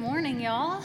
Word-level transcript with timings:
morning, 0.00 0.40
y'all. 0.40 0.82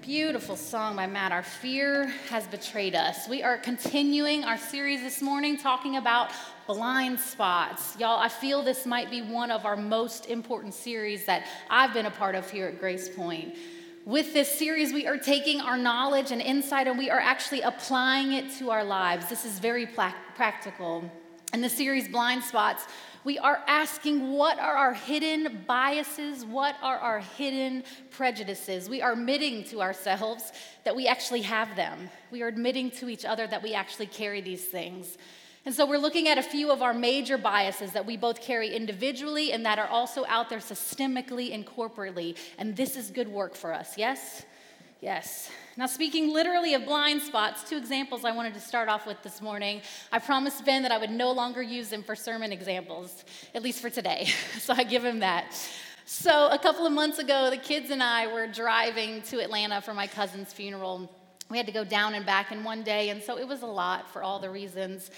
Beautiful 0.00 0.56
song 0.56 0.96
by 0.96 1.06
Matt. 1.06 1.30
Our 1.30 1.42
fear 1.42 2.06
has 2.30 2.46
betrayed 2.46 2.94
us. 2.94 3.28
We 3.28 3.42
are 3.42 3.58
continuing 3.58 4.44
our 4.44 4.56
series 4.56 5.02
this 5.02 5.20
morning 5.20 5.58
talking 5.58 5.98
about 5.98 6.32
blind 6.66 7.20
spots. 7.20 7.94
Y'all, 8.00 8.18
I 8.18 8.30
feel 8.30 8.62
this 8.62 8.86
might 8.86 9.10
be 9.10 9.20
one 9.20 9.50
of 9.50 9.66
our 9.66 9.76
most 9.76 10.24
important 10.30 10.72
series 10.72 11.26
that 11.26 11.48
I've 11.68 11.92
been 11.92 12.06
a 12.06 12.10
part 12.10 12.34
of 12.34 12.50
here 12.50 12.66
at 12.66 12.80
GracePointe. 12.80 13.54
With 14.06 14.32
this 14.32 14.58
series, 14.58 14.94
we 14.94 15.06
are 15.06 15.18
taking 15.18 15.60
our 15.60 15.76
knowledge 15.76 16.30
and 16.30 16.40
insight 16.40 16.86
and 16.86 16.96
we 16.96 17.10
are 17.10 17.20
actually 17.20 17.60
applying 17.60 18.32
it 18.32 18.50
to 18.52 18.70
our 18.70 18.84
lives. 18.84 19.28
This 19.28 19.44
is 19.44 19.58
very 19.58 19.84
pla- 19.84 20.14
practical. 20.34 21.10
In 21.56 21.62
the 21.62 21.70
series 21.70 22.06
Blind 22.06 22.44
Spots, 22.44 22.84
we 23.24 23.38
are 23.38 23.62
asking 23.66 24.34
what 24.34 24.58
are 24.58 24.76
our 24.76 24.92
hidden 24.92 25.64
biases? 25.66 26.44
What 26.44 26.76
are 26.82 26.98
our 26.98 27.20
hidden 27.20 27.82
prejudices? 28.10 28.90
We 28.90 29.00
are 29.00 29.12
admitting 29.12 29.64
to 29.70 29.80
ourselves 29.80 30.52
that 30.84 30.94
we 30.94 31.06
actually 31.06 31.40
have 31.40 31.74
them. 31.74 32.10
We 32.30 32.42
are 32.42 32.48
admitting 32.48 32.90
to 32.90 33.08
each 33.08 33.24
other 33.24 33.46
that 33.46 33.62
we 33.62 33.72
actually 33.72 34.08
carry 34.08 34.42
these 34.42 34.66
things. 34.66 35.16
And 35.64 35.74
so 35.74 35.86
we're 35.86 35.96
looking 35.96 36.28
at 36.28 36.36
a 36.36 36.42
few 36.42 36.70
of 36.70 36.82
our 36.82 36.92
major 36.92 37.38
biases 37.38 37.92
that 37.92 38.04
we 38.04 38.18
both 38.18 38.42
carry 38.42 38.76
individually 38.76 39.54
and 39.54 39.64
that 39.64 39.78
are 39.78 39.88
also 39.88 40.26
out 40.28 40.50
there 40.50 40.58
systemically 40.58 41.54
and 41.54 41.66
corporately. 41.66 42.36
And 42.58 42.76
this 42.76 42.98
is 42.98 43.10
good 43.10 43.28
work 43.28 43.54
for 43.54 43.72
us, 43.72 43.96
yes? 43.96 44.44
Yes. 45.00 45.50
Now, 45.76 45.86
speaking 45.86 46.32
literally 46.32 46.72
of 46.72 46.86
blind 46.86 47.20
spots, 47.20 47.68
two 47.68 47.76
examples 47.76 48.24
I 48.24 48.32
wanted 48.32 48.54
to 48.54 48.60
start 48.60 48.88
off 48.88 49.06
with 49.06 49.22
this 49.22 49.42
morning. 49.42 49.82
I 50.10 50.18
promised 50.18 50.64
Ben 50.64 50.82
that 50.84 50.92
I 50.92 50.96
would 50.96 51.10
no 51.10 51.32
longer 51.32 51.62
use 51.62 51.90
them 51.90 52.02
for 52.02 52.16
sermon 52.16 52.50
examples, 52.50 53.24
at 53.54 53.62
least 53.62 53.80
for 53.80 53.90
today. 53.90 54.28
So 54.58 54.72
I 54.74 54.84
give 54.84 55.04
him 55.04 55.20
that. 55.20 55.54
So, 56.06 56.48
a 56.48 56.58
couple 56.58 56.86
of 56.86 56.92
months 56.92 57.18
ago, 57.18 57.50
the 57.50 57.56
kids 57.56 57.90
and 57.90 58.02
I 58.02 58.32
were 58.32 58.46
driving 58.46 59.22
to 59.22 59.40
Atlanta 59.40 59.80
for 59.80 59.92
my 59.92 60.06
cousin's 60.06 60.52
funeral. 60.52 61.10
We 61.50 61.56
had 61.56 61.66
to 61.66 61.72
go 61.72 61.84
down 61.84 62.14
and 62.14 62.24
back 62.24 62.50
in 62.50 62.64
one 62.64 62.82
day, 62.82 63.10
and 63.10 63.22
so 63.22 63.38
it 63.38 63.46
was 63.46 63.62
a 63.62 63.66
lot 63.66 64.10
for 64.10 64.22
all 64.22 64.38
the 64.38 64.50
reasons. 64.50 65.10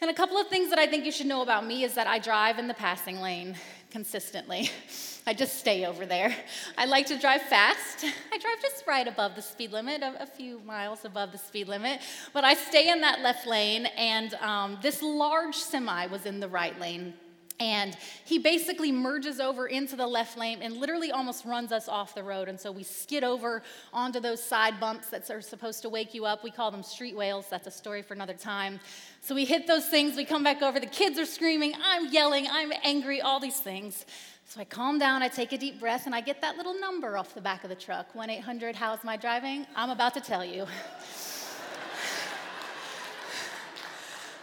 And 0.00 0.10
a 0.10 0.14
couple 0.14 0.36
of 0.36 0.48
things 0.48 0.70
that 0.70 0.78
I 0.78 0.86
think 0.86 1.04
you 1.04 1.12
should 1.12 1.26
know 1.26 1.42
about 1.42 1.64
me 1.64 1.84
is 1.84 1.94
that 1.94 2.06
I 2.06 2.18
drive 2.18 2.58
in 2.58 2.68
the 2.68 2.74
passing 2.74 3.20
lane 3.20 3.54
consistently. 3.92 4.70
I 5.26 5.34
just 5.34 5.58
stay 5.58 5.86
over 5.86 6.04
there. 6.04 6.34
I 6.76 6.86
like 6.86 7.06
to 7.06 7.18
drive 7.18 7.42
fast. 7.42 8.04
I 8.04 8.38
drive 8.38 8.60
just 8.60 8.84
right 8.88 9.06
above 9.06 9.36
the 9.36 9.42
speed 9.42 9.70
limit, 9.70 10.02
a, 10.02 10.20
a 10.20 10.26
few 10.26 10.58
miles 10.60 11.04
above 11.04 11.30
the 11.30 11.38
speed 11.38 11.68
limit. 11.68 12.00
But 12.32 12.42
I 12.42 12.54
stay 12.54 12.90
in 12.90 13.02
that 13.02 13.20
left 13.20 13.46
lane, 13.46 13.86
and 13.96 14.34
um, 14.34 14.78
this 14.82 15.00
large 15.00 15.54
semi 15.54 16.06
was 16.06 16.26
in 16.26 16.40
the 16.40 16.48
right 16.48 16.78
lane. 16.80 17.14
And 17.60 17.96
he 18.24 18.38
basically 18.38 18.90
merges 18.90 19.38
over 19.38 19.66
into 19.66 19.94
the 19.94 20.06
left 20.06 20.36
lane 20.36 20.60
and 20.62 20.76
literally 20.76 21.12
almost 21.12 21.44
runs 21.44 21.70
us 21.70 21.88
off 21.88 22.14
the 22.14 22.22
road. 22.22 22.48
And 22.48 22.58
so 22.58 22.72
we 22.72 22.82
skid 22.82 23.22
over 23.22 23.62
onto 23.92 24.20
those 24.20 24.42
side 24.42 24.80
bumps 24.80 25.08
that 25.08 25.30
are 25.30 25.40
supposed 25.40 25.82
to 25.82 25.88
wake 25.88 26.14
you 26.14 26.24
up. 26.24 26.42
We 26.42 26.50
call 26.50 26.70
them 26.70 26.82
street 26.82 27.16
whales. 27.16 27.46
That's 27.48 27.66
a 27.66 27.70
story 27.70 28.02
for 28.02 28.14
another 28.14 28.34
time. 28.34 28.80
So 29.20 29.34
we 29.34 29.44
hit 29.44 29.66
those 29.66 29.86
things. 29.86 30.16
We 30.16 30.24
come 30.24 30.42
back 30.42 30.62
over. 30.62 30.80
The 30.80 30.86
kids 30.86 31.18
are 31.18 31.26
screaming. 31.26 31.74
I'm 31.82 32.12
yelling. 32.12 32.46
I'm 32.50 32.72
angry. 32.82 33.20
All 33.20 33.38
these 33.38 33.60
things. 33.60 34.04
So 34.52 34.60
I 34.60 34.64
calm 34.64 34.98
down, 34.98 35.22
I 35.22 35.28
take 35.28 35.52
a 35.52 35.56
deep 35.56 35.80
breath, 35.80 36.04
and 36.04 36.14
I 36.14 36.20
get 36.20 36.42
that 36.42 36.58
little 36.58 36.78
number 36.78 37.16
off 37.16 37.34
the 37.34 37.40
back 37.40 37.64
of 37.64 37.70
the 37.70 37.74
truck 37.74 38.14
1 38.14 38.28
800, 38.28 38.76
how's 38.76 39.02
my 39.02 39.16
driving? 39.16 39.66
I'm 39.74 39.88
about 39.88 40.12
to 40.12 40.20
tell 40.20 40.44
you. 40.44 40.66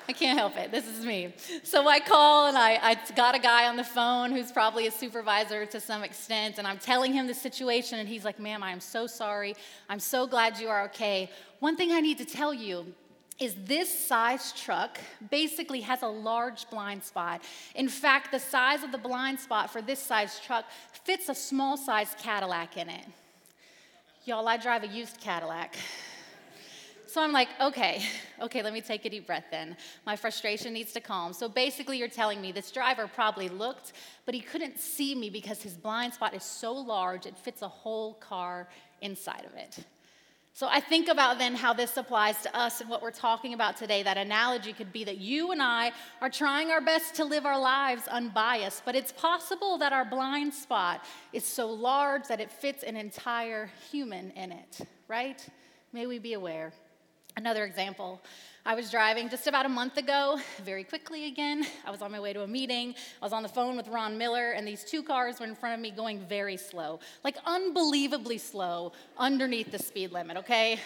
I 0.09 0.11
can't 0.11 0.39
help 0.39 0.57
it. 0.57 0.71
This 0.71 0.87
is 0.87 1.05
me. 1.05 1.35
So 1.61 1.87
I 1.87 1.99
call 1.99 2.47
and 2.47 2.57
I, 2.57 2.79
I 2.81 2.97
got 3.15 3.35
a 3.35 3.39
guy 3.39 3.67
on 3.67 3.77
the 3.77 3.83
phone 3.83 4.31
who's 4.31 4.51
probably 4.51 4.87
a 4.87 4.91
supervisor 4.91 5.67
to 5.67 5.79
some 5.79 6.03
extent, 6.03 6.57
and 6.57 6.65
I'm 6.65 6.79
telling 6.79 7.13
him 7.13 7.27
the 7.27 7.35
situation, 7.35 7.99
and 7.99 8.09
he's 8.09 8.25
like, 8.25 8.39
Ma'am, 8.39 8.63
I 8.63 8.71
am 8.71 8.79
so 8.79 9.05
sorry. 9.05 9.55
I'm 9.87 9.99
so 9.99 10.25
glad 10.25 10.59
you 10.59 10.67
are 10.67 10.85
okay. 10.85 11.29
One 11.59 11.75
thing 11.75 11.91
I 11.91 11.99
need 11.99 12.17
to 12.17 12.25
tell 12.25 12.55
you 12.55 12.87
is 13.37 13.55
this 13.65 13.87
size 14.07 14.51
truck 14.53 14.97
basically 15.29 15.81
has 15.81 16.01
a 16.01 16.07
large 16.07 16.67
blind 16.71 17.03
spot. 17.03 17.43
In 17.75 17.87
fact, 17.87 18.31
the 18.31 18.39
size 18.39 18.81
of 18.81 18.91
the 18.91 18.97
blind 18.97 19.39
spot 19.39 19.71
for 19.71 19.79
this 19.79 19.99
size 19.99 20.39
truck 20.43 20.65
fits 21.03 21.29
a 21.29 21.35
small 21.35 21.77
size 21.77 22.15
Cadillac 22.19 22.77
in 22.77 22.89
it. 22.89 23.05
Y'all, 24.25 24.47
I 24.47 24.57
drive 24.57 24.81
a 24.81 24.87
used 24.87 25.19
Cadillac. 25.21 25.75
So 27.09 27.23
I'm 27.23 27.31
like, 27.31 27.49
okay, 27.59 28.03
okay, 28.41 28.61
let 28.61 28.71
me 28.71 28.81
take 28.81 29.03
a 29.05 29.09
deep 29.09 29.25
breath 29.25 29.45
then. 29.49 29.75
My 30.05 30.15
frustration 30.15 30.73
needs 30.73 30.93
to 30.93 31.01
calm. 31.01 31.33
So 31.33 31.49
basically, 31.49 31.97
you're 31.97 32.07
telling 32.07 32.39
me 32.39 32.51
this 32.51 32.69
driver 32.69 33.07
probably 33.07 33.49
looked, 33.49 33.93
but 34.25 34.35
he 34.35 34.41
couldn't 34.41 34.79
see 34.79 35.15
me 35.15 35.31
because 35.31 35.63
his 35.63 35.73
blind 35.73 36.13
spot 36.13 36.35
is 36.35 36.43
so 36.43 36.71
large, 36.71 37.25
it 37.25 37.35
fits 37.35 37.63
a 37.63 37.67
whole 37.67 38.13
car 38.15 38.69
inside 39.01 39.43
of 39.45 39.55
it. 39.55 39.79
So 40.53 40.67
I 40.69 40.81
think 40.81 41.07
about 41.07 41.39
then 41.39 41.55
how 41.55 41.73
this 41.73 41.97
applies 41.97 42.43
to 42.43 42.55
us 42.55 42.79
and 42.79 42.89
what 42.89 43.01
we're 43.01 43.11
talking 43.11 43.55
about 43.55 43.77
today. 43.77 44.03
That 44.03 44.17
analogy 44.17 44.73
could 44.73 44.93
be 44.93 45.03
that 45.05 45.17
you 45.17 45.51
and 45.51 45.63
I 45.63 45.93
are 46.21 46.29
trying 46.29 46.69
our 46.69 46.81
best 46.81 47.15
to 47.15 47.25
live 47.25 47.45
our 47.45 47.59
lives 47.59 48.07
unbiased, 48.07 48.83
but 48.85 48.95
it's 48.95 49.13
possible 49.13 49.79
that 49.79 49.93
our 49.93 50.05
blind 50.05 50.53
spot 50.53 51.03
is 51.33 51.43
so 51.43 51.71
large 51.71 52.27
that 52.27 52.39
it 52.39 52.51
fits 52.51 52.83
an 52.83 52.95
entire 52.95 53.71
human 53.89 54.29
in 54.31 54.51
it, 54.51 54.81
right? 55.07 55.43
May 55.91 56.05
we 56.05 56.19
be 56.19 56.33
aware. 56.33 56.71
Another 57.37 57.65
example 57.65 58.21
I 58.65 58.75
was 58.75 58.91
driving 58.91 59.29
just 59.29 59.47
about 59.47 59.65
a 59.65 59.69
month 59.69 59.97
ago, 59.97 60.39
very 60.63 60.83
quickly 60.83 61.27
again. 61.27 61.65
I 61.85 61.91
was 61.91 62.01
on 62.01 62.11
my 62.11 62.19
way 62.19 62.33
to 62.33 62.43
a 62.43 62.47
meeting. 62.47 62.93
I 63.21 63.25
was 63.25 63.33
on 63.33 63.41
the 63.41 63.49
phone 63.49 63.77
with 63.77 63.87
Ron 63.87 64.17
Miller, 64.17 64.51
and 64.51 64.67
these 64.67 64.83
two 64.83 65.01
cars 65.01 65.39
were 65.39 65.45
in 65.45 65.55
front 65.55 65.75
of 65.75 65.81
me 65.81 65.91
going 65.91 66.19
very 66.19 66.57
slow, 66.57 66.99
like 67.23 67.37
unbelievably 67.45 68.37
slow, 68.37 68.91
underneath 69.17 69.71
the 69.71 69.79
speed 69.79 70.11
limit, 70.11 70.37
okay? 70.37 70.79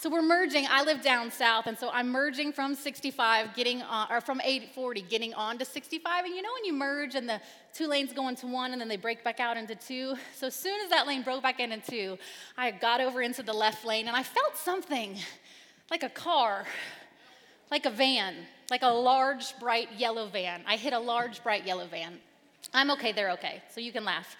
So 0.00 0.08
we're 0.08 0.22
merging. 0.22 0.66
I 0.66 0.82
live 0.82 1.02
down 1.02 1.30
south, 1.30 1.66
and 1.66 1.78
so 1.78 1.90
I'm 1.90 2.08
merging 2.08 2.54
from 2.54 2.74
65, 2.74 3.54
getting 3.54 3.82
on, 3.82 4.10
or 4.10 4.22
from 4.22 4.40
840, 4.40 5.02
getting 5.02 5.34
on 5.34 5.58
to 5.58 5.64
65. 5.66 6.24
And 6.24 6.34
you 6.34 6.40
know 6.40 6.48
when 6.54 6.64
you 6.64 6.72
merge 6.72 7.16
and 7.16 7.28
the 7.28 7.38
two 7.74 7.86
lanes 7.86 8.14
go 8.14 8.28
into 8.28 8.46
one, 8.46 8.72
and 8.72 8.80
then 8.80 8.88
they 8.88 8.96
break 8.96 9.22
back 9.22 9.40
out 9.40 9.58
into 9.58 9.74
two. 9.74 10.14
So 10.34 10.46
as 10.46 10.54
soon 10.54 10.80
as 10.80 10.88
that 10.88 11.06
lane 11.06 11.20
broke 11.20 11.42
back 11.42 11.60
into 11.60 11.80
two, 11.80 12.18
I 12.56 12.70
got 12.70 13.02
over 13.02 13.20
into 13.20 13.42
the 13.42 13.52
left 13.52 13.84
lane, 13.84 14.08
and 14.08 14.16
I 14.16 14.22
felt 14.22 14.56
something 14.56 15.18
like 15.90 16.02
a 16.02 16.08
car, 16.08 16.64
like 17.70 17.84
a 17.84 17.90
van, 17.90 18.36
like 18.70 18.80
a 18.82 18.88
large, 18.88 19.52
bright 19.60 19.90
yellow 19.98 20.28
van. 20.28 20.62
I 20.66 20.76
hit 20.76 20.94
a 20.94 20.98
large, 20.98 21.42
bright 21.42 21.66
yellow 21.66 21.86
van. 21.86 22.20
I'm 22.72 22.90
okay, 22.92 23.12
they're 23.12 23.32
okay, 23.32 23.62
so 23.70 23.82
you 23.82 23.92
can 23.92 24.06
laugh. 24.06 24.34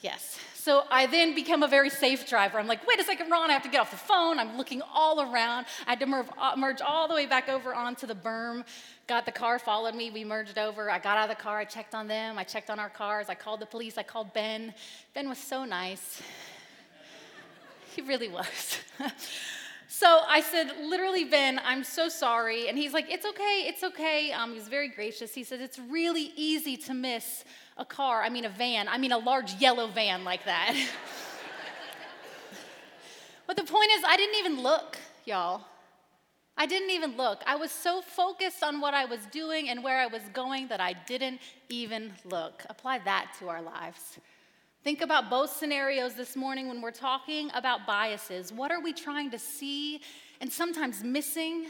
Yes. 0.00 0.55
So 0.66 0.82
I 0.90 1.06
then 1.06 1.32
become 1.32 1.62
a 1.62 1.68
very 1.68 1.90
safe 1.90 2.28
driver. 2.28 2.58
I'm 2.58 2.66
like, 2.66 2.84
wait 2.88 2.98
a 2.98 3.04
second, 3.04 3.30
Ron, 3.30 3.50
I 3.50 3.52
have 3.52 3.62
to 3.62 3.68
get 3.68 3.80
off 3.80 3.92
the 3.92 3.96
phone. 3.96 4.40
I'm 4.40 4.56
looking 4.56 4.82
all 4.92 5.20
around. 5.20 5.66
I 5.86 5.90
had 5.90 6.00
to 6.00 6.06
merge, 6.06 6.26
uh, 6.36 6.56
merge 6.56 6.80
all 6.80 7.06
the 7.06 7.14
way 7.14 7.24
back 7.24 7.48
over 7.48 7.72
onto 7.72 8.04
the 8.04 8.16
berm. 8.16 8.64
Got 9.06 9.26
the 9.26 9.30
car, 9.30 9.60
followed 9.60 9.94
me. 9.94 10.10
We 10.10 10.24
merged 10.24 10.58
over. 10.58 10.90
I 10.90 10.98
got 10.98 11.18
out 11.18 11.30
of 11.30 11.36
the 11.36 11.40
car. 11.40 11.58
I 11.58 11.66
checked 11.66 11.94
on 11.94 12.08
them. 12.08 12.36
I 12.36 12.42
checked 12.42 12.68
on 12.68 12.80
our 12.80 12.88
cars. 12.88 13.28
I 13.28 13.36
called 13.36 13.60
the 13.60 13.66
police. 13.66 13.96
I 13.96 14.02
called 14.02 14.34
Ben. 14.34 14.74
Ben 15.14 15.28
was 15.28 15.38
so 15.38 15.64
nice. 15.64 16.20
He 17.94 18.02
really 18.02 18.28
was. 18.28 18.80
So 19.88 20.22
I 20.26 20.40
said, 20.40 20.72
literally, 20.82 21.24
Ben, 21.24 21.60
I'm 21.64 21.84
so 21.84 22.08
sorry. 22.08 22.68
And 22.68 22.76
he's 22.76 22.92
like, 22.92 23.10
it's 23.10 23.24
okay, 23.24 23.64
it's 23.66 23.84
okay. 23.84 24.32
Um, 24.32 24.50
he 24.50 24.58
was 24.58 24.68
very 24.68 24.88
gracious. 24.88 25.32
He 25.32 25.44
says, 25.44 25.60
it's 25.60 25.78
really 25.78 26.32
easy 26.36 26.76
to 26.78 26.94
miss 26.94 27.44
a 27.76 27.84
car, 27.84 28.22
I 28.22 28.30
mean, 28.30 28.46
a 28.46 28.48
van, 28.48 28.88
I 28.88 28.98
mean, 28.98 29.12
a 29.12 29.18
large 29.18 29.54
yellow 29.54 29.86
van 29.86 30.24
like 30.24 30.44
that. 30.46 30.74
but 33.46 33.56
the 33.56 33.64
point 33.64 33.90
is, 33.92 34.02
I 34.06 34.16
didn't 34.16 34.36
even 34.36 34.62
look, 34.62 34.96
y'all. 35.24 35.62
I 36.56 36.64
didn't 36.64 36.90
even 36.90 37.18
look. 37.18 37.42
I 37.46 37.56
was 37.56 37.70
so 37.70 38.00
focused 38.00 38.62
on 38.62 38.80
what 38.80 38.94
I 38.94 39.04
was 39.04 39.20
doing 39.30 39.68
and 39.68 39.84
where 39.84 40.00
I 40.00 40.06
was 40.06 40.22
going 40.32 40.68
that 40.68 40.80
I 40.80 40.94
didn't 40.94 41.38
even 41.68 42.14
look. 42.24 42.64
Apply 42.70 42.98
that 43.00 43.32
to 43.40 43.50
our 43.50 43.60
lives. 43.60 44.18
Think 44.86 45.00
about 45.00 45.28
both 45.28 45.50
scenarios 45.50 46.14
this 46.14 46.36
morning 46.36 46.68
when 46.68 46.80
we're 46.80 46.92
talking 46.92 47.50
about 47.54 47.88
biases. 47.88 48.52
What 48.52 48.70
are 48.70 48.80
we 48.80 48.92
trying 48.92 49.32
to 49.32 49.38
see 49.40 50.00
and 50.40 50.48
sometimes 50.48 51.02
missing? 51.02 51.66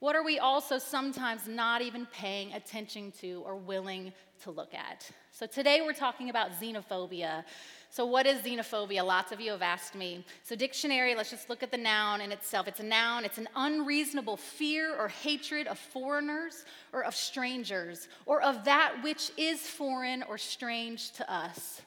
What 0.00 0.16
are 0.16 0.24
we 0.24 0.40
also 0.40 0.78
sometimes 0.78 1.46
not 1.46 1.82
even 1.82 2.04
paying 2.06 2.52
attention 2.52 3.12
to 3.20 3.44
or 3.46 3.54
willing 3.54 4.12
to 4.42 4.50
look 4.50 4.74
at? 4.74 5.08
So 5.30 5.46
today 5.46 5.82
we're 5.82 5.92
talking 5.92 6.28
about 6.28 6.50
xenophobia. 6.60 7.44
So, 7.90 8.04
what 8.04 8.26
is 8.26 8.42
xenophobia? 8.42 9.06
Lots 9.06 9.30
of 9.30 9.40
you 9.40 9.52
have 9.52 9.62
asked 9.62 9.94
me. 9.94 10.24
So, 10.42 10.56
dictionary, 10.56 11.14
let's 11.14 11.30
just 11.30 11.48
look 11.48 11.62
at 11.62 11.70
the 11.70 11.78
noun 11.78 12.20
in 12.20 12.32
itself. 12.32 12.66
It's 12.66 12.80
a 12.80 12.82
noun, 12.82 13.24
it's 13.24 13.38
an 13.38 13.48
unreasonable 13.54 14.36
fear 14.36 14.96
or 14.98 15.06
hatred 15.06 15.68
of 15.68 15.78
foreigners 15.78 16.64
or 16.92 17.04
of 17.04 17.14
strangers 17.14 18.08
or 18.26 18.42
of 18.42 18.64
that 18.64 18.96
which 19.04 19.30
is 19.36 19.60
foreign 19.60 20.24
or 20.24 20.38
strange 20.38 21.12
to 21.12 21.32
us. 21.32 21.82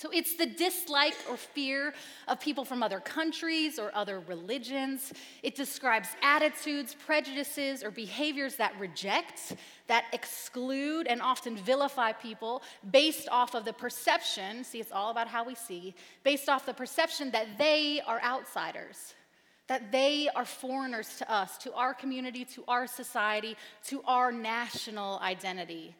So 0.00 0.08
it's 0.10 0.34
the 0.34 0.46
dislike 0.46 1.14
or 1.28 1.36
fear 1.36 1.92
of 2.26 2.40
people 2.40 2.64
from 2.64 2.82
other 2.82 3.00
countries 3.00 3.78
or 3.78 3.94
other 3.94 4.20
religions. 4.20 5.12
It 5.42 5.54
describes 5.54 6.08
attitudes, 6.22 6.96
prejudices, 7.04 7.84
or 7.84 7.90
behaviors 7.90 8.56
that 8.56 8.72
reject, 8.80 9.56
that 9.88 10.06
exclude, 10.14 11.06
and 11.06 11.20
often 11.20 11.54
vilify 11.54 12.12
people 12.12 12.62
based 12.90 13.28
off 13.30 13.54
of 13.54 13.66
the 13.66 13.74
perception 13.74 14.64
see, 14.64 14.80
it's 14.80 14.90
all 14.90 15.10
about 15.10 15.28
how 15.28 15.44
we 15.44 15.54
see 15.54 15.94
based 16.24 16.48
off 16.48 16.64
the 16.64 16.72
perception 16.72 17.30
that 17.32 17.58
they 17.58 18.00
are 18.06 18.22
outsiders. 18.22 19.14
That 19.66 19.92
they 19.92 20.30
are 20.34 20.46
foreigners 20.46 21.18
to 21.18 21.30
us, 21.30 21.58
to 21.58 21.74
our 21.74 21.92
community, 21.92 22.46
to 22.46 22.64
our 22.66 22.86
society, 22.86 23.54
to 23.88 24.02
our 24.06 24.32
national 24.32 25.18
identity. 25.18 25.94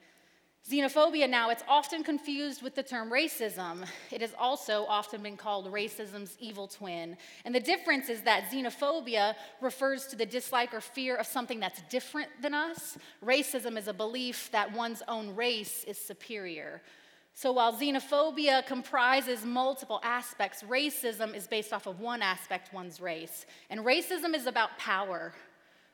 Xenophobia 0.68 1.28
now, 1.28 1.50
it's 1.50 1.64
often 1.68 2.04
confused 2.04 2.62
with 2.62 2.74
the 2.74 2.82
term 2.82 3.10
racism. 3.10 3.86
It 4.10 4.20
has 4.20 4.34
also 4.38 4.84
often 4.84 5.22
been 5.22 5.36
called 5.36 5.72
racism's 5.72 6.36
evil 6.38 6.68
twin. 6.68 7.16
And 7.44 7.54
the 7.54 7.60
difference 7.60 8.08
is 8.08 8.20
that 8.22 8.50
xenophobia 8.52 9.34
refers 9.60 10.06
to 10.08 10.16
the 10.16 10.26
dislike 10.26 10.74
or 10.74 10.80
fear 10.80 11.16
of 11.16 11.26
something 11.26 11.60
that's 11.60 11.80
different 11.88 12.28
than 12.42 12.52
us. 12.52 12.98
Racism 13.24 13.78
is 13.78 13.88
a 13.88 13.94
belief 13.94 14.50
that 14.52 14.70
one's 14.72 15.02
own 15.08 15.34
race 15.34 15.82
is 15.84 15.98
superior. 15.98 16.82
So 17.32 17.52
while 17.52 17.72
xenophobia 17.72 18.66
comprises 18.66 19.44
multiple 19.46 20.00
aspects, 20.04 20.62
racism 20.62 21.34
is 21.34 21.46
based 21.46 21.72
off 21.72 21.86
of 21.86 22.00
one 22.00 22.20
aspect, 22.20 22.74
one's 22.74 23.00
race. 23.00 23.46
And 23.70 23.80
racism 23.80 24.34
is 24.34 24.46
about 24.46 24.76
power. 24.78 25.32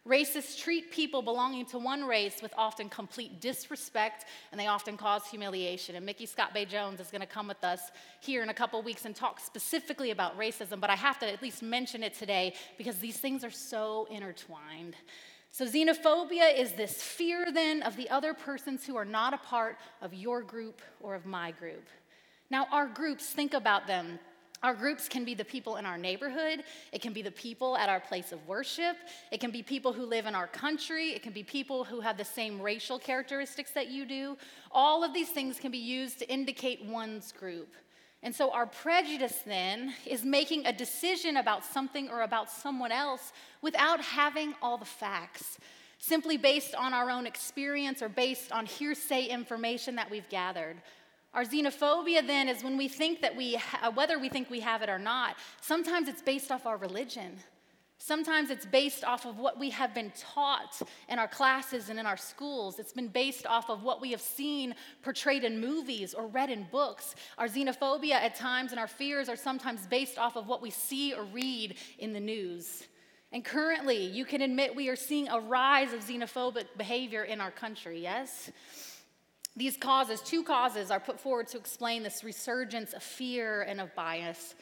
Racists 0.06 0.56
treat 0.56 0.92
people 0.92 1.20
belonging 1.20 1.66
to 1.66 1.78
one 1.78 2.04
race 2.04 2.40
with 2.40 2.54
often 2.56 2.88
complete 2.88 3.40
disrespect, 3.40 4.24
and 4.52 4.60
they 4.60 4.68
often 4.68 4.96
cause 4.96 5.26
humiliation. 5.26 5.96
And 5.96 6.06
Micky 6.06 6.28
ScottBey 6.28 6.68
Jones 6.68 7.00
is 7.00 7.08
going 7.08 7.22
to 7.22 7.26
come 7.26 7.48
with 7.48 7.64
us 7.64 7.80
here 8.20 8.44
in 8.44 8.48
a 8.48 8.54
couple 8.54 8.80
weeks 8.82 9.04
and 9.04 9.16
talk 9.16 9.40
specifically 9.40 10.12
about 10.12 10.38
racism, 10.38 10.78
but 10.78 10.90
I 10.90 10.94
have 10.94 11.18
to 11.20 11.32
at 11.32 11.42
least 11.42 11.60
mention 11.60 12.04
it 12.04 12.14
today 12.14 12.54
because 12.78 12.98
these 12.98 13.16
things 13.16 13.42
are 13.42 13.50
so 13.50 14.06
intertwined. 14.08 14.94
So, 15.50 15.66
xenophobia 15.66 16.56
is 16.56 16.72
this 16.72 17.02
fear 17.02 17.50
then 17.52 17.82
of 17.82 17.96
the 17.96 18.08
other 18.10 18.32
persons 18.32 18.86
who 18.86 18.94
are 18.94 19.04
not 19.04 19.34
a 19.34 19.38
part 19.38 19.76
of 20.02 20.14
your 20.14 20.42
group 20.42 20.82
or 21.00 21.16
of 21.16 21.26
my 21.26 21.50
group. 21.50 21.88
Now, 22.48 22.66
our 22.70 22.86
groups, 22.86 23.30
think 23.30 23.54
about 23.54 23.88
them. 23.88 24.20
Our 24.62 24.74
groups 24.74 25.08
can 25.08 25.24
be 25.24 25.34
the 25.34 25.44
people 25.44 25.76
in 25.76 25.84
our 25.84 25.98
neighborhood. 25.98 26.64
It 26.92 27.02
can 27.02 27.12
be 27.12 27.22
the 27.22 27.30
people 27.30 27.76
at 27.76 27.88
our 27.88 28.00
place 28.00 28.32
of 28.32 28.46
worship. 28.48 28.96
It 29.30 29.38
can 29.38 29.50
be 29.50 29.62
people 29.62 29.92
who 29.92 30.06
live 30.06 30.26
in 30.26 30.34
our 30.34 30.46
country. 30.46 31.10
It 31.10 31.22
can 31.22 31.32
be 31.32 31.42
people 31.42 31.84
who 31.84 32.00
have 32.00 32.16
the 32.16 32.24
same 32.24 32.60
racial 32.60 32.98
characteristics 32.98 33.72
that 33.72 33.88
you 33.88 34.06
do. 34.06 34.36
All 34.72 35.04
of 35.04 35.12
these 35.12 35.28
things 35.28 35.60
can 35.60 35.70
be 35.70 35.78
used 35.78 36.18
to 36.20 36.30
indicate 36.30 36.84
one's 36.84 37.32
group. 37.32 37.74
And 38.22 38.34
so, 38.34 38.50
our 38.50 38.66
prejudice 38.66 39.42
then 39.46 39.94
is 40.06 40.24
making 40.24 40.66
a 40.66 40.72
decision 40.72 41.36
about 41.36 41.64
something 41.64 42.08
or 42.08 42.22
about 42.22 42.50
someone 42.50 42.90
else 42.90 43.32
without 43.62 44.00
having 44.00 44.54
all 44.62 44.78
the 44.78 44.86
facts, 44.86 45.58
simply 45.98 46.36
based 46.36 46.74
on 46.74 46.94
our 46.94 47.10
own 47.10 47.26
experience 47.26 48.02
or 48.02 48.08
based 48.08 48.52
on 48.52 48.64
hearsay 48.64 49.26
information 49.26 49.94
that 49.96 50.10
we've 50.10 50.28
gathered. 50.30 50.78
Our 51.36 51.44
xenophobia 51.44 52.26
then 52.26 52.48
is 52.48 52.64
when 52.64 52.78
we 52.78 52.88
think 52.88 53.20
that 53.20 53.36
we, 53.36 53.56
ha- 53.56 53.88
uh, 53.88 53.92
whether 53.92 54.18
we 54.18 54.30
think 54.30 54.48
we 54.48 54.60
have 54.60 54.80
it 54.80 54.88
or 54.88 54.98
not, 54.98 55.36
sometimes 55.60 56.08
it's 56.08 56.22
based 56.22 56.50
off 56.50 56.64
our 56.64 56.78
religion. 56.78 57.36
Sometimes 57.98 58.48
it's 58.48 58.64
based 58.64 59.04
off 59.04 59.26
of 59.26 59.38
what 59.38 59.58
we 59.58 59.68
have 59.68 59.92
been 59.92 60.10
taught 60.18 60.80
in 61.10 61.18
our 61.18 61.28
classes 61.28 61.90
and 61.90 62.00
in 62.00 62.06
our 62.06 62.16
schools. 62.16 62.78
It's 62.78 62.94
been 62.94 63.08
based 63.08 63.44
off 63.44 63.68
of 63.68 63.82
what 63.82 64.00
we 64.00 64.12
have 64.12 64.20
seen 64.22 64.74
portrayed 65.02 65.44
in 65.44 65.60
movies 65.60 66.14
or 66.14 66.26
read 66.26 66.48
in 66.48 66.66
books. 66.72 67.14
Our 67.36 67.48
xenophobia 67.48 68.12
at 68.12 68.34
times 68.34 68.70
and 68.70 68.80
our 68.80 68.86
fears 68.86 69.28
are 69.28 69.36
sometimes 69.36 69.86
based 69.86 70.16
off 70.16 70.36
of 70.36 70.46
what 70.46 70.62
we 70.62 70.70
see 70.70 71.12
or 71.12 71.24
read 71.24 71.76
in 71.98 72.14
the 72.14 72.20
news. 72.20 72.84
And 73.32 73.44
currently, 73.44 74.06
you 74.06 74.24
can 74.24 74.40
admit 74.40 74.74
we 74.74 74.88
are 74.88 74.96
seeing 74.96 75.28
a 75.28 75.38
rise 75.38 75.92
of 75.92 76.00
xenophobic 76.00 76.64
behavior 76.78 77.24
in 77.24 77.42
our 77.42 77.50
country, 77.50 78.00
yes? 78.00 78.50
These 79.56 79.78
causes, 79.78 80.20
two 80.20 80.42
causes, 80.42 80.90
are 80.90 81.00
put 81.00 81.18
forward 81.18 81.48
to 81.48 81.56
explain 81.56 82.02
this 82.02 82.22
resurgence 82.22 82.92
of 82.92 83.02
fear 83.02 83.62
and 83.62 83.80
of 83.80 83.94
bias. 83.94 84.54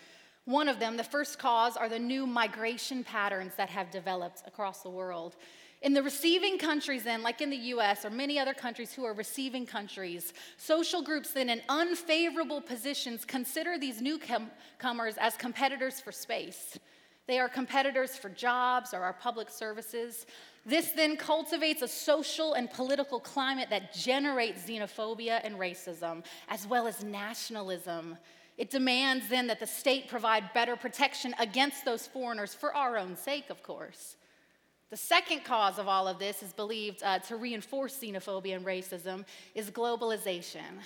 One 0.45 0.69
of 0.69 0.79
them, 0.79 0.97
the 0.97 1.03
first 1.05 1.39
cause, 1.39 1.77
are 1.77 1.89
the 1.89 1.99
new 1.99 2.27
migration 2.27 3.03
patterns 3.03 3.55
that 3.57 3.71
have 3.71 3.91
developed 3.91 4.43
across 4.47 4.83
the 4.83 4.91
world. 4.91 5.37
In 5.83 5.95
the 5.95 6.03
receiving 6.03 6.59
countries, 6.59 7.03
then, 7.03 7.23
like 7.23 7.41
in 7.41 7.51
the 7.51 7.57
US 7.57 8.05
or 8.05 8.11
many 8.11 8.39
other 8.39 8.55
countries 8.55 8.93
who 8.93 9.05
are 9.05 9.13
receiving 9.15 9.67
countries, 9.67 10.33
social 10.57 11.03
groups 11.03 11.33
then 11.33 11.51
in 11.51 11.61
unfavorable 11.69 12.61
positions 12.61 13.25
consider 13.25 13.79
these 13.79 14.01
newcomers 14.01 15.17
as 15.19 15.37
competitors 15.37 16.01
for 16.01 16.13
space. 16.13 16.79
They 17.27 17.39
are 17.39 17.49
competitors 17.49 18.17
for 18.17 18.29
jobs 18.29 18.95
or 18.95 19.03
our 19.03 19.15
public 19.15 19.51
services. 19.51 20.27
This 20.67 20.93
then 20.93 21.17
cultivates 21.17 21.83
a 21.83 21.89
social 21.89 22.55
and 22.55 22.71
political 22.71 23.21
climate 23.21 23.69
that 23.71 23.93
generates 23.93 24.63
xenophobia 24.63 25.41
and 25.45 25.57
racism, 25.57 26.25
as 26.49 26.67
well 26.67 26.87
as 26.87 27.05
nationalism. 27.05 28.17
It 28.57 28.71
demands 28.71 29.29
then 29.29 29.47
that 29.49 29.61
the 29.61 29.67
state 29.67 30.09
provide 30.09 30.53
better 30.55 30.77
protection 30.77 31.35
against 31.39 31.85
those 31.85 32.07
foreigners 32.07 32.55
for 32.55 32.75
our 32.75 32.97
own 32.97 33.17
sake, 33.17 33.51
of 33.51 33.63
course. 33.63 34.17
The 34.91 34.97
second 34.97 35.45
cause 35.45 35.79
of 35.79 35.89
all 35.89 36.07
of 36.07 36.19
this 36.19 36.43
is 36.43 36.53
believed 36.53 37.03
uh, 37.03 37.19
to 37.21 37.37
reinforce 37.37 37.99
xenophobia 37.99 38.57
and 38.57 38.65
racism 38.65 39.25
is 39.55 39.71
globalization. 39.71 40.81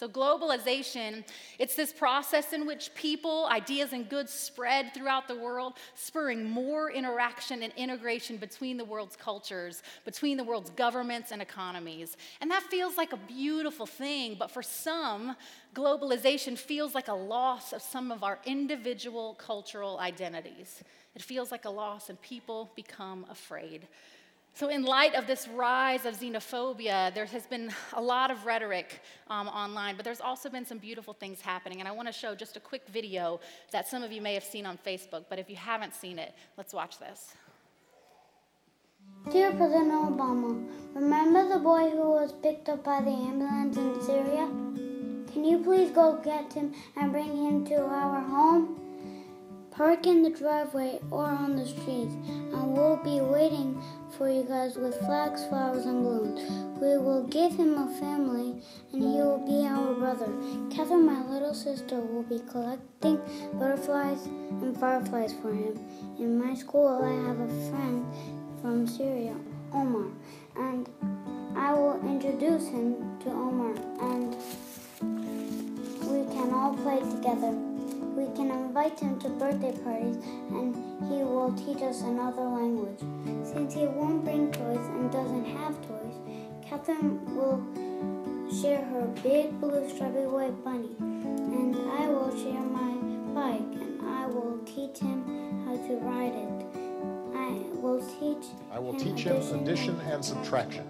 So, 0.00 0.08
globalization, 0.08 1.24
it's 1.58 1.76
this 1.76 1.92
process 1.92 2.54
in 2.54 2.64
which 2.64 2.94
people, 2.94 3.46
ideas, 3.50 3.92
and 3.92 4.08
goods 4.08 4.32
spread 4.32 4.94
throughout 4.94 5.28
the 5.28 5.34
world, 5.34 5.74
spurring 5.94 6.48
more 6.48 6.90
interaction 6.90 7.62
and 7.62 7.70
integration 7.76 8.38
between 8.38 8.78
the 8.78 8.84
world's 8.86 9.14
cultures, 9.14 9.82
between 10.06 10.38
the 10.38 10.44
world's 10.44 10.70
governments 10.70 11.32
and 11.32 11.42
economies. 11.42 12.16
And 12.40 12.50
that 12.50 12.62
feels 12.62 12.96
like 12.96 13.12
a 13.12 13.18
beautiful 13.18 13.84
thing, 13.84 14.36
but 14.38 14.50
for 14.50 14.62
some, 14.62 15.36
globalization 15.74 16.56
feels 16.56 16.94
like 16.94 17.08
a 17.08 17.12
loss 17.12 17.74
of 17.74 17.82
some 17.82 18.10
of 18.10 18.24
our 18.24 18.38
individual 18.46 19.34
cultural 19.34 19.98
identities. 19.98 20.82
It 21.14 21.20
feels 21.20 21.52
like 21.52 21.66
a 21.66 21.70
loss, 21.70 22.08
and 22.08 22.18
people 22.22 22.70
become 22.74 23.26
afraid. 23.28 23.86
So, 24.52 24.68
in 24.68 24.84
light 24.84 25.14
of 25.14 25.26
this 25.26 25.48
rise 25.48 26.04
of 26.04 26.18
xenophobia, 26.18 27.14
there 27.14 27.24
has 27.24 27.46
been 27.46 27.72
a 27.94 28.00
lot 28.00 28.30
of 28.30 28.44
rhetoric 28.44 29.00
um, 29.28 29.48
online, 29.48 29.96
but 29.96 30.04
there's 30.04 30.20
also 30.20 30.50
been 30.50 30.66
some 30.66 30.78
beautiful 30.78 31.14
things 31.14 31.40
happening. 31.40 31.80
And 31.80 31.88
I 31.88 31.92
want 31.92 32.08
to 32.08 32.12
show 32.12 32.34
just 32.34 32.56
a 32.56 32.60
quick 32.60 32.82
video 32.88 33.40
that 33.70 33.88
some 33.88 34.02
of 34.02 34.12
you 34.12 34.20
may 34.20 34.34
have 34.34 34.44
seen 34.44 34.66
on 34.66 34.78
Facebook, 34.84 35.24
but 35.30 35.38
if 35.38 35.48
you 35.48 35.56
haven't 35.56 35.94
seen 35.94 36.18
it, 36.18 36.34
let's 36.58 36.74
watch 36.74 36.98
this. 36.98 37.34
Dear 39.30 39.52
President 39.52 39.92
Obama, 39.92 40.66
remember 40.94 41.48
the 41.48 41.58
boy 41.58 41.90
who 41.90 42.10
was 42.10 42.32
picked 42.32 42.68
up 42.68 42.84
by 42.84 43.00
the 43.00 43.10
ambulance 43.10 43.76
in 43.76 44.02
Syria? 44.02 44.46
Can 45.32 45.44
you 45.44 45.58
please 45.58 45.90
go 45.90 46.20
get 46.24 46.52
him 46.52 46.74
and 46.96 47.12
bring 47.12 47.36
him 47.36 47.64
to 47.66 47.76
our 47.76 48.20
home? 48.20 48.76
Park 49.70 50.06
in 50.06 50.22
the 50.22 50.30
driveway 50.30 50.98
or 51.10 51.24
on 51.24 51.54
the 51.56 51.66
streets, 51.66 52.14
and 52.26 52.72
we'll 52.72 52.96
be 52.96 53.20
waiting 53.20 53.80
for 54.20 54.28
you 54.28 54.42
guys 54.42 54.76
with 54.76 54.94
flags, 55.06 55.46
flowers, 55.46 55.86
and 55.86 56.02
balloons. 56.02 56.42
We 56.78 56.98
will 56.98 57.26
give 57.28 57.52
him 57.56 57.78
a 57.78 57.88
family, 57.98 58.60
and 58.92 59.02
he 59.02 59.16
will 59.16 59.38
be 59.38 59.66
our 59.66 59.94
brother. 59.94 60.28
Catherine, 60.70 61.06
my 61.06 61.24
little 61.24 61.54
sister, 61.54 61.98
will 61.98 62.24
be 62.24 62.38
collecting 62.40 63.18
butterflies 63.54 64.26
and 64.26 64.78
fireflies 64.78 65.32
for 65.40 65.54
him. 65.54 65.80
In 66.18 66.38
my 66.38 66.52
school, 66.52 67.00
I 67.02 67.28
have 67.28 67.40
a 67.40 67.70
friend 67.70 68.04
from 68.60 68.86
Syria, 68.86 69.34
Omar, 69.72 70.10
and 70.54 70.90
I 71.56 71.72
will 71.72 71.98
introduce 72.06 72.68
him 72.68 73.18
to 73.20 73.30
Omar, 73.30 73.72
and 74.02 74.36
we 76.10 76.30
can 76.34 76.52
all 76.52 76.74
play 76.76 76.98
together. 76.98 77.69
We 78.20 78.26
can 78.36 78.50
invite 78.50 79.00
him 79.00 79.18
to 79.20 79.30
birthday 79.30 79.72
parties 79.82 80.16
and 80.50 80.76
he 81.08 81.24
will 81.24 81.54
teach 81.54 81.82
us 81.82 82.02
another 82.02 82.42
language. 82.42 83.00
Since 83.42 83.72
he 83.72 83.86
won't 83.86 84.24
bring 84.24 84.52
toys 84.52 84.86
and 84.92 85.10
doesn't 85.10 85.46
have 85.46 85.74
toys, 85.88 86.16
Catherine 86.62 87.34
will 87.34 87.64
share 88.60 88.84
her 88.84 89.06
big 89.22 89.58
blue 89.58 89.88
stripy 89.88 90.26
white 90.26 90.62
bunny 90.62 90.90
and 90.98 91.74
I 91.74 92.08
will 92.08 92.30
share 92.36 92.60
my 92.60 92.92
bike 93.32 93.80
and 93.80 94.02
I 94.02 94.26
will 94.26 94.58
teach 94.66 94.98
him 94.98 95.64
how 95.64 95.76
to 95.76 95.96
ride 96.02 96.34
it. 96.34 96.66
I 97.34 97.80
will 97.80 98.06
teach 98.20 98.50
I 98.70 98.78
will 98.78 98.92
teach 99.00 99.24
him 99.24 99.40
addition 99.54 99.98
and 100.00 100.22
subtraction. 100.22 100.86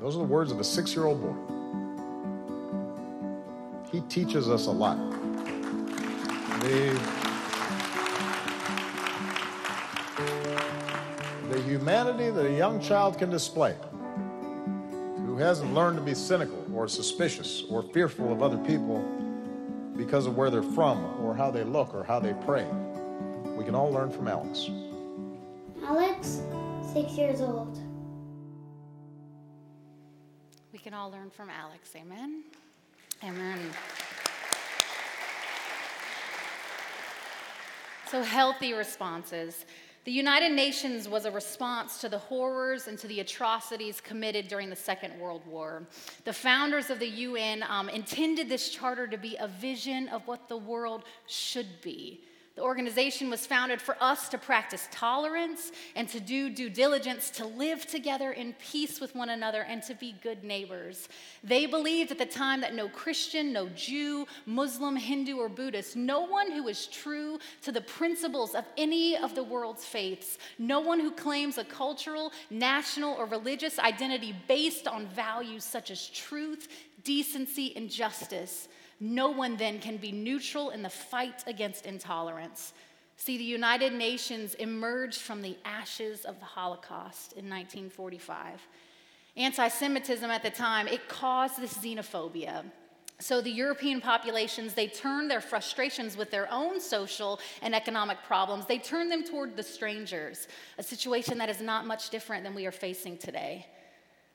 Those 0.00 0.14
are 0.14 0.20
the 0.20 0.24
words 0.24 0.52
of 0.52 0.60
a 0.60 0.64
six 0.64 0.94
year 0.94 1.06
old 1.06 1.20
boy. 1.20 1.34
He 3.90 4.00
teaches 4.02 4.48
us 4.48 4.68
a 4.68 4.70
lot. 4.70 5.21
The, 6.62 6.96
the 11.50 11.60
humanity 11.62 12.30
that 12.30 12.46
a 12.46 12.52
young 12.52 12.80
child 12.80 13.18
can 13.18 13.30
display 13.30 13.74
who 15.26 15.36
hasn't 15.38 15.74
learned 15.74 15.96
to 15.96 16.04
be 16.04 16.14
cynical 16.14 16.64
or 16.72 16.86
suspicious 16.86 17.64
or 17.68 17.82
fearful 17.82 18.32
of 18.32 18.44
other 18.44 18.58
people 18.58 19.00
because 19.96 20.26
of 20.26 20.36
where 20.36 20.50
they're 20.50 20.62
from 20.62 21.04
or 21.20 21.34
how 21.34 21.50
they 21.50 21.64
look 21.64 21.92
or 21.94 22.04
how 22.04 22.20
they 22.20 22.34
pray. 22.44 22.64
We 23.56 23.64
can 23.64 23.74
all 23.74 23.90
learn 23.90 24.10
from 24.10 24.28
Alex. 24.28 24.70
Alex, 25.84 26.42
six 26.92 27.14
years 27.14 27.40
old. 27.40 27.76
We 30.72 30.78
can 30.78 30.94
all 30.94 31.10
learn 31.10 31.30
from 31.30 31.50
Alex. 31.50 31.90
Amen. 31.96 32.44
Amen. 33.24 33.58
So, 38.12 38.22
healthy 38.22 38.74
responses. 38.74 39.64
The 40.04 40.12
United 40.12 40.52
Nations 40.52 41.08
was 41.08 41.24
a 41.24 41.30
response 41.30 41.98
to 42.02 42.10
the 42.10 42.18
horrors 42.18 42.86
and 42.86 42.98
to 42.98 43.06
the 43.06 43.20
atrocities 43.20 44.02
committed 44.02 44.48
during 44.48 44.68
the 44.68 44.76
Second 44.76 45.18
World 45.18 45.40
War. 45.46 45.84
The 46.26 46.32
founders 46.34 46.90
of 46.90 46.98
the 46.98 47.08
UN 47.08 47.64
um, 47.66 47.88
intended 47.88 48.50
this 48.50 48.68
charter 48.68 49.06
to 49.06 49.16
be 49.16 49.38
a 49.40 49.48
vision 49.48 50.08
of 50.08 50.28
what 50.28 50.46
the 50.46 50.58
world 50.58 51.04
should 51.26 51.80
be. 51.80 52.20
The 52.54 52.62
organization 52.62 53.30
was 53.30 53.46
founded 53.46 53.80
for 53.80 53.96
us 53.98 54.28
to 54.28 54.36
practice 54.36 54.86
tolerance 54.90 55.72
and 55.96 56.06
to 56.10 56.20
do 56.20 56.50
due 56.50 56.68
diligence, 56.68 57.30
to 57.30 57.46
live 57.46 57.86
together 57.86 58.32
in 58.32 58.54
peace 58.54 59.00
with 59.00 59.14
one 59.14 59.30
another, 59.30 59.62
and 59.62 59.82
to 59.84 59.94
be 59.94 60.14
good 60.22 60.44
neighbors. 60.44 61.08
They 61.42 61.64
believed 61.64 62.10
at 62.10 62.18
the 62.18 62.26
time 62.26 62.60
that 62.60 62.74
no 62.74 62.90
Christian, 62.90 63.54
no 63.54 63.70
Jew, 63.70 64.26
Muslim, 64.44 64.96
Hindu, 64.96 65.38
or 65.38 65.48
Buddhist, 65.48 65.96
no 65.96 66.20
one 66.20 66.52
who 66.52 66.68
is 66.68 66.88
true 66.88 67.38
to 67.62 67.72
the 67.72 67.80
principles 67.80 68.54
of 68.54 68.66
any 68.76 69.16
of 69.16 69.34
the 69.34 69.42
world's 69.42 69.86
faiths, 69.86 70.36
no 70.58 70.80
one 70.80 71.00
who 71.00 71.10
claims 71.10 71.56
a 71.56 71.64
cultural, 71.64 72.32
national, 72.50 73.14
or 73.14 73.24
religious 73.24 73.78
identity 73.78 74.36
based 74.46 74.86
on 74.86 75.06
values 75.06 75.64
such 75.64 75.90
as 75.90 76.08
truth, 76.08 76.68
decency, 77.02 77.74
and 77.76 77.88
justice 77.88 78.68
no 79.02 79.30
one 79.30 79.56
then 79.56 79.80
can 79.80 79.96
be 79.96 80.12
neutral 80.12 80.70
in 80.70 80.80
the 80.80 80.88
fight 80.88 81.42
against 81.48 81.86
intolerance. 81.86 82.72
See, 83.16 83.36
the 83.36 83.42
United 83.42 83.92
Nations 83.92 84.54
emerged 84.54 85.20
from 85.20 85.42
the 85.42 85.56
ashes 85.64 86.24
of 86.24 86.38
the 86.38 86.44
Holocaust 86.44 87.32
in 87.32 87.50
1945. 87.50 88.60
Anti 89.36 89.68
Semitism 89.68 90.30
at 90.30 90.44
the 90.44 90.50
time, 90.50 90.86
it 90.86 91.08
caused 91.08 91.60
this 91.60 91.74
xenophobia. 91.78 92.64
So 93.18 93.40
the 93.40 93.50
European 93.50 94.00
populations, 94.00 94.74
they 94.74 94.86
turned 94.86 95.28
their 95.28 95.40
frustrations 95.40 96.16
with 96.16 96.30
their 96.30 96.50
own 96.52 96.80
social 96.80 97.40
and 97.60 97.74
economic 97.74 98.18
problems, 98.24 98.66
they 98.66 98.78
turned 98.78 99.10
them 99.10 99.24
toward 99.24 99.56
the 99.56 99.62
strangers, 99.64 100.46
a 100.78 100.82
situation 100.82 101.38
that 101.38 101.48
is 101.48 101.60
not 101.60 101.86
much 101.86 102.10
different 102.10 102.44
than 102.44 102.54
we 102.54 102.66
are 102.66 102.72
facing 102.72 103.18
today. 103.18 103.66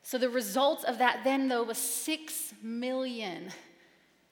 So 0.03 0.17
the 0.17 0.29
result 0.29 0.83
of 0.83 0.97
that 0.97 1.21
then, 1.23 1.47
though, 1.47 1.63
was 1.63 1.77
six 1.77 2.53
million 2.61 3.51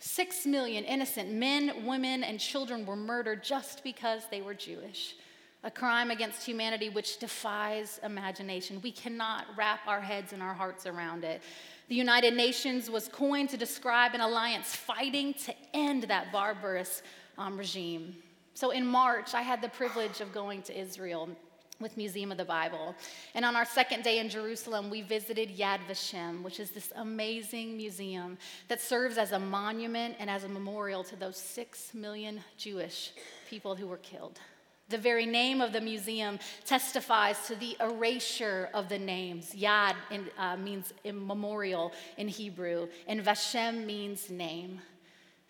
Six 0.07 0.45
million 0.45 0.83
innocent 0.83 1.31
men, 1.31 1.83
women, 1.83 2.23
and 2.23 2.39
children 2.39 2.85
were 2.85 2.95
murdered 2.95 3.43
just 3.43 3.83
because 3.83 4.21
they 4.29 4.39
were 4.39 4.53
Jewish. 4.53 5.15
A 5.63 5.71
crime 5.71 6.11
against 6.11 6.45
humanity 6.45 6.89
which 6.89 7.17
defies 7.17 7.99
imagination. 8.03 8.79
We 8.83 8.91
cannot 8.91 9.47
wrap 9.57 9.79
our 9.87 9.99
heads 9.99 10.31
and 10.31 10.43
our 10.43 10.53
hearts 10.53 10.85
around 10.85 11.23
it. 11.23 11.41
The 11.89 11.95
United 11.95 12.35
Nations 12.35 12.87
was 12.87 13.07
coined 13.07 13.49
to 13.49 13.57
describe 13.57 14.13
an 14.13 14.21
alliance 14.21 14.75
fighting 14.75 15.33
to 15.45 15.55
end 15.73 16.03
that 16.03 16.31
barbarous 16.31 17.01
um, 17.39 17.57
regime. 17.57 18.15
So 18.53 18.69
in 18.69 18.85
March, 18.85 19.33
I 19.33 19.41
had 19.41 19.59
the 19.59 19.69
privilege 19.69 20.21
of 20.21 20.31
going 20.31 20.61
to 20.61 20.79
Israel 20.79 21.29
with 21.79 21.97
Museum 21.97 22.31
of 22.31 22.37
the 22.37 22.45
Bible. 22.45 22.95
And 23.33 23.43
on 23.43 23.55
our 23.55 23.65
second 23.65 24.03
day 24.03 24.19
in 24.19 24.29
Jerusalem, 24.29 24.89
we 24.89 25.01
visited 25.01 25.57
Yad 25.57 25.79
Vashem, 25.89 26.41
which 26.41 26.59
is 26.59 26.71
this 26.71 26.91
amazing 26.95 27.75
museum 27.75 28.37
that 28.67 28.81
serves 28.81 29.17
as 29.17 29.31
a 29.31 29.39
monument 29.39 30.15
and 30.19 30.29
as 30.29 30.43
a 30.43 30.49
memorial 30.49 31.03
to 31.03 31.15
those 31.15 31.37
six 31.37 31.93
million 31.93 32.41
Jewish 32.57 33.11
people 33.49 33.75
who 33.75 33.87
were 33.87 33.97
killed. 33.97 34.39
The 34.87 34.97
very 34.99 35.25
name 35.25 35.61
of 35.61 35.73
the 35.73 35.81
museum 35.81 36.37
testifies 36.63 37.47
to 37.47 37.55
the 37.55 37.75
erasure 37.79 38.69
of 38.73 38.87
the 38.87 38.99
names. 38.99 39.53
Yad 39.55 39.95
in, 40.11 40.29
uh, 40.37 40.57
means 40.57 40.93
memorial 41.03 41.91
in 42.17 42.27
Hebrew, 42.27 42.87
and 43.07 43.19
Vashem 43.21 43.85
means 43.85 44.29
name. 44.29 44.79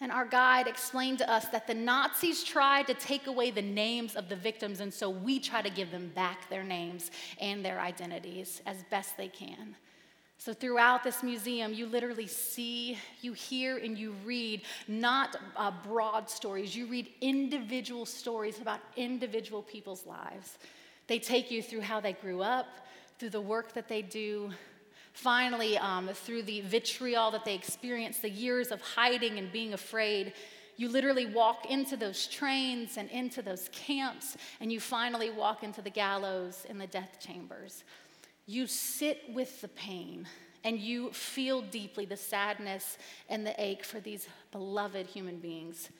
And 0.01 0.11
our 0.11 0.25
guide 0.25 0.67
explained 0.67 1.19
to 1.19 1.29
us 1.31 1.45
that 1.49 1.67
the 1.67 1.73
Nazis 1.73 2.43
tried 2.43 2.87
to 2.87 2.93
take 2.93 3.27
away 3.27 3.49
the 3.49 3.61
names 3.61 4.15
of 4.15 4.27
the 4.27 4.35
victims, 4.35 4.81
and 4.81 4.93
so 4.93 5.09
we 5.09 5.39
try 5.39 5.61
to 5.61 5.69
give 5.69 5.89
them 5.89 6.11
back 6.13 6.49
their 6.49 6.63
names 6.63 7.11
and 7.39 7.63
their 7.63 7.79
identities 7.79 8.61
as 8.65 8.83
best 8.89 9.15
they 9.15 9.29
can. 9.29 9.75
So, 10.37 10.53
throughout 10.53 11.01
this 11.01 11.23
museum, 11.23 11.73
you 11.73 11.85
literally 11.85 12.27
see, 12.27 12.97
you 13.21 13.31
hear, 13.31 13.77
and 13.77 13.97
you 13.97 14.13
read 14.25 14.63
not 14.89 15.37
uh, 15.55 15.71
broad 15.81 16.29
stories, 16.29 16.75
you 16.75 16.87
read 16.87 17.09
individual 17.21 18.05
stories 18.05 18.59
about 18.59 18.81
individual 18.97 19.63
people's 19.63 20.05
lives. 20.05 20.57
They 21.07 21.19
take 21.19 21.49
you 21.49 21.63
through 21.63 21.81
how 21.81 22.01
they 22.01 22.13
grew 22.13 22.41
up, 22.41 22.67
through 23.17 23.29
the 23.29 23.41
work 23.41 23.73
that 23.73 23.87
they 23.87 24.01
do, 24.01 24.51
Finally, 25.15 25.77
um, 25.77 26.09
through 26.09 26.43
the 26.43 26.59
vitriol 26.61 27.31
that 27.31 27.45
they 27.45 27.55
experienced, 27.55 28.21
the 28.21 28.29
years 28.29 28.69
of 28.69 28.81
hiding 28.81 29.39
and 29.39 29.49
being 29.49 29.73
afraid, 29.73 30.33
you 30.75 30.89
literally 30.89 31.25
walk 31.25 31.65
into 31.71 31.95
those 31.95 32.27
trains 32.27 32.97
and 32.97 33.09
into 33.09 33.41
those 33.41 33.69
camps, 33.71 34.35
and 34.59 34.73
you 34.73 34.79
finally 34.81 35.29
walk 35.29 35.63
into 35.63 35.81
the 35.81 35.89
gallows 35.89 36.65
and 36.69 36.81
the 36.81 36.87
death 36.87 37.17
chambers. 37.19 37.85
You 38.45 38.67
sit 38.67 39.21
with 39.33 39.61
the 39.61 39.69
pain 39.69 40.27
and 40.65 40.79
you 40.79 41.11
feel 41.11 41.61
deeply 41.61 42.03
the 42.03 42.17
sadness 42.17 42.97
and 43.29 43.47
the 43.47 43.55
ache 43.57 43.85
for 43.85 44.01
these 44.01 44.27
beloved 44.51 45.07
human 45.07 45.37
beings. 45.37 45.91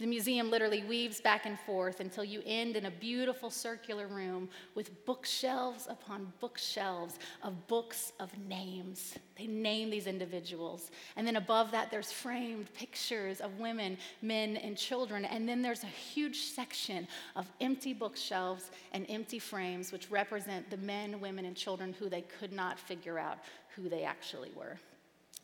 The 0.00 0.06
museum 0.08 0.50
literally 0.50 0.82
weaves 0.82 1.20
back 1.20 1.46
and 1.46 1.56
forth 1.60 2.00
until 2.00 2.24
you 2.24 2.42
end 2.44 2.74
in 2.74 2.86
a 2.86 2.90
beautiful 2.90 3.48
circular 3.48 4.08
room 4.08 4.48
with 4.74 5.04
bookshelves 5.06 5.86
upon 5.88 6.32
bookshelves 6.40 7.20
of 7.44 7.68
books 7.68 8.12
of 8.18 8.36
names. 8.48 9.14
They 9.38 9.46
name 9.46 9.90
these 9.90 10.08
individuals. 10.08 10.90
And 11.14 11.24
then 11.24 11.36
above 11.36 11.70
that, 11.70 11.92
there's 11.92 12.10
framed 12.10 12.74
pictures 12.74 13.40
of 13.40 13.60
women, 13.60 13.96
men, 14.20 14.56
and 14.56 14.76
children. 14.76 15.24
And 15.24 15.48
then 15.48 15.62
there's 15.62 15.84
a 15.84 15.86
huge 15.86 16.40
section 16.40 17.06
of 17.36 17.46
empty 17.60 17.92
bookshelves 17.92 18.72
and 18.92 19.06
empty 19.08 19.38
frames, 19.38 19.92
which 19.92 20.10
represent 20.10 20.70
the 20.70 20.76
men, 20.78 21.20
women, 21.20 21.44
and 21.44 21.54
children 21.54 21.94
who 22.00 22.08
they 22.08 22.22
could 22.40 22.52
not 22.52 22.80
figure 22.80 23.16
out 23.18 23.38
who 23.76 23.88
they 23.88 24.02
actually 24.02 24.50
were. 24.56 24.76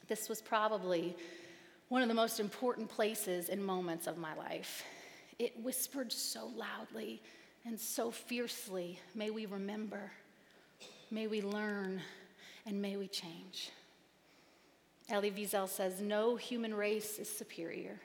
This 0.08 0.28
was 0.28 0.42
probably 0.42 1.16
one 1.90 2.02
of 2.02 2.08
the 2.08 2.14
most 2.14 2.38
important 2.38 2.88
places 2.88 3.48
and 3.48 3.62
moments 3.62 4.06
of 4.06 4.16
my 4.16 4.32
life. 4.36 4.84
It 5.40 5.52
whispered 5.60 6.12
so 6.12 6.48
loudly 6.56 7.20
and 7.66 7.78
so 7.78 8.10
fiercely 8.10 8.98
May 9.14 9.30
we 9.30 9.44
remember, 9.44 10.12
may 11.10 11.26
we 11.26 11.42
learn, 11.42 12.00
and 12.64 12.80
may 12.80 12.96
we 12.96 13.08
change. 13.08 13.70
Elie 15.10 15.32
Wiesel 15.32 15.68
says 15.68 16.00
No 16.00 16.36
human 16.36 16.72
race 16.72 17.18
is 17.18 17.28
superior. 17.28 18.00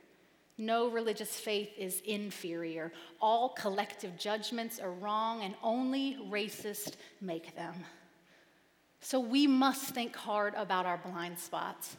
No 0.58 0.90
religious 0.90 1.40
faith 1.40 1.70
is 1.78 2.02
inferior. 2.06 2.92
All 3.22 3.50
collective 3.50 4.18
judgments 4.18 4.80
are 4.80 4.92
wrong, 4.92 5.44
and 5.44 5.54
only 5.62 6.18
racists 6.28 6.94
make 7.22 7.56
them. 7.56 7.76
So 9.00 9.20
we 9.20 9.46
must 9.46 9.94
think 9.94 10.16
hard 10.16 10.56
about 10.56 10.88
our 10.88 10.98
blind 10.98 11.38
spots 11.38 11.98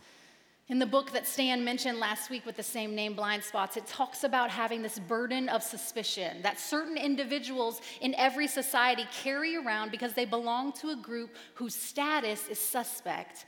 in 0.69 0.81
the 0.81 0.87
book 0.87 1.13
that 1.13 1.29
Stan 1.29 1.65
mentioned 1.65 2.01
last 2.01 2.29
week 2.29 2.45
with 2.45 2.57
the 2.57 2.63
same 2.63 2.95
name, 2.95 3.15
Blind 3.15 3.45
Spots, 3.45 3.77
it 3.77 3.87
talks 3.87 4.25
about 4.25 4.51
having 4.51 4.83
this 4.83 4.99
burden 4.99 5.49
of 5.49 5.63
suspicion 5.63 6.43
that 6.43 6.59
certain 6.59 6.97
individuals 6.97 7.81
in 8.01 8.17
every 8.17 8.49
society 8.49 9.07
carry 9.23 9.57
around 9.57 9.93
because 9.93 10.13
they 10.15 10.25
belong 10.25 10.73
to 10.73 10.91
a 10.91 10.97
group 10.97 11.31
whose 11.55 11.75
status 11.75 12.49
is 12.49 12.59
suspect. 12.59 13.47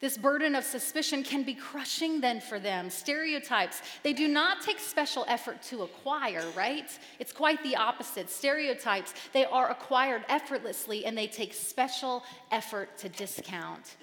This 0.00 0.18
burden 0.18 0.54
of 0.54 0.62
suspicion 0.62 1.24
can 1.24 1.42
be 1.42 1.54
crushing 1.54 2.20
then 2.20 2.38
for 2.40 2.60
them. 2.60 2.90
Stereotypes, 2.90 3.80
they 4.02 4.12
do 4.12 4.28
not 4.28 4.60
take 4.60 4.78
special 4.78 5.24
effort 5.26 5.62
to 5.62 5.82
acquire, 5.82 6.44
right? 6.54 6.96
It's 7.18 7.32
quite 7.32 7.60
the 7.62 7.76
opposite. 7.76 8.28
Stereotypes, 8.30 9.14
they 9.32 9.46
are 9.46 9.70
acquired 9.70 10.24
effortlessly 10.28 11.06
and 11.06 11.16
they 11.16 11.26
take 11.26 11.54
special 11.54 12.22
effort 12.52 12.96
to 12.98 13.08
discount. 13.08 13.96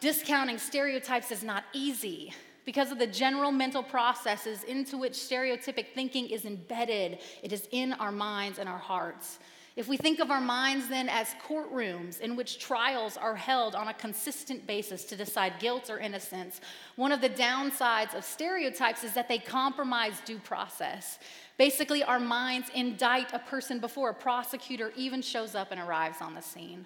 Discounting 0.00 0.58
stereotypes 0.58 1.32
is 1.32 1.42
not 1.42 1.64
easy 1.72 2.32
because 2.64 2.92
of 2.92 2.98
the 2.98 3.06
general 3.06 3.50
mental 3.50 3.82
processes 3.82 4.62
into 4.62 4.96
which 4.96 5.14
stereotypic 5.14 5.86
thinking 5.94 6.28
is 6.28 6.44
embedded. 6.44 7.18
It 7.42 7.52
is 7.52 7.66
in 7.72 7.94
our 7.94 8.12
minds 8.12 8.60
and 8.60 8.68
our 8.68 8.78
hearts. 8.78 9.40
If 9.74 9.88
we 9.88 9.96
think 9.96 10.20
of 10.20 10.30
our 10.30 10.40
minds 10.40 10.88
then 10.88 11.08
as 11.08 11.34
courtrooms 11.46 12.20
in 12.20 12.36
which 12.36 12.58
trials 12.58 13.16
are 13.16 13.34
held 13.34 13.74
on 13.74 13.88
a 13.88 13.94
consistent 13.94 14.66
basis 14.66 15.04
to 15.04 15.16
decide 15.16 15.54
guilt 15.58 15.88
or 15.88 15.98
innocence, 15.98 16.60
one 16.96 17.10
of 17.10 17.20
the 17.20 17.30
downsides 17.30 18.14
of 18.14 18.24
stereotypes 18.24 19.02
is 19.02 19.14
that 19.14 19.28
they 19.28 19.38
compromise 19.38 20.20
due 20.24 20.38
process. 20.38 21.18
Basically, 21.56 22.04
our 22.04 22.20
minds 22.20 22.68
indict 22.74 23.32
a 23.32 23.38
person 23.40 23.80
before 23.80 24.10
a 24.10 24.14
prosecutor 24.14 24.92
even 24.96 25.22
shows 25.22 25.56
up 25.56 25.72
and 25.72 25.80
arrives 25.80 26.18
on 26.20 26.34
the 26.34 26.42
scene. 26.42 26.84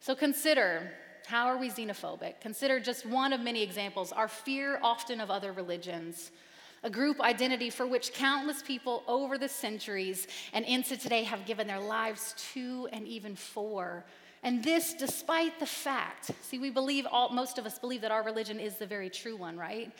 So 0.00 0.14
consider 0.14 0.92
How 1.26 1.46
are 1.46 1.56
we 1.56 1.70
xenophobic? 1.70 2.40
Consider 2.40 2.78
just 2.78 3.06
one 3.06 3.32
of 3.32 3.40
many 3.40 3.62
examples 3.62 4.12
our 4.12 4.28
fear 4.28 4.78
often 4.82 5.20
of 5.20 5.30
other 5.30 5.52
religions, 5.52 6.30
a 6.82 6.90
group 6.90 7.20
identity 7.20 7.70
for 7.70 7.86
which 7.86 8.12
countless 8.12 8.62
people 8.62 9.02
over 9.08 9.38
the 9.38 9.48
centuries 9.48 10.28
and 10.52 10.66
into 10.66 10.98
today 10.98 11.24
have 11.24 11.46
given 11.46 11.66
their 11.66 11.80
lives 11.80 12.34
to 12.52 12.88
and 12.92 13.08
even 13.08 13.34
for. 13.34 14.04
And 14.42 14.62
this 14.62 14.92
despite 14.92 15.58
the 15.58 15.66
fact, 15.66 16.30
see, 16.42 16.58
we 16.58 16.68
believe, 16.68 17.06
all, 17.10 17.30
most 17.30 17.56
of 17.56 17.64
us 17.64 17.78
believe 17.78 18.02
that 18.02 18.10
our 18.10 18.22
religion 18.22 18.60
is 18.60 18.76
the 18.76 18.86
very 18.86 19.08
true 19.08 19.36
one, 19.36 19.56
right? 19.56 19.90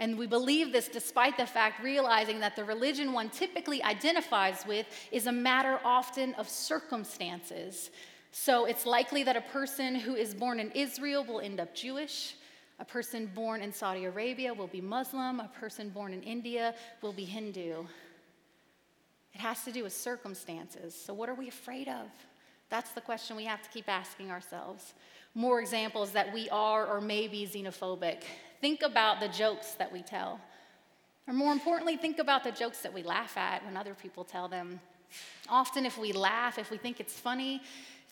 And 0.00 0.18
we 0.18 0.26
believe 0.26 0.72
this 0.72 0.88
despite 0.88 1.36
the 1.36 1.46
fact, 1.46 1.80
realizing 1.80 2.40
that 2.40 2.56
the 2.56 2.64
religion 2.64 3.12
one 3.12 3.30
typically 3.30 3.80
identifies 3.84 4.64
with 4.66 4.86
is 5.12 5.28
a 5.28 5.32
matter 5.32 5.78
often 5.84 6.34
of 6.34 6.48
circumstances. 6.48 7.90
So 8.36 8.64
it's 8.64 8.84
likely 8.84 9.22
that 9.22 9.36
a 9.36 9.40
person 9.40 9.94
who 9.94 10.16
is 10.16 10.34
born 10.34 10.58
in 10.58 10.72
Israel 10.72 11.24
will 11.24 11.38
end 11.38 11.60
up 11.60 11.72
Jewish. 11.72 12.34
A 12.80 12.84
person 12.84 13.30
born 13.32 13.62
in 13.62 13.72
Saudi 13.72 14.06
Arabia 14.06 14.52
will 14.52 14.66
be 14.66 14.80
Muslim. 14.80 15.38
A 15.38 15.48
person 15.60 15.88
born 15.88 16.12
in 16.12 16.20
India 16.20 16.74
will 17.00 17.12
be 17.12 17.22
Hindu. 17.24 17.84
It 19.34 19.40
has 19.40 19.62
to 19.62 19.70
do 19.70 19.84
with 19.84 19.92
circumstances. 19.92 20.96
So, 20.96 21.14
what 21.14 21.28
are 21.28 21.34
we 21.36 21.46
afraid 21.46 21.86
of? 21.86 22.08
That's 22.70 22.90
the 22.90 23.00
question 23.00 23.36
we 23.36 23.44
have 23.44 23.62
to 23.62 23.68
keep 23.68 23.88
asking 23.88 24.32
ourselves. 24.32 24.94
More 25.36 25.60
examples 25.60 26.10
that 26.10 26.34
we 26.34 26.50
are 26.50 26.88
or 26.88 27.00
may 27.00 27.28
be 27.28 27.46
xenophobic. 27.46 28.22
Think 28.60 28.82
about 28.82 29.20
the 29.20 29.28
jokes 29.28 29.74
that 29.74 29.92
we 29.92 30.02
tell. 30.02 30.40
Or 31.28 31.34
more 31.34 31.52
importantly, 31.52 31.96
think 31.96 32.18
about 32.18 32.42
the 32.42 32.50
jokes 32.50 32.80
that 32.80 32.92
we 32.92 33.04
laugh 33.04 33.36
at 33.36 33.64
when 33.64 33.76
other 33.76 33.94
people 33.94 34.24
tell 34.24 34.48
them. 34.48 34.80
Often, 35.48 35.86
if 35.86 35.96
we 35.98 36.12
laugh, 36.12 36.58
if 36.58 36.72
we 36.72 36.78
think 36.78 36.98
it's 36.98 37.14
funny, 37.14 37.62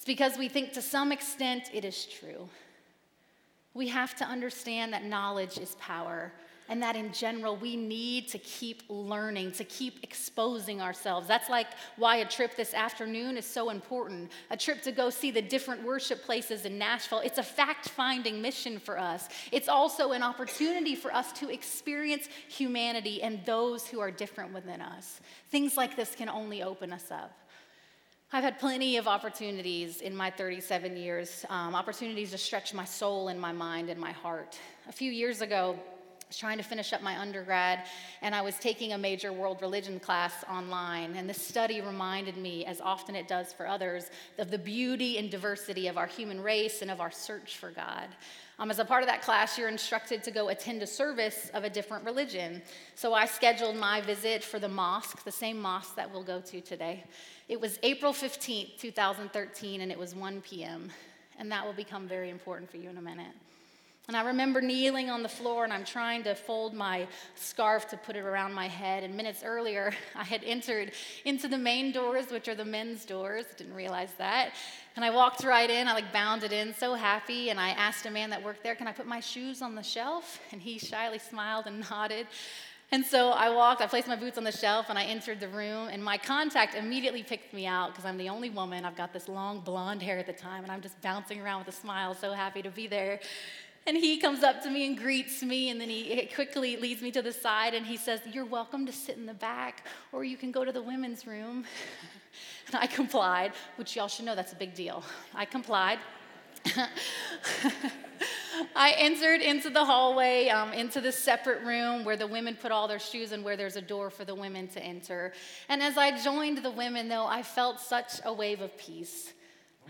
it's 0.03 0.07
because 0.09 0.37
we 0.37 0.49
think 0.49 0.73
to 0.73 0.83
some 0.83 1.13
extent 1.13 1.71
it 1.73 1.85
is 1.85 2.07
true. 2.07 2.49
We 3.73 3.87
have 3.87 4.17
to 4.17 4.25
understand 4.25 4.93
that 4.93 5.05
knowledge 5.05 5.59
is 5.59 5.77
power 5.77 6.33
and 6.69 6.83
that 6.83 6.97
in 6.97 7.13
general 7.13 7.55
we 7.55 7.77
need 7.77 8.27
to 8.31 8.39
keep 8.39 8.83
learning, 8.89 9.53
to 9.53 9.65
keep 9.65 10.03
exposing 10.03 10.83
ourselves. 10.83 11.29
That's 11.29 11.49
like 11.49 11.69
why 11.99 12.17
a 12.17 12.25
trip 12.25 12.57
this 12.57 12.75
afternoon 12.75 13.37
is 13.37 13.47
so 13.47 13.71
important. 13.71 14.33
A 14.51 14.57
trip 14.57 14.83
to 14.83 14.91
go 14.91 15.09
see 15.09 15.31
the 15.31 15.41
different 15.41 15.85
worship 15.85 16.25
places 16.25 16.65
in 16.65 16.79
Nashville. 16.79 17.21
It's 17.21 17.39
a 17.39 17.45
fact 17.45 17.89
finding 17.91 18.43
mission 18.43 18.81
for 18.81 18.99
us. 18.99 19.29
It's 19.53 19.69
also 19.69 20.11
an 20.11 20.25
opportunity 20.25 20.97
for 20.97 21.15
us 21.15 21.31
to 21.35 21.49
experience 21.49 22.29
humanity 22.49 23.23
and 23.23 23.39
those 23.47 23.87
who 23.87 24.01
are 24.01 24.11
different 24.11 24.53
within 24.53 24.81
us. 24.81 25.21
Things 25.51 25.77
like 25.77 25.95
this 25.95 26.17
can 26.17 26.29
only 26.29 26.61
open 26.65 26.93
us 26.93 27.13
up. 27.13 27.39
I've 28.35 28.45
had 28.45 28.59
plenty 28.59 28.97
of 28.97 29.07
opportunities 29.07 30.01
in 30.01 30.17
my 30.17 30.31
37 30.31 30.97
years, 30.97 31.45
um, 31.51 31.75
opportunities 31.75 32.31
to 32.31 32.39
stretch 32.39 32.73
my 32.73 32.87
soul 32.87 33.29
and 33.29 33.39
my 33.39 33.53
mind 33.53 33.91
and 33.91 34.01
my 34.01 34.13
heart. 34.13 34.59
A 34.89 34.93
few 34.93 35.13
years 35.13 35.43
ago, 35.43 35.79
trying 36.37 36.59
to 36.59 36.65
finish 36.65 36.93
up 36.93 37.03
my 37.03 37.19
undergrad, 37.19 37.87
and 38.21 38.35
I 38.35 38.43
was 38.43 38.57
taking 38.59 38.93
a 38.93 38.99
major 38.99 39.33
world 39.33 39.59
religion 39.61 40.01
class 40.01 40.33
online. 40.51 41.15
And 41.17 41.29
this 41.29 41.41
study 41.41 41.81
reminded 41.81 42.37
me, 42.37 42.65
as 42.65 42.81
often 42.81 43.15
it 43.15 43.29
does 43.29 43.53
for 43.53 43.67
others, 43.67 44.11
of 44.39 44.51
the 44.51 44.59
beauty 44.59 45.19
and 45.19 45.31
diversity 45.31 45.89
of 45.89 45.97
our 45.97 46.07
human 46.07 46.43
race 46.43 46.83
and 46.83 46.91
of 46.91 47.01
our 47.01 47.11
search 47.11 47.57
for 47.57 47.71
God. 47.71 48.09
Um, 48.59 48.71
as 48.71 48.79
a 48.79 48.85
part 48.85 49.03
of 49.03 49.09
that 49.09 49.23
class, 49.23 49.59
you're 49.59 49.69
instructed 49.69 50.23
to 50.25 50.31
go 50.31 50.49
attend 50.49 50.83
a 50.83 50.87
service 50.87 51.51
of 51.55 51.65
a 51.65 51.71
different 51.71 52.05
religion. 52.05 52.63
So 52.95 53.15
I 53.15 53.27
scheduled 53.27 53.77
my 53.77 54.01
visit 54.01 54.45
for 54.45 54.59
the 54.59 54.69
mosque, 54.69 55.25
the 55.25 55.33
same 55.33 55.61
mosque 55.61 55.97
that 55.97 56.11
we'll 56.11 56.23
go 56.23 56.41
to 56.41 56.61
today. 56.61 57.05
It 57.49 57.61
was 57.61 57.79
April 57.83 58.13
15th, 58.13 58.79
2013, 58.79 59.81
and 59.81 59.91
it 59.91 59.99
was 59.99 60.15
1 60.15 60.43
p.m. 60.43 60.91
And 61.39 61.51
that 61.51 61.67
will 61.67 61.73
become 61.73 62.07
very 62.07 62.31
important 62.31 62.71
for 62.71 62.77
you 62.77 62.89
in 62.89 62.99
a 62.99 63.03
minute. 63.03 63.33
And 64.09 64.17
I 64.17 64.25
remember 64.25 64.61
kneeling 64.61 65.11
on 65.11 65.23
the 65.23 65.29
floor 65.29 65.63
and 65.63 65.73
I'm 65.73 65.85
trying 65.85 66.25
to 66.25 66.35
fold 66.35 66.75
my 66.75 67.07
scarf 67.37 67.89
to 67.91 67.97
put 67.97 68.17
it 68.17 68.25
around 68.25 68.53
my 68.53 68.67
head. 68.67 69.05
And 69.05 69.17
minutes 69.17 69.45
earlier, 69.45 69.93
I 70.17 70.25
had 70.25 70.43
entered 70.43 70.93
into 71.25 71.47
the 71.47 71.59
main 71.59 71.93
doors, 71.93 72.31
which 72.31 72.49
are 72.49 72.57
the 72.57 72.65
men's 72.65 73.05
doors. 73.05 73.47
Didn't 73.57 73.75
realize 73.75 74.11
that. 74.19 74.55
And 74.97 75.05
I 75.05 75.11
walked 75.11 75.45
right 75.45 75.71
in. 75.71 75.87
I 75.87 75.93
like 75.93 76.13
bounded 76.13 76.53
in, 76.53 76.75
so 76.75 76.95
happy. 76.95 77.51
And 77.51 77.61
I 77.61 77.71
asked 77.71 78.05
a 78.05 78.11
man 78.11 78.31
that 78.31 78.43
worked 78.43 78.65
there, 78.65 78.75
"Can 78.75 78.89
I 78.89 78.93
put 78.93 79.07
my 79.07 79.21
shoes 79.21 79.63
on 79.63 79.75
the 79.77 79.83
shelf?" 79.83 80.41
And 80.53 80.61
he 80.61 80.79
shyly 80.79 81.19
smiled 81.19 81.67
and 81.67 81.89
nodded. 81.91 82.27
And 82.91 83.07
so 83.07 83.31
I 83.31 83.49
walked, 83.49 83.81
I 83.81 83.87
placed 83.87 84.07
my 84.07 84.17
boots 84.17 84.37
on 84.37 84.45
the 84.45 84.53
shelf, 84.53 84.87
and 84.91 84.99
I 84.99 85.05
entered 85.05 85.41
the 85.41 85.49
room. 85.49 85.89
And 85.89 86.05
my 86.05 86.19
contact 86.19 86.75
immediately 86.75 87.23
picked 87.23 87.55
me 87.55 87.67
out 87.67 87.93
because 87.93 88.05
I'm 88.05 88.19
the 88.19 88.29
only 88.29 88.51
woman. 88.51 88.85
I've 88.85 88.97
got 88.97 89.15
this 89.15 89.29
long 89.29 89.61
blonde 89.61 90.03
hair 90.03 90.19
at 90.19 90.27
the 90.27 90.35
time, 90.35 90.63
and 90.63 90.71
I'm 90.71 90.83
just 90.83 91.01
bouncing 91.01 91.41
around 91.41 91.65
with 91.65 91.75
a 91.75 91.79
smile, 91.79 92.13
so 92.15 92.33
happy 92.33 92.61
to 92.61 92.71
be 92.71 92.87
there. 92.87 93.21
And 93.87 93.97
he 93.97 94.19
comes 94.19 94.45
up 94.45 94.63
to 94.63 94.71
me 94.71 94.87
and 94.87 94.97
greets 94.97 95.43
me, 95.43 95.71
and 95.71 95.81
then 95.81 95.89
he 95.89 96.29
quickly 96.35 96.77
leads 96.77 97.03
me 97.03 97.11
to 97.11 97.23
the 97.23 97.33
side 97.33 97.75
and 97.75 97.85
he 97.85 97.97
says, 97.97 98.21
You're 98.33 98.45
welcome 98.45 98.87
to 98.87 98.93
sit 98.93 99.17
in 99.17 99.27
the 99.27 99.35
back, 99.35 99.87
or 100.13 100.23
you 100.23 100.37
can 100.37 100.53
go 100.53 100.65
to 100.65 100.71
the 100.71 100.83
women's 100.83 101.27
room. 101.27 101.65
and 102.69 102.77
I 102.77 102.87
complied, 102.87 103.53
which 103.77 103.97
y'all 103.97 104.07
should 104.07 104.25
know 104.25 104.37
that's 104.37 104.53
a 104.53 104.57
big 104.57 104.75
deal. 104.75 105.03
I 105.35 105.45
complied. 105.45 105.99
I 108.77 108.93
entered 108.99 109.41
into 109.41 109.69
the 109.69 109.85
hallway, 109.85 110.49
um, 110.49 110.73
into 110.73 111.01
the 111.01 111.11
separate 111.11 111.65
room 111.65 112.05
where 112.05 112.17
the 112.17 112.27
women 112.27 112.55
put 112.55 112.71
all 112.71 112.87
their 112.87 113.01
shoes 113.01 113.33
and 113.33 113.43
where 113.43 113.57
there's 113.57 113.77
a 113.77 113.83
door 113.83 114.11
for 114.11 114.25
the 114.25 114.35
women 114.35 114.69
to 114.69 114.83
enter. 114.83 115.33
And 115.69 115.83
as 115.83 115.99
I 115.99 116.23
joined 116.23 116.59
the 116.59 116.71
women, 116.71 117.09
though, 117.09 117.27
I 117.27 117.43
felt 117.43 117.81
such 117.81 118.21
a 118.25 118.33
wave 118.33 118.61
of 118.61 118.77
peace. 118.79 119.33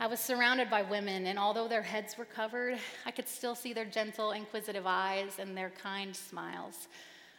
I 0.00 0.06
was 0.06 0.20
surrounded 0.20 0.68
by 0.68 0.82
women, 0.82 1.26
and 1.26 1.38
although 1.38 1.68
their 1.68 1.82
heads 1.82 2.18
were 2.18 2.24
covered, 2.24 2.78
I 3.06 3.10
could 3.10 3.28
still 3.28 3.54
see 3.54 3.72
their 3.72 3.84
gentle, 3.84 4.32
inquisitive 4.32 4.86
eyes 4.86 5.38
and 5.38 5.56
their 5.56 5.70
kind 5.70 6.14
smiles. 6.16 6.88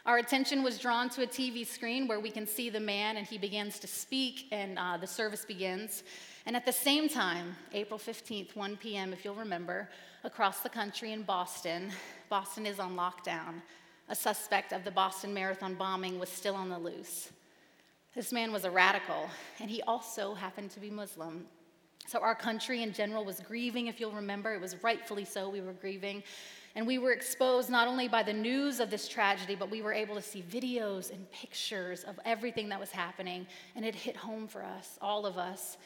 Our 0.06 0.18
attention 0.18 0.62
was 0.62 0.78
drawn 0.78 1.08
to 1.10 1.22
a 1.22 1.26
TV 1.26 1.66
screen 1.66 2.06
where 2.06 2.20
we 2.20 2.30
can 2.30 2.46
see 2.46 2.70
the 2.70 2.80
man, 2.80 3.16
and 3.16 3.26
he 3.26 3.38
begins 3.38 3.78
to 3.80 3.86
speak, 3.86 4.46
and 4.52 4.78
uh, 4.78 4.96
the 4.98 5.06
service 5.06 5.44
begins. 5.44 6.04
And 6.46 6.54
at 6.54 6.66
the 6.66 6.72
same 6.72 7.08
time, 7.08 7.56
April 7.72 7.98
15th, 7.98 8.54
1 8.54 8.76
p.m., 8.76 9.12
if 9.12 9.24
you'll 9.24 9.34
remember, 9.34 9.88
across 10.22 10.60
the 10.60 10.68
country 10.68 11.12
in 11.12 11.22
Boston, 11.22 11.90
Boston 12.28 12.66
is 12.66 12.78
on 12.78 12.96
lockdown. 12.96 13.62
A 14.10 14.14
suspect 14.14 14.72
of 14.72 14.84
the 14.84 14.90
Boston 14.90 15.32
Marathon 15.32 15.74
bombing 15.74 16.18
was 16.18 16.28
still 16.28 16.54
on 16.54 16.68
the 16.68 16.78
loose. 16.78 17.30
This 18.14 18.30
man 18.30 18.52
was 18.52 18.64
a 18.64 18.70
radical, 18.70 19.28
and 19.58 19.70
he 19.70 19.80
also 19.82 20.34
happened 20.34 20.70
to 20.72 20.80
be 20.80 20.90
Muslim. 20.90 21.46
So, 22.06 22.18
our 22.18 22.34
country 22.34 22.82
in 22.82 22.92
general 22.92 23.24
was 23.24 23.40
grieving, 23.40 23.86
if 23.86 23.98
you'll 23.98 24.12
remember. 24.12 24.54
It 24.54 24.60
was 24.60 24.82
rightfully 24.82 25.24
so, 25.24 25.48
we 25.48 25.60
were 25.60 25.72
grieving. 25.72 26.22
And 26.76 26.86
we 26.86 26.98
were 26.98 27.12
exposed 27.12 27.70
not 27.70 27.86
only 27.86 28.08
by 28.08 28.22
the 28.22 28.32
news 28.32 28.80
of 28.80 28.90
this 28.90 29.06
tragedy, 29.06 29.54
but 29.54 29.70
we 29.70 29.80
were 29.80 29.92
able 29.92 30.16
to 30.16 30.22
see 30.22 30.42
videos 30.42 31.12
and 31.12 31.30
pictures 31.30 32.02
of 32.02 32.18
everything 32.24 32.68
that 32.70 32.80
was 32.80 32.90
happening. 32.90 33.46
And 33.76 33.84
it 33.84 33.94
hit 33.94 34.16
home 34.16 34.48
for 34.48 34.62
us, 34.62 34.98
all 35.00 35.24
of 35.24 35.38
us. 35.38 35.76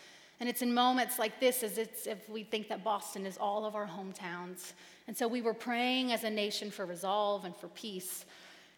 And 0.41 0.49
it's 0.49 0.63
in 0.63 0.73
moments 0.73 1.19
like 1.19 1.41
this 1.41 1.63
as 1.63 1.79
it's 1.79 2.07
if 2.07 2.29
we 2.29 2.43
think 2.43 2.69
that 2.69 2.85
Boston 2.85 3.27
is 3.27 3.37
all 3.37 3.65
of 3.67 3.75
our 3.75 3.87
hometowns. 3.87 4.73
And 5.09 5.17
so 5.17 5.29
we 5.29 5.43
were 5.43 5.55
praying 5.55 6.13
as 6.13 6.25
a 6.25 6.31
nation 6.31 6.71
for 6.71 6.87
resolve 6.87 7.45
and 7.45 7.55
for 7.55 7.69
peace. 7.69 8.25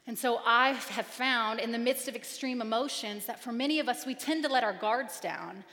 And 0.07 0.19
so 0.19 0.41
I 0.45 0.71
have 0.73 1.07
found 1.07 1.61
in 1.61 1.71
the 1.71 1.79
midst 1.79 2.09
of 2.09 2.17
extreme 2.17 2.61
emotions 2.61 3.27
that 3.27 3.39
for 3.39 3.53
many 3.53 3.79
of 3.79 3.89
us, 3.89 4.07
we 4.07 4.15
tend 4.15 4.43
to 4.45 4.49
let 4.49 4.65
our 4.65 4.73
guards 4.73 5.21
down. 5.21 5.65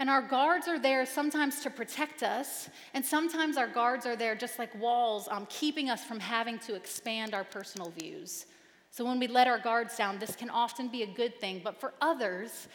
And 0.00 0.08
our 0.08 0.22
guards 0.22 0.66
are 0.66 0.78
there 0.78 1.04
sometimes 1.04 1.60
to 1.60 1.68
protect 1.68 2.22
us, 2.22 2.70
and 2.94 3.04
sometimes 3.04 3.58
our 3.58 3.68
guards 3.68 4.06
are 4.06 4.16
there 4.16 4.34
just 4.34 4.58
like 4.58 4.74
walls, 4.80 5.28
um, 5.30 5.46
keeping 5.50 5.90
us 5.90 6.02
from 6.02 6.18
having 6.18 6.58
to 6.60 6.74
expand 6.74 7.34
our 7.34 7.44
personal 7.44 7.90
views. 7.90 8.46
So 8.90 9.04
when 9.04 9.20
we 9.20 9.26
let 9.26 9.46
our 9.46 9.58
guards 9.58 9.98
down, 9.98 10.18
this 10.18 10.34
can 10.34 10.48
often 10.48 10.88
be 10.88 11.02
a 11.02 11.06
good 11.06 11.38
thing. 11.38 11.60
But 11.62 11.78
for 11.78 11.92
others, 12.00 12.66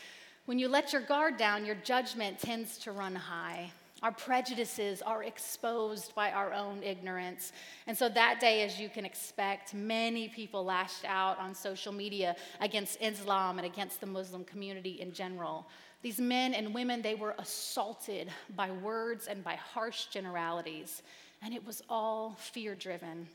when 0.46 0.60
you 0.60 0.68
let 0.68 0.94
your 0.94 1.02
guard 1.02 1.38
down, 1.38 1.66
your 1.66 1.76
judgment 1.84 2.38
tends 2.38 2.78
to 2.78 2.92
run 2.92 3.16
high. 3.16 3.72
Our 4.04 4.12
prejudices 4.12 5.02
are 5.02 5.24
exposed 5.24 6.14
by 6.14 6.30
our 6.30 6.54
own 6.54 6.84
ignorance. 6.84 7.54
And 7.88 7.98
so 7.98 8.08
that 8.10 8.40
day, 8.40 8.62
as 8.64 8.80
you 8.80 8.88
can 8.88 9.04
expect, 9.04 9.74
many 9.74 10.28
people 10.28 10.64
lashed 10.64 11.06
out 11.06 11.40
on 11.40 11.56
social 11.56 11.92
media 11.92 12.36
against 12.62 13.02
Islam 13.02 13.58
and 13.58 13.66
against 13.66 14.00
the 14.00 14.06
Muslim 14.06 14.44
community 14.44 15.02
in 15.02 15.12
general. 15.12 15.66
These 16.06 16.22
men 16.22 16.54
and 16.54 16.72
women, 16.72 17.02
they 17.02 17.16
were 17.16 17.34
assaulted 17.40 18.30
by 18.56 18.70
words 18.70 19.26
and 19.26 19.44
by 19.44 19.56
harsh 19.56 20.06
generalities, 20.06 21.02
and 21.42 21.52
it 21.52 21.66
was 21.66 21.82
all 21.90 22.36
fear 22.38 22.76
driven. 22.76 23.28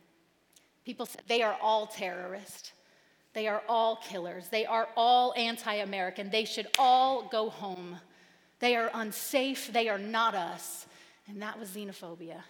People 0.85 1.04
said 1.04 1.22
they 1.26 1.42
are 1.42 1.56
all 1.61 1.88
terrorists. 1.88 2.70
They 3.33 3.48
are 3.48 3.64
all 3.68 3.96
killers. 3.96 4.50
They 4.50 4.66
are 4.66 4.88
all 4.96 5.35
anti 5.37 5.74
American. 5.74 6.30
They 6.30 6.44
should 6.44 6.68
all 6.78 7.26
go 7.26 7.50
home. 7.50 7.98
They 8.61 8.76
are 8.76 8.88
unsafe. 8.94 9.72
They 9.72 9.88
are 9.88 9.98
not 9.98 10.37
us. 10.37 10.87
And 11.26 11.42
that 11.42 11.59
was 11.59 11.70
xenophobia. 11.70 12.40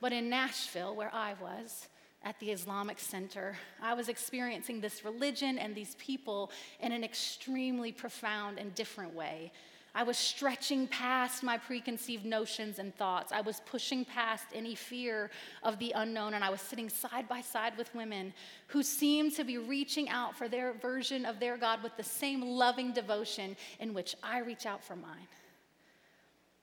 But 0.00 0.14
in 0.14 0.30
Nashville, 0.30 0.96
where 0.96 1.12
I 1.12 1.34
was, 1.38 1.86
at 2.24 2.38
the 2.40 2.50
Islamic 2.50 2.98
Center, 2.98 3.56
I 3.82 3.94
was 3.94 4.08
experiencing 4.08 4.80
this 4.80 5.04
religion 5.04 5.58
and 5.58 5.74
these 5.74 5.96
people 5.96 6.50
in 6.80 6.92
an 6.92 7.02
extremely 7.04 7.92
profound 7.92 8.58
and 8.58 8.74
different 8.74 9.14
way. 9.14 9.52
I 9.94 10.04
was 10.04 10.16
stretching 10.16 10.86
past 10.86 11.42
my 11.42 11.58
preconceived 11.58 12.24
notions 12.24 12.78
and 12.78 12.96
thoughts. 12.96 13.30
I 13.30 13.42
was 13.42 13.60
pushing 13.66 14.06
past 14.06 14.46
any 14.54 14.74
fear 14.74 15.30
of 15.62 15.78
the 15.78 15.92
unknown, 15.94 16.32
and 16.32 16.42
I 16.42 16.48
was 16.48 16.62
sitting 16.62 16.88
side 16.88 17.28
by 17.28 17.42
side 17.42 17.76
with 17.76 17.94
women 17.94 18.32
who 18.68 18.82
seemed 18.82 19.34
to 19.36 19.44
be 19.44 19.58
reaching 19.58 20.08
out 20.08 20.34
for 20.34 20.48
their 20.48 20.72
version 20.72 21.26
of 21.26 21.40
their 21.40 21.58
God 21.58 21.82
with 21.82 21.94
the 21.98 22.02
same 22.02 22.40
loving 22.40 22.92
devotion 22.92 23.54
in 23.80 23.92
which 23.92 24.14
I 24.22 24.38
reach 24.38 24.64
out 24.64 24.82
for 24.82 24.96
mine. 24.96 25.28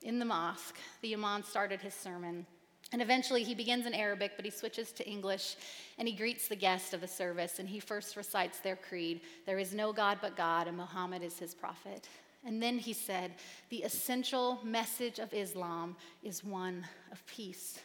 In 0.01 0.17
the 0.17 0.25
mosque, 0.25 0.77
the 1.01 1.13
Imam 1.13 1.43
started 1.43 1.81
his 1.81 1.93
sermon. 1.93 2.47
And 2.91 3.01
eventually 3.01 3.43
he 3.43 3.53
begins 3.53 3.85
in 3.85 3.93
Arabic, 3.93 4.33
but 4.35 4.45
he 4.45 4.51
switches 4.51 4.91
to 4.93 5.07
English 5.07 5.55
and 5.97 6.07
he 6.07 6.15
greets 6.15 6.47
the 6.47 6.55
guest 6.55 6.93
of 6.93 7.01
the 7.01 7.07
service 7.07 7.59
and 7.59 7.69
he 7.69 7.79
first 7.79 8.15
recites 8.15 8.59
their 8.59 8.75
creed 8.75 9.21
There 9.45 9.59
is 9.59 9.73
no 9.73 9.93
God 9.93 10.17
but 10.21 10.35
God, 10.35 10.67
and 10.67 10.75
Muhammad 10.75 11.21
is 11.21 11.37
his 11.37 11.53
prophet. 11.53 12.07
And 12.45 12.63
then 12.63 12.77
he 12.77 12.93
said, 12.93 13.35
The 13.69 13.83
essential 13.83 14.59
message 14.63 15.19
of 15.19 15.33
Islam 15.33 15.95
is 16.23 16.43
one 16.43 16.85
of 17.11 17.25
peace. 17.25 17.79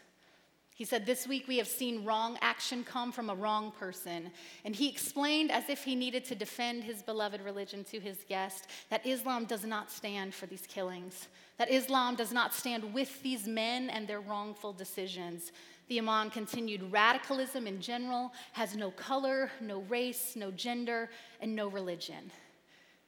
He 0.74 0.84
said, 0.84 1.06
This 1.06 1.28
week 1.28 1.46
we 1.46 1.56
have 1.58 1.68
seen 1.68 2.04
wrong 2.04 2.36
action 2.40 2.82
come 2.82 3.12
from 3.12 3.30
a 3.30 3.34
wrong 3.34 3.70
person. 3.70 4.32
And 4.64 4.74
he 4.74 4.88
explained, 4.88 5.52
as 5.52 5.68
if 5.68 5.84
he 5.84 5.94
needed 5.94 6.24
to 6.26 6.34
defend 6.34 6.82
his 6.82 7.00
beloved 7.00 7.40
religion 7.42 7.84
to 7.84 8.00
his 8.00 8.24
guest, 8.28 8.66
that 8.90 9.06
Islam 9.06 9.44
does 9.44 9.64
not 9.64 9.90
stand 9.90 10.34
for 10.34 10.46
these 10.46 10.66
killings, 10.66 11.28
that 11.58 11.70
Islam 11.70 12.16
does 12.16 12.32
not 12.32 12.52
stand 12.52 12.92
with 12.92 13.22
these 13.22 13.46
men 13.46 13.88
and 13.88 14.08
their 14.08 14.20
wrongful 14.20 14.72
decisions. 14.72 15.52
The 15.86 15.98
Imam 15.98 16.28
continued 16.28 16.90
radicalism 16.90 17.68
in 17.68 17.80
general 17.80 18.32
has 18.52 18.74
no 18.74 18.90
color, 18.90 19.52
no 19.60 19.82
race, 19.82 20.34
no 20.34 20.50
gender, 20.50 21.08
and 21.40 21.54
no 21.54 21.68
religion. 21.68 22.32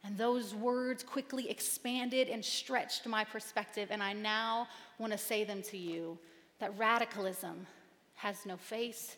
And 0.05 0.17
those 0.17 0.55
words 0.55 1.03
quickly 1.03 1.51
expanded 1.51 2.29
and 2.29 2.45
stretched 2.45 3.09
my 3.09 3.25
perspective, 3.25 3.89
and 3.91 4.01
I 4.01 4.13
now 4.13 4.69
want 4.99 5.13
to 5.13 5.19
say 5.19 5.43
them 5.43 5.63
to 5.63 5.77
you 5.77 6.17
that 6.59 6.77
radicalism 6.79 7.67
has 8.15 8.47
no 8.47 8.57
face, 8.57 9.17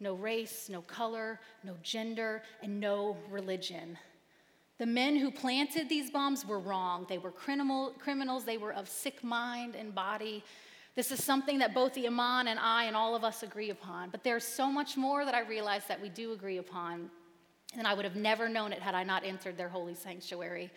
no 0.00 0.14
race, 0.14 0.68
no 0.68 0.80
color, 0.82 1.40
no 1.62 1.76
gender, 1.82 2.42
and 2.62 2.80
no 2.80 3.16
religion. 3.30 3.96
The 4.78 4.86
men 4.86 5.16
who 5.16 5.30
planted 5.30 5.88
these 5.88 6.10
bombs 6.10 6.46
were 6.46 6.58
wrong. 6.58 7.04
They 7.08 7.18
were 7.18 7.30
criminal, 7.30 7.92
criminals, 7.98 8.44
they 8.44 8.56
were 8.56 8.72
of 8.72 8.88
sick 8.88 9.22
mind 9.22 9.76
and 9.76 9.94
body. 9.94 10.42
This 10.96 11.12
is 11.12 11.22
something 11.22 11.58
that 11.58 11.74
both 11.74 11.94
the 11.94 12.06
Iman 12.06 12.48
and 12.48 12.58
I 12.58 12.84
and 12.84 12.96
all 12.96 13.14
of 13.14 13.22
us 13.22 13.42
agree 13.42 13.70
upon. 13.70 14.10
But 14.10 14.24
there's 14.24 14.44
so 14.44 14.72
much 14.72 14.96
more 14.96 15.24
that 15.24 15.34
I 15.34 15.40
realize 15.40 15.82
that 15.86 16.00
we 16.00 16.08
do 16.08 16.32
agree 16.32 16.56
upon. 16.56 17.10
And 17.76 17.86
I 17.86 17.94
would 17.94 18.04
have 18.04 18.16
never 18.16 18.48
known 18.48 18.72
it 18.72 18.80
had 18.80 18.94
I 18.94 19.04
not 19.04 19.24
entered 19.24 19.56
their 19.56 19.68
holy 19.68 19.94
sanctuary. 19.94 20.70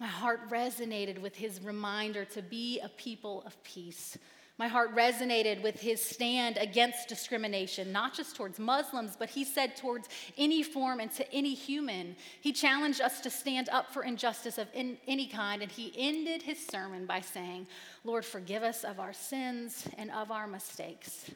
My 0.00 0.06
heart 0.06 0.50
resonated 0.50 1.20
with 1.20 1.34
his 1.34 1.62
reminder 1.62 2.24
to 2.26 2.42
be 2.42 2.80
a 2.80 2.88
people 2.90 3.42
of 3.46 3.62
peace. 3.62 4.18
My 4.58 4.66
heart 4.66 4.92
resonated 4.92 5.62
with 5.62 5.80
his 5.80 6.04
stand 6.04 6.56
against 6.56 7.08
discrimination, 7.08 7.92
not 7.92 8.12
just 8.12 8.34
towards 8.34 8.58
Muslims, 8.58 9.14
but 9.16 9.30
he 9.30 9.44
said 9.44 9.76
towards 9.76 10.08
any 10.36 10.64
form 10.64 10.98
and 10.98 11.12
to 11.12 11.32
any 11.32 11.54
human. 11.54 12.16
He 12.40 12.52
challenged 12.52 13.00
us 13.00 13.20
to 13.20 13.30
stand 13.30 13.68
up 13.68 13.92
for 13.92 14.02
injustice 14.02 14.58
of 14.58 14.66
in, 14.74 14.98
any 15.06 15.28
kind, 15.28 15.62
and 15.62 15.70
he 15.70 15.92
ended 15.96 16.42
his 16.42 16.58
sermon 16.66 17.06
by 17.06 17.20
saying, 17.20 17.68
Lord, 18.02 18.24
forgive 18.24 18.64
us 18.64 18.82
of 18.82 18.98
our 18.98 19.12
sins 19.12 19.86
and 19.96 20.10
of 20.10 20.32
our 20.32 20.48
mistakes. 20.48 21.30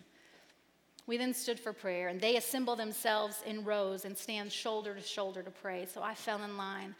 We 1.06 1.16
then 1.16 1.32
stood 1.32 1.60
for 1.60 1.72
prayer, 1.72 2.08
and 2.08 2.20
they 2.20 2.36
assemble 2.36 2.74
themselves 2.74 3.42
in 3.46 3.64
rows 3.64 4.04
and 4.04 4.18
stand 4.18 4.50
shoulder 4.50 4.94
to 4.94 5.00
shoulder 5.00 5.42
to 5.42 5.50
pray. 5.50 5.86
So 5.86 6.02
I 6.02 6.14
fell 6.14 6.42
in 6.42 6.56
line. 6.56 6.96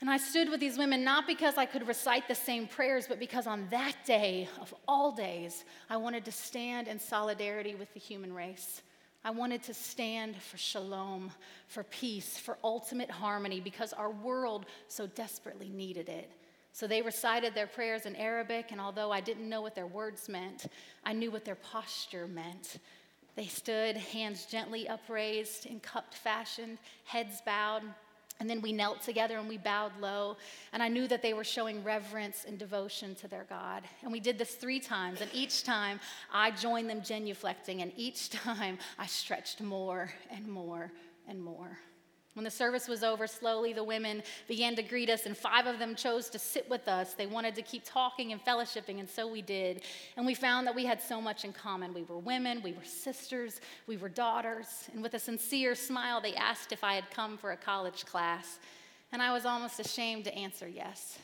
And 0.00 0.10
I 0.10 0.18
stood 0.18 0.50
with 0.50 0.60
these 0.60 0.76
women 0.76 1.04
not 1.04 1.26
because 1.26 1.56
I 1.56 1.64
could 1.64 1.88
recite 1.88 2.28
the 2.28 2.34
same 2.34 2.66
prayers, 2.66 3.06
but 3.08 3.18
because 3.18 3.46
on 3.46 3.66
that 3.70 3.94
day 4.04 4.46
of 4.60 4.74
all 4.86 5.10
days, 5.10 5.64
I 5.88 5.96
wanted 5.96 6.24
to 6.26 6.32
stand 6.32 6.86
in 6.86 7.00
solidarity 7.00 7.74
with 7.74 7.92
the 7.94 8.00
human 8.00 8.32
race. 8.34 8.82
I 9.24 9.30
wanted 9.30 9.62
to 9.64 9.74
stand 9.74 10.36
for 10.36 10.58
shalom, 10.58 11.32
for 11.66 11.82
peace, 11.82 12.38
for 12.38 12.58
ultimate 12.62 13.10
harmony, 13.10 13.58
because 13.58 13.92
our 13.94 14.10
world 14.10 14.66
so 14.86 15.06
desperately 15.06 15.70
needed 15.70 16.08
it. 16.08 16.30
So 16.72 16.86
they 16.86 17.00
recited 17.00 17.54
their 17.54 17.66
prayers 17.66 18.04
in 18.04 18.14
Arabic, 18.16 18.66
and 18.70 18.80
although 18.80 19.10
I 19.10 19.22
didn't 19.22 19.48
know 19.48 19.62
what 19.62 19.74
their 19.74 19.86
words 19.86 20.28
meant, 20.28 20.66
I 21.04 21.14
knew 21.14 21.30
what 21.30 21.46
their 21.46 21.54
posture 21.54 22.28
meant. 22.28 22.78
They 23.34 23.46
stood, 23.46 23.96
hands 23.96 24.44
gently 24.44 24.86
upraised 24.86 25.64
in 25.64 25.80
cupped 25.80 26.14
fashion, 26.14 26.78
heads 27.04 27.40
bowed. 27.44 27.82
And 28.38 28.50
then 28.50 28.60
we 28.60 28.72
knelt 28.72 29.00
together 29.00 29.38
and 29.38 29.48
we 29.48 29.56
bowed 29.56 29.92
low. 30.00 30.36
And 30.72 30.82
I 30.82 30.88
knew 30.88 31.08
that 31.08 31.22
they 31.22 31.32
were 31.32 31.44
showing 31.44 31.82
reverence 31.82 32.44
and 32.46 32.58
devotion 32.58 33.14
to 33.16 33.28
their 33.28 33.46
God. 33.48 33.82
And 34.02 34.12
we 34.12 34.20
did 34.20 34.38
this 34.38 34.54
three 34.54 34.80
times. 34.80 35.20
And 35.20 35.30
each 35.32 35.64
time 35.64 36.00
I 36.32 36.50
joined 36.50 36.90
them 36.90 37.00
genuflecting. 37.00 37.82
And 37.82 37.92
each 37.96 38.30
time 38.44 38.78
I 38.98 39.06
stretched 39.06 39.60
more 39.62 40.10
and 40.30 40.46
more 40.46 40.92
and 41.26 41.42
more. 41.42 41.78
When 42.36 42.44
the 42.44 42.50
service 42.50 42.86
was 42.86 43.02
over, 43.02 43.26
slowly 43.26 43.72
the 43.72 43.82
women 43.82 44.22
began 44.46 44.76
to 44.76 44.82
greet 44.82 45.08
us, 45.08 45.24
and 45.24 45.34
five 45.34 45.64
of 45.64 45.78
them 45.78 45.94
chose 45.94 46.28
to 46.28 46.38
sit 46.38 46.68
with 46.68 46.86
us. 46.86 47.14
They 47.14 47.24
wanted 47.24 47.54
to 47.54 47.62
keep 47.62 47.82
talking 47.82 48.30
and 48.30 48.44
fellowshipping, 48.44 49.00
and 49.00 49.08
so 49.08 49.26
we 49.26 49.40
did. 49.40 49.80
And 50.18 50.26
we 50.26 50.34
found 50.34 50.66
that 50.66 50.74
we 50.74 50.84
had 50.84 51.00
so 51.00 51.18
much 51.18 51.46
in 51.46 51.54
common. 51.54 51.94
We 51.94 52.02
were 52.02 52.18
women, 52.18 52.60
we 52.62 52.72
were 52.72 52.84
sisters, 52.84 53.62
we 53.86 53.96
were 53.96 54.10
daughters. 54.10 54.66
And 54.92 55.02
with 55.02 55.14
a 55.14 55.18
sincere 55.18 55.74
smile, 55.74 56.20
they 56.20 56.34
asked 56.34 56.72
if 56.72 56.84
I 56.84 56.92
had 56.92 57.10
come 57.10 57.38
for 57.38 57.52
a 57.52 57.56
college 57.56 58.04
class. 58.04 58.58
And 59.12 59.22
I 59.22 59.32
was 59.32 59.46
almost 59.46 59.80
ashamed 59.80 60.24
to 60.24 60.34
answer 60.34 60.68
yes. 60.68 61.18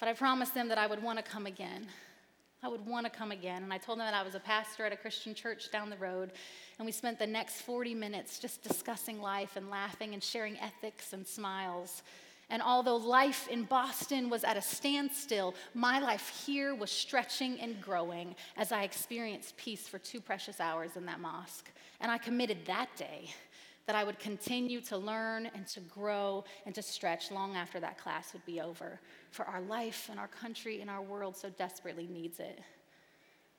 But 0.00 0.08
I 0.08 0.14
promised 0.14 0.54
them 0.54 0.68
that 0.68 0.78
I 0.78 0.86
would 0.86 1.02
want 1.02 1.18
to 1.18 1.22
come 1.22 1.44
again. 1.44 1.86
I 2.62 2.68
would 2.68 2.84
want 2.86 3.04
to 3.04 3.10
come 3.10 3.32
again. 3.32 3.62
And 3.62 3.72
I 3.72 3.78
told 3.78 3.98
them 3.98 4.06
that 4.06 4.14
I 4.14 4.22
was 4.22 4.34
a 4.34 4.40
pastor 4.40 4.84
at 4.86 4.92
a 4.92 4.96
Christian 4.96 5.34
church 5.34 5.70
down 5.70 5.90
the 5.90 5.96
road 5.96 6.32
and 6.78 6.86
we 6.86 6.92
spent 6.92 7.18
the 7.18 7.26
next 7.26 7.62
40 7.62 7.94
minutes 7.94 8.38
just 8.38 8.62
discussing 8.62 9.20
life 9.20 9.56
and 9.56 9.70
laughing 9.70 10.14
and 10.14 10.22
sharing 10.22 10.58
ethics 10.58 11.12
and 11.12 11.26
smiles. 11.26 12.02
And 12.48 12.62
although 12.62 12.96
life 12.96 13.48
in 13.48 13.64
Boston 13.64 14.30
was 14.30 14.44
at 14.44 14.56
a 14.56 14.62
standstill, 14.62 15.54
my 15.74 15.98
life 15.98 16.44
here 16.46 16.74
was 16.74 16.90
stretching 16.90 17.58
and 17.60 17.80
growing 17.80 18.36
as 18.56 18.72
I 18.72 18.84
experienced 18.84 19.56
peace 19.56 19.88
for 19.88 19.98
two 19.98 20.20
precious 20.20 20.60
hours 20.60 20.96
in 20.96 21.06
that 21.06 21.20
mosque. 21.20 21.70
And 22.00 22.10
I 22.10 22.18
committed 22.18 22.58
that 22.66 22.88
day 22.96 23.30
that 23.86 23.96
I 23.96 24.04
would 24.04 24.18
continue 24.18 24.80
to 24.82 24.96
learn 24.96 25.46
and 25.54 25.66
to 25.68 25.80
grow 25.80 26.44
and 26.66 26.74
to 26.74 26.82
stretch 26.82 27.30
long 27.30 27.56
after 27.56 27.80
that 27.80 27.98
class 27.98 28.32
would 28.32 28.44
be 28.44 28.60
over, 28.60 29.00
for 29.36 29.44
our 29.44 29.60
life 29.60 30.08
and 30.10 30.18
our 30.18 30.28
country 30.28 30.80
and 30.80 30.88
our 30.88 31.02
world 31.02 31.36
so 31.36 31.50
desperately 31.50 32.06
needs 32.06 32.40
it. 32.40 32.58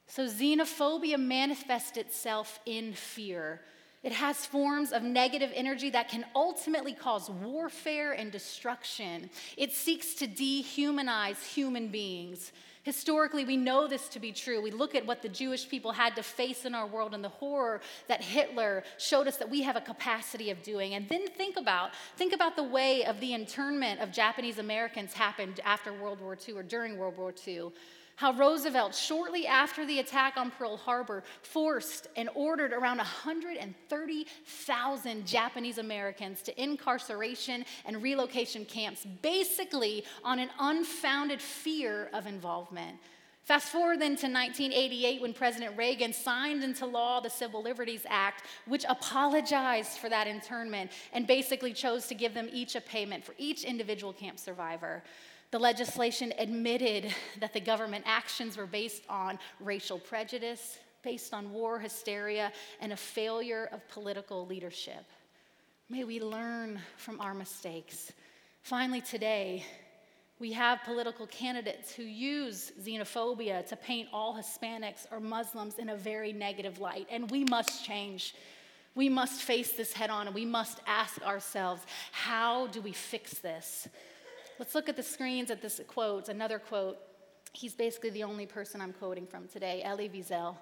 So, 0.08 0.28
xenophobia 0.28 1.20
manifests 1.20 1.98
itself 1.98 2.60
in 2.66 2.94
fear. 2.94 3.62
It 4.04 4.12
has 4.14 4.46
forms 4.46 4.92
of 4.92 5.04
negative 5.04 5.52
energy 5.54 5.90
that 5.92 6.10
can 6.10 6.26
ultimately 6.36 6.94
cause 6.94 7.30
warfare 7.30 8.14
and 8.14 8.32
destruction. 8.32 9.30
It 9.58 9.74
seeks 9.74 10.14
to 10.16 10.28
dehumanize 10.28 11.44
human 11.44 11.90
beings. 11.90 12.52
Historically, 12.88 13.44
we 13.44 13.58
know 13.58 13.86
this 13.86 14.08
to 14.08 14.18
be 14.18 14.32
true. 14.32 14.62
We 14.62 14.72
look 14.72 14.96
at 14.96 15.06
what 15.06 15.22
the 15.22 15.28
Jewish 15.28 15.68
people 15.68 15.92
had 15.92 16.16
to 16.16 16.24
face 16.24 16.64
in 16.64 16.74
our 16.74 16.88
world 16.88 17.14
and 17.14 17.22
the 17.22 17.28
horror 17.28 17.82
that 18.08 18.24
Hitler 18.24 18.82
showed 18.98 19.28
us 19.28 19.36
that 19.40 19.50
we 19.50 19.62
have 19.64 19.76
a 19.76 19.82
capacity 19.82 20.52
of 20.52 20.64
doing. 20.64 20.94
And 20.94 21.10
then 21.10 21.28
think 21.28 21.58
about 21.58 21.92
think 22.16 22.32
about 22.32 22.56
the 22.56 22.64
way 22.64 23.04
of 23.04 23.20
the 23.20 23.34
internment 23.34 24.00
of 24.00 24.14
Japanese 24.14 24.58
Americans 24.58 25.12
happened 25.12 25.60
after 25.66 25.92
World 25.92 26.22
War 26.22 26.38
II 26.48 26.54
or 26.54 26.64
during 26.64 26.98
World 26.98 27.18
War 27.18 27.34
II 27.46 27.72
how 28.18 28.34
Roosevelt, 28.34 28.94
shortly 28.96 29.48
after 29.48 29.86
the 29.86 30.00
attack 30.00 30.36
on 30.38 30.52
Pearl 30.52 30.76
Harbor, 30.76 31.24
forced 31.44 32.08
and 32.16 32.30
ordered 32.34 32.74
around 32.74 32.98
130,000 32.98 35.28
Japanese 35.28 35.78
Americans 35.78 36.42
to 36.42 36.62
incarceration 36.62 37.64
and 37.86 38.02
relocation 38.02 38.66
camps, 38.66 39.06
basically 39.22 40.04
on 40.24 40.40
an 40.40 40.50
unfounded 40.60 41.40
fear 41.40 42.10
of 42.12 42.26
involvement. 42.26 42.98
Fast 43.44 43.68
forward 43.68 44.02
then 44.02 44.16
to 44.18 44.28
1988 44.28 45.22
when 45.22 45.34
President 45.34 45.78
Reagan 45.78 46.12
signed 46.12 46.64
into 46.64 46.88
law 46.88 47.20
the 47.22 47.30
Civil 47.30 47.62
Liberties 47.62 48.08
Act, 48.10 48.42
which 48.66 48.84
apologized 48.90 50.00
for 50.00 50.10
that 50.10 50.26
internment 50.28 50.90
and 51.14 51.28
basically 51.28 51.72
chose 51.72 52.08
to 52.08 52.16
give 52.16 52.34
them 52.34 52.50
each 52.52 52.76
a 52.76 52.82
payment 52.82 53.24
for 53.24 53.36
each 53.38 53.64
individual 53.64 54.12
camp 54.12 54.40
survivor. 54.40 55.04
The 55.52 55.60
legislation 55.60 56.34
admitted 56.38 57.14
that 57.40 57.54
the 57.54 57.62
government 57.62 58.04
actions 58.06 58.58
were 58.58 58.66
based 58.66 59.04
on 59.10 59.40
racial 59.62 59.98
prejudice, 59.98 60.78
based 61.04 61.34
on 61.34 61.54
war 61.54 61.80
hysteria, 61.80 62.52
and 62.82 62.92
a 62.92 62.98
failure 62.98 63.70
of 63.72 63.88
political 63.88 64.46
leadership. 64.46 65.06
May 65.90 66.04
we 66.04 66.20
learn 66.20 66.82
from 66.98 67.22
our 67.22 67.34
mistakes. 67.34 68.12
Finally, 68.62 69.02
today, 69.02 69.64
we 70.40 70.52
have 70.52 70.84
political 70.84 71.26
candidates 71.28 71.96
who 71.96 72.04
use 72.04 72.74
xenophobia 72.82 73.66
to 73.68 73.76
paint 73.78 74.10
all 74.12 74.36
Hispanics 74.36 75.08
or 75.12 75.22
Muslims 75.22 75.80
in 75.80 75.90
a 75.90 75.96
very 75.96 76.34
negative 76.34 76.80
light, 76.80 77.08
and 77.10 77.32
we 77.32 77.46
must 77.46 77.86
change. 77.86 78.36
We 78.94 79.08
must 79.08 79.42
face 79.42 79.72
this 79.72 79.94
head 79.94 80.10
on 80.10 80.28
and 80.28 80.36
we 80.36 80.46
must 80.46 80.82
ask 80.86 81.22
ourselves 81.26 81.84
how 82.12 82.68
do 82.68 82.82
we 82.82 82.92
fix 82.92 83.40
this? 83.40 83.88
Let's 84.60 84.76
look 84.76 84.90
at 84.90 84.96
the 84.96 85.04
screens 85.04 85.52
at 85.52 85.62
this 85.62 85.80
quote, 85.88 86.30
another 86.30 86.60
quote. 86.60 86.98
He's 87.54 87.74
basically 87.74 88.10
the 88.12 88.24
only 88.24 88.46
person 88.46 88.82
I'm 88.82 88.94
quoting 88.94 89.26
from 89.26 89.48
today, 89.48 89.82
Elie 89.84 90.10
Wiesel. 90.10 90.56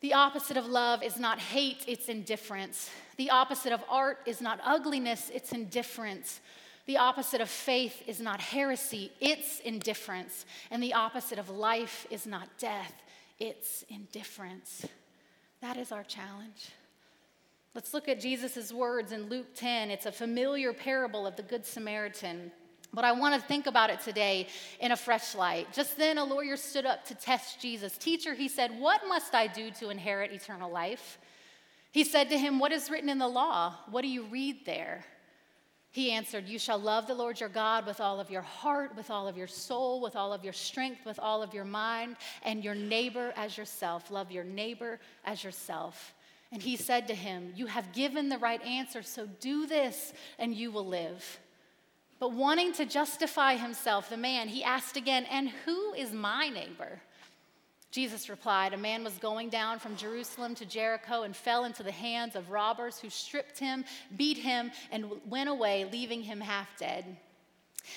The 0.00 0.14
opposite 0.14 0.56
of 0.56 0.66
love 0.66 1.02
is 1.02 1.18
not 1.18 1.38
hate, 1.38 1.84
it's 1.86 2.08
indifference. 2.08 2.90
The 3.18 3.30
opposite 3.30 3.72
of 3.72 3.84
art 3.88 4.18
is 4.26 4.40
not 4.40 4.60
ugliness, 4.64 5.30
it's 5.32 5.52
indifference. 5.52 6.40
The 6.86 6.96
opposite 6.96 7.40
of 7.40 7.48
faith 7.48 8.02
is 8.08 8.20
not 8.20 8.40
heresy, 8.40 9.12
it's 9.20 9.60
indifference. 9.60 10.44
And 10.72 10.82
the 10.82 10.94
opposite 10.94 11.38
of 11.38 11.48
life 11.48 12.06
is 12.10 12.26
not 12.26 12.48
death, 12.58 12.92
it's 13.38 13.84
indifference. 13.88 14.86
That 15.60 15.76
is 15.76 15.92
our 15.92 16.02
challenge. 16.02 16.70
Let's 17.74 17.94
look 17.94 18.08
at 18.08 18.20
Jesus' 18.20 18.72
words 18.72 19.12
in 19.12 19.28
Luke 19.28 19.54
10. 19.54 19.90
It's 19.90 20.06
a 20.06 20.12
familiar 20.12 20.72
parable 20.72 21.26
of 21.26 21.36
the 21.36 21.42
Good 21.42 21.64
Samaritan. 21.64 22.50
But 22.94 23.04
I 23.04 23.12
want 23.12 23.34
to 23.34 23.40
think 23.40 23.66
about 23.66 23.88
it 23.90 24.00
today 24.00 24.48
in 24.78 24.92
a 24.92 24.96
fresh 24.96 25.34
light. 25.34 25.72
Just 25.72 25.96
then, 25.96 26.18
a 26.18 26.24
lawyer 26.24 26.56
stood 26.56 26.84
up 26.84 27.06
to 27.06 27.14
test 27.14 27.58
Jesus. 27.58 27.96
Teacher, 27.96 28.34
he 28.34 28.48
said, 28.48 28.78
What 28.78 29.02
must 29.08 29.34
I 29.34 29.46
do 29.46 29.70
to 29.72 29.88
inherit 29.88 30.32
eternal 30.32 30.70
life? 30.70 31.18
He 31.90 32.04
said 32.04 32.28
to 32.30 32.38
him, 32.38 32.58
What 32.58 32.72
is 32.72 32.90
written 32.90 33.08
in 33.08 33.18
the 33.18 33.28
law? 33.28 33.74
What 33.90 34.02
do 34.02 34.08
you 34.08 34.24
read 34.24 34.66
there? 34.66 35.04
He 35.90 36.10
answered, 36.10 36.48
You 36.48 36.58
shall 36.58 36.78
love 36.78 37.06
the 37.06 37.14
Lord 37.14 37.40
your 37.40 37.48
God 37.48 37.86
with 37.86 38.00
all 38.00 38.20
of 38.20 38.30
your 38.30 38.42
heart, 38.42 38.96
with 38.96 39.10
all 39.10 39.26
of 39.26 39.36
your 39.36 39.46
soul, 39.46 40.00
with 40.00 40.16
all 40.16 40.32
of 40.32 40.44
your 40.44 40.54
strength, 40.54 41.04
with 41.06 41.18
all 41.18 41.42
of 41.42 41.54
your 41.54 41.64
mind, 41.64 42.16
and 42.42 42.64
your 42.64 42.74
neighbor 42.74 43.32
as 43.36 43.56
yourself. 43.56 44.10
Love 44.10 44.30
your 44.30 44.44
neighbor 44.44 45.00
as 45.24 45.44
yourself. 45.44 46.14
And 46.50 46.62
he 46.62 46.76
said 46.76 47.08
to 47.08 47.14
him, 47.14 47.52
You 47.56 47.66
have 47.66 47.92
given 47.92 48.28
the 48.28 48.38
right 48.38 48.62
answer, 48.62 49.02
so 49.02 49.26
do 49.40 49.66
this 49.66 50.12
and 50.38 50.54
you 50.54 50.70
will 50.70 50.86
live. 50.86 51.40
But 52.22 52.34
wanting 52.34 52.72
to 52.74 52.86
justify 52.86 53.56
himself, 53.56 54.08
the 54.08 54.16
man, 54.16 54.46
he 54.46 54.62
asked 54.62 54.96
again, 54.96 55.26
And 55.28 55.48
who 55.48 55.92
is 55.94 56.12
my 56.12 56.48
neighbor? 56.50 57.00
Jesus 57.90 58.28
replied, 58.28 58.72
A 58.72 58.76
man 58.76 59.02
was 59.02 59.14
going 59.14 59.48
down 59.48 59.80
from 59.80 59.96
Jerusalem 59.96 60.54
to 60.54 60.64
Jericho 60.64 61.22
and 61.24 61.34
fell 61.34 61.64
into 61.64 61.82
the 61.82 61.90
hands 61.90 62.36
of 62.36 62.52
robbers 62.52 63.00
who 63.00 63.10
stripped 63.10 63.58
him, 63.58 63.84
beat 64.16 64.38
him, 64.38 64.70
and 64.92 65.10
went 65.28 65.48
away, 65.48 65.84
leaving 65.90 66.22
him 66.22 66.40
half 66.40 66.68
dead. 66.78 67.16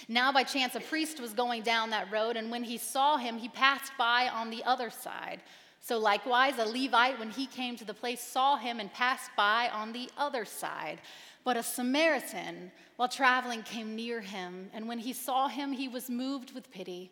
Now, 0.07 0.31
by 0.31 0.41
chance, 0.41 0.73
a 0.73 0.79
priest 0.79 1.19
was 1.19 1.33
going 1.33 1.61
down 1.61 1.91
that 1.91 2.11
road, 2.11 2.35
and 2.35 2.49
when 2.49 2.63
he 2.63 2.79
saw 2.79 3.17
him, 3.17 3.37
he 3.37 3.47
passed 3.47 3.91
by 3.95 4.27
on 4.29 4.49
the 4.49 4.63
other 4.63 4.89
side. 4.89 5.39
So, 5.81 5.99
likewise, 5.99 6.57
a 6.57 6.65
Levite, 6.65 7.19
when 7.19 7.29
he 7.29 7.45
came 7.45 7.75
to 7.75 7.85
the 7.85 7.93
place, 7.93 8.21
saw 8.21 8.57
him 8.57 8.79
and 8.79 8.91
passed 8.91 9.29
by 9.37 9.69
on 9.69 9.93
the 9.93 10.09
other 10.17 10.45
side. 10.45 10.99
But 11.45 11.55
a 11.55 11.63
Samaritan, 11.63 12.71
while 12.97 13.07
traveling, 13.07 13.63
came 13.63 13.95
near 13.95 14.19
him, 14.19 14.69
and 14.73 14.87
when 14.87 14.99
he 14.99 15.13
saw 15.13 15.47
him, 15.47 15.71
he 15.71 15.87
was 15.87 16.09
moved 16.09 16.53
with 16.53 16.71
pity. 16.71 17.11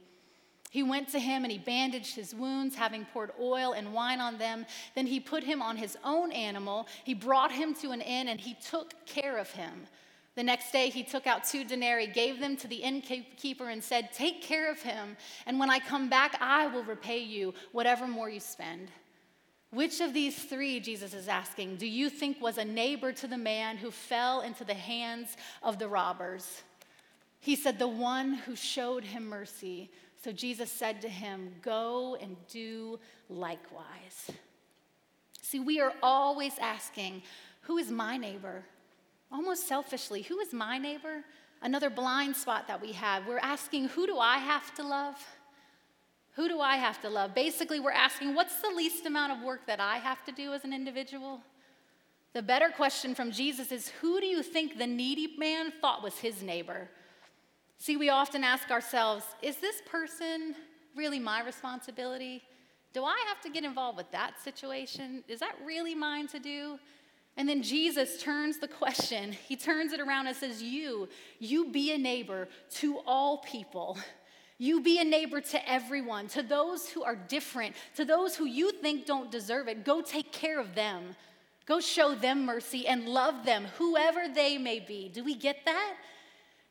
He 0.72 0.82
went 0.82 1.08
to 1.10 1.20
him 1.20 1.44
and 1.44 1.52
he 1.52 1.60
bandaged 1.60 2.16
his 2.16 2.34
wounds, 2.34 2.76
having 2.76 3.06
poured 3.06 3.32
oil 3.40 3.74
and 3.74 3.94
wine 3.94 4.20
on 4.20 4.40
them. 4.40 4.66
Then 4.96 5.06
he 5.06 5.20
put 5.20 5.44
him 5.44 5.62
on 5.62 5.78
his 5.78 5.96
own 6.04 6.32
animal. 6.32 6.88
He 7.04 7.14
brought 7.14 7.52
him 7.52 7.76
to 7.76 7.92
an 7.92 8.02
inn 8.02 8.28
and 8.28 8.40
he 8.40 8.56
took 8.56 8.96
care 9.06 9.38
of 9.38 9.52
him. 9.52 9.86
The 10.34 10.42
next 10.42 10.72
day 10.72 10.90
he 10.90 11.04
took 11.04 11.28
out 11.28 11.44
two 11.44 11.64
denarii, 11.64 12.08
gave 12.08 12.40
them 12.40 12.58
to 12.58 12.68
the 12.68 12.78
innkeeper, 12.78 13.70
and 13.70 13.84
said, 13.84 14.12
Take 14.14 14.42
care 14.42 14.72
of 14.72 14.82
him, 14.82 15.16
and 15.46 15.60
when 15.60 15.70
I 15.70 15.78
come 15.78 16.10
back, 16.10 16.38
I 16.42 16.66
will 16.66 16.84
repay 16.84 17.20
you 17.20 17.54
whatever 17.72 18.08
more 18.08 18.32
you 18.32 18.40
spend. 18.40 18.90
Which 19.74 20.02
of 20.02 20.14
these 20.14 20.38
three, 20.38 20.80
Jesus 20.80 21.16
is 21.16 21.28
asking, 21.28 21.78
do 21.78 21.88
you 21.88 22.08
think 22.08 22.40
was 22.40 22.60
a 22.60 22.66
neighbor 22.66 23.12
to 23.14 23.26
the 23.26 23.40
man 23.40 23.76
who 23.76 23.90
fell 23.90 24.42
into 24.42 24.64
the 24.64 24.76
hands 24.76 25.36
of 25.64 25.80
the 25.80 25.88
robbers? 25.88 26.62
He 27.40 27.56
said, 27.56 27.80
The 27.80 27.88
one 27.88 28.36
who 28.36 28.56
showed 28.56 29.04
him 29.04 29.26
mercy. 29.26 29.90
So 30.24 30.32
Jesus 30.32 30.72
said 30.72 31.02
to 31.02 31.10
him, 31.10 31.56
Go 31.64 32.16
and 32.22 32.38
do 32.48 33.00
likewise. 33.30 34.32
See, 35.42 35.60
we 35.60 35.82
are 35.82 35.94
always 36.04 36.54
asking, 36.60 37.24
Who 37.62 37.80
is 37.80 37.90
my 37.90 38.16
neighbor? 38.16 38.64
Almost 39.32 39.68
selfishly, 39.68 40.22
who 40.22 40.40
is 40.40 40.54
my 40.54 40.78
neighbor? 40.78 41.24
Another 41.64 41.90
blind 41.90 42.36
spot 42.36 42.68
that 42.68 42.80
we 42.80 42.92
have. 42.92 43.26
We're 43.26 43.40
asking, 43.40 43.88
Who 43.90 44.06
do 44.06 44.20
I 44.20 44.38
have 44.38 44.74
to 44.76 44.84
love? 44.84 45.18
Who 46.36 46.48
do 46.48 46.60
I 46.60 46.78
have 46.78 47.00
to 47.02 47.10
love? 47.10 47.36
Basically, 47.36 47.80
we're 47.80 47.92
asking, 47.92 48.34
What's 48.34 48.62
the 48.62 48.70
least 48.70 49.06
amount 49.06 49.34
of 49.34 49.44
work 49.44 49.68
that 49.68 49.80
I 49.80 49.98
have 49.98 50.24
to 50.26 50.32
do 50.32 50.54
as 50.54 50.64
an 50.64 50.74
individual? 50.74 51.42
The 52.34 52.42
better 52.42 52.70
question 52.70 53.14
from 53.14 53.32
Jesus 53.32 53.72
is, 53.72 53.90
Who 54.02 54.20
do 54.20 54.26
you 54.26 54.42
think 54.42 54.78
the 54.78 54.88
needy 54.88 55.36
man 55.38 55.72
thought 55.80 56.04
was 56.04 56.18
his 56.18 56.42
neighbor? 56.42 56.90
See, 57.78 57.98
we 57.98 58.10
often 58.10 58.44
ask 58.44 58.72
ourselves 58.72 59.26
is 59.42 59.58
this 59.58 59.82
person 59.86 60.56
really 60.96 61.20
my 61.20 61.44
responsibility? 61.44 62.42
Do 62.94 63.04
I 63.04 63.22
have 63.28 63.42
to 63.42 63.50
get 63.50 63.64
involved 63.64 63.98
with 63.98 64.10
that 64.12 64.42
situation? 64.42 65.24
Is 65.28 65.40
that 65.40 65.56
really 65.66 65.96
mine 65.96 66.28
to 66.30 66.40
do? 66.40 66.80
And 67.36 67.50
then 67.50 67.64
Jesus 67.64 68.22
turns 68.22 68.60
the 68.60 68.68
question, 68.68 69.32
he 69.48 69.56
turns 69.56 69.94
it 69.94 70.00
around 70.00 70.28
and 70.28 70.36
says, 70.36 70.64
You, 70.64 71.10
you 71.40 71.72
be 71.72 71.92
a 71.92 71.98
neighbor 71.98 72.48
to 72.76 73.00
all 73.06 73.40
people. 73.40 73.98
You 74.64 74.80
be 74.80 74.98
a 75.00 75.04
neighbor 75.04 75.42
to 75.42 75.70
everyone, 75.70 76.30
to 76.30 76.42
those 76.42 76.88
who 76.88 77.04
are 77.04 77.18
different, 77.18 77.76
to 77.98 78.06
those 78.06 78.34
who 78.34 78.46
you 78.46 78.72
think 78.72 79.06
don't 79.06 79.30
deserve 79.30 79.68
it. 79.68 79.84
Go 79.84 80.02
take 80.02 80.32
care 80.32 80.58
of 80.58 80.74
them. 80.74 81.18
Go 81.66 81.82
show 81.82 82.16
them 82.16 82.46
mercy 82.46 82.88
and 82.88 83.10
love 83.10 83.44
them, 83.44 83.66
whoever 83.78 84.30
they 84.34 84.58
may 84.58 84.80
be. 84.80 85.10
Do 85.14 85.22
we 85.22 85.36
get 85.36 85.58
that? 85.66 85.96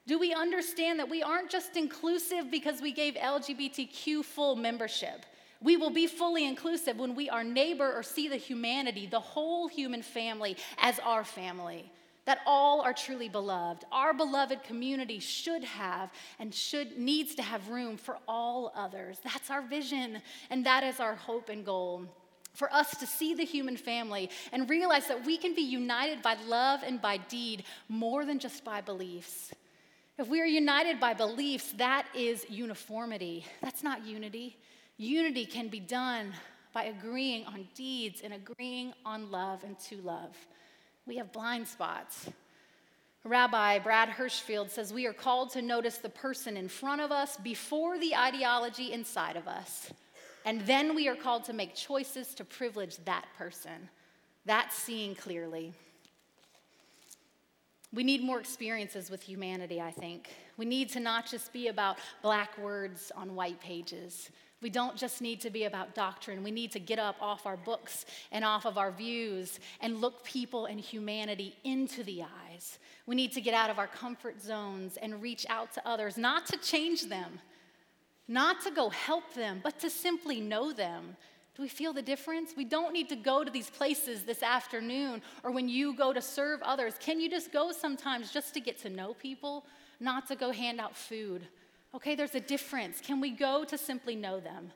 Do 0.06 0.18
we 0.18 0.32
understand 0.32 1.00
that 1.00 1.10
we 1.10 1.22
aren't 1.22 1.50
just 1.50 1.76
inclusive 1.76 2.50
because 2.50 2.80
we 2.80 2.92
gave 2.92 3.12
LGBTQ 3.12 4.24
full 4.24 4.56
membership? 4.56 5.26
We 5.60 5.76
will 5.76 5.90
be 5.90 6.06
fully 6.06 6.46
inclusive 6.48 6.96
when 6.96 7.14
we 7.14 7.28
are 7.28 7.44
neighbor 7.44 7.92
or 7.92 8.02
see 8.02 8.26
the 8.26 8.38
humanity, 8.38 9.06
the 9.06 9.20
whole 9.20 9.68
human 9.68 10.00
family, 10.00 10.56
as 10.78 10.98
our 11.00 11.24
family. 11.24 11.92
That 12.24 12.40
all 12.46 12.80
are 12.80 12.92
truly 12.92 13.28
beloved. 13.28 13.84
Our 13.90 14.14
beloved 14.14 14.62
community 14.62 15.18
should 15.18 15.64
have 15.64 16.10
and 16.38 16.54
should 16.54 16.96
needs 16.96 17.34
to 17.34 17.42
have 17.42 17.68
room 17.68 17.96
for 17.96 18.18
all 18.28 18.72
others. 18.76 19.18
That's 19.24 19.50
our 19.50 19.62
vision, 19.62 20.22
and 20.48 20.64
that 20.64 20.84
is 20.84 21.00
our 21.00 21.16
hope 21.16 21.48
and 21.48 21.64
goal 21.64 22.06
for 22.54 22.72
us 22.72 22.90
to 22.98 23.06
see 23.06 23.34
the 23.34 23.44
human 23.44 23.76
family 23.76 24.30
and 24.52 24.68
realize 24.68 25.08
that 25.08 25.24
we 25.24 25.36
can 25.36 25.54
be 25.54 25.62
united 25.62 26.22
by 26.22 26.36
love 26.46 26.80
and 26.84 27.00
by 27.00 27.16
deed 27.16 27.64
more 27.88 28.24
than 28.24 28.38
just 28.38 28.64
by 28.64 28.80
beliefs. 28.80 29.52
If 30.18 30.28
we 30.28 30.40
are 30.40 30.46
united 30.46 31.00
by 31.00 31.14
beliefs, 31.14 31.72
that 31.78 32.06
is 32.14 32.44
uniformity. 32.48 33.46
That's 33.62 33.82
not 33.82 34.06
unity. 34.06 34.58
Unity 34.98 35.46
can 35.46 35.68
be 35.68 35.80
done 35.80 36.32
by 36.74 36.84
agreeing 36.84 37.46
on 37.46 37.66
deeds 37.74 38.20
and 38.22 38.32
agreeing 38.34 38.92
on 39.04 39.30
love 39.30 39.64
and 39.64 39.78
to 39.80 39.96
love. 40.02 40.36
We 41.06 41.16
have 41.16 41.32
blind 41.32 41.66
spots. 41.66 42.30
Rabbi 43.24 43.78
Brad 43.80 44.08
Hirschfield 44.08 44.70
says 44.70 44.92
we 44.92 45.06
are 45.06 45.12
called 45.12 45.50
to 45.50 45.62
notice 45.62 45.98
the 45.98 46.08
person 46.08 46.56
in 46.56 46.68
front 46.68 47.00
of 47.00 47.12
us 47.12 47.36
before 47.36 47.98
the 47.98 48.16
ideology 48.16 48.92
inside 48.92 49.36
of 49.36 49.46
us. 49.46 49.92
And 50.44 50.60
then 50.62 50.94
we 50.94 51.08
are 51.08 51.14
called 51.14 51.44
to 51.44 51.52
make 51.52 51.74
choices 51.74 52.34
to 52.34 52.44
privilege 52.44 52.96
that 53.04 53.26
person. 53.38 53.88
That's 54.44 54.74
seeing 54.74 55.14
clearly. 55.14 55.72
We 57.92 58.02
need 58.02 58.24
more 58.24 58.40
experiences 58.40 59.10
with 59.10 59.22
humanity, 59.22 59.80
I 59.80 59.90
think. 59.90 60.30
We 60.56 60.64
need 60.64 60.88
to 60.90 61.00
not 61.00 61.26
just 61.26 61.52
be 61.52 61.68
about 61.68 61.98
black 62.22 62.56
words 62.58 63.12
on 63.14 63.34
white 63.34 63.60
pages. 63.60 64.30
We 64.62 64.70
don't 64.70 64.96
just 64.96 65.20
need 65.20 65.40
to 65.40 65.50
be 65.50 65.64
about 65.64 65.94
doctrine. 65.94 66.44
We 66.44 66.52
need 66.52 66.70
to 66.72 66.78
get 66.78 66.98
up 67.00 67.16
off 67.20 67.46
our 67.46 67.56
books 67.56 68.06
and 68.30 68.44
off 68.44 68.64
of 68.64 68.78
our 68.78 68.92
views 68.92 69.58
and 69.80 70.00
look 70.00 70.24
people 70.24 70.66
and 70.66 70.78
humanity 70.78 71.56
into 71.64 72.04
the 72.04 72.22
eyes. 72.22 72.78
We 73.06 73.16
need 73.16 73.32
to 73.32 73.40
get 73.40 73.54
out 73.54 73.70
of 73.70 73.78
our 73.78 73.88
comfort 73.88 74.40
zones 74.40 74.96
and 74.96 75.20
reach 75.20 75.44
out 75.48 75.72
to 75.72 75.86
others, 75.86 76.16
not 76.16 76.46
to 76.46 76.56
change 76.56 77.08
them, 77.08 77.40
not 78.28 78.62
to 78.62 78.70
go 78.70 78.88
help 78.88 79.34
them, 79.34 79.60
but 79.64 79.80
to 79.80 79.90
simply 79.90 80.40
know 80.40 80.72
them, 80.72 81.16
do 81.54 81.62
we 81.62 81.68
feel 81.68 81.92
the 81.92 82.02
difference? 82.02 82.54
We 82.56 82.64
don't 82.64 82.94
need 82.94 83.10
to 83.10 83.16
go 83.16 83.44
to 83.44 83.50
these 83.50 83.68
places 83.68 84.22
this 84.22 84.42
afternoon 84.42 85.20
or 85.42 85.50
when 85.50 85.68
you 85.68 85.94
go 85.94 86.12
to 86.12 86.22
serve 86.22 86.62
others. 86.62 86.94
Can 86.98 87.20
you 87.20 87.28
just 87.28 87.52
go 87.52 87.72
sometimes 87.72 88.30
just 88.30 88.54
to 88.54 88.60
get 88.60 88.78
to 88.82 88.88
know 88.88 89.12
people, 89.12 89.66
not 90.00 90.26
to 90.28 90.36
go 90.36 90.50
hand 90.50 90.80
out 90.80 90.96
food? 90.96 91.46
Okay, 91.94 92.14
there's 92.14 92.34
a 92.34 92.40
difference. 92.40 93.00
Can 93.00 93.20
we 93.20 93.30
go 93.30 93.64
to 93.64 93.76
simply 93.76 94.16
know 94.16 94.40
them? 94.40 94.72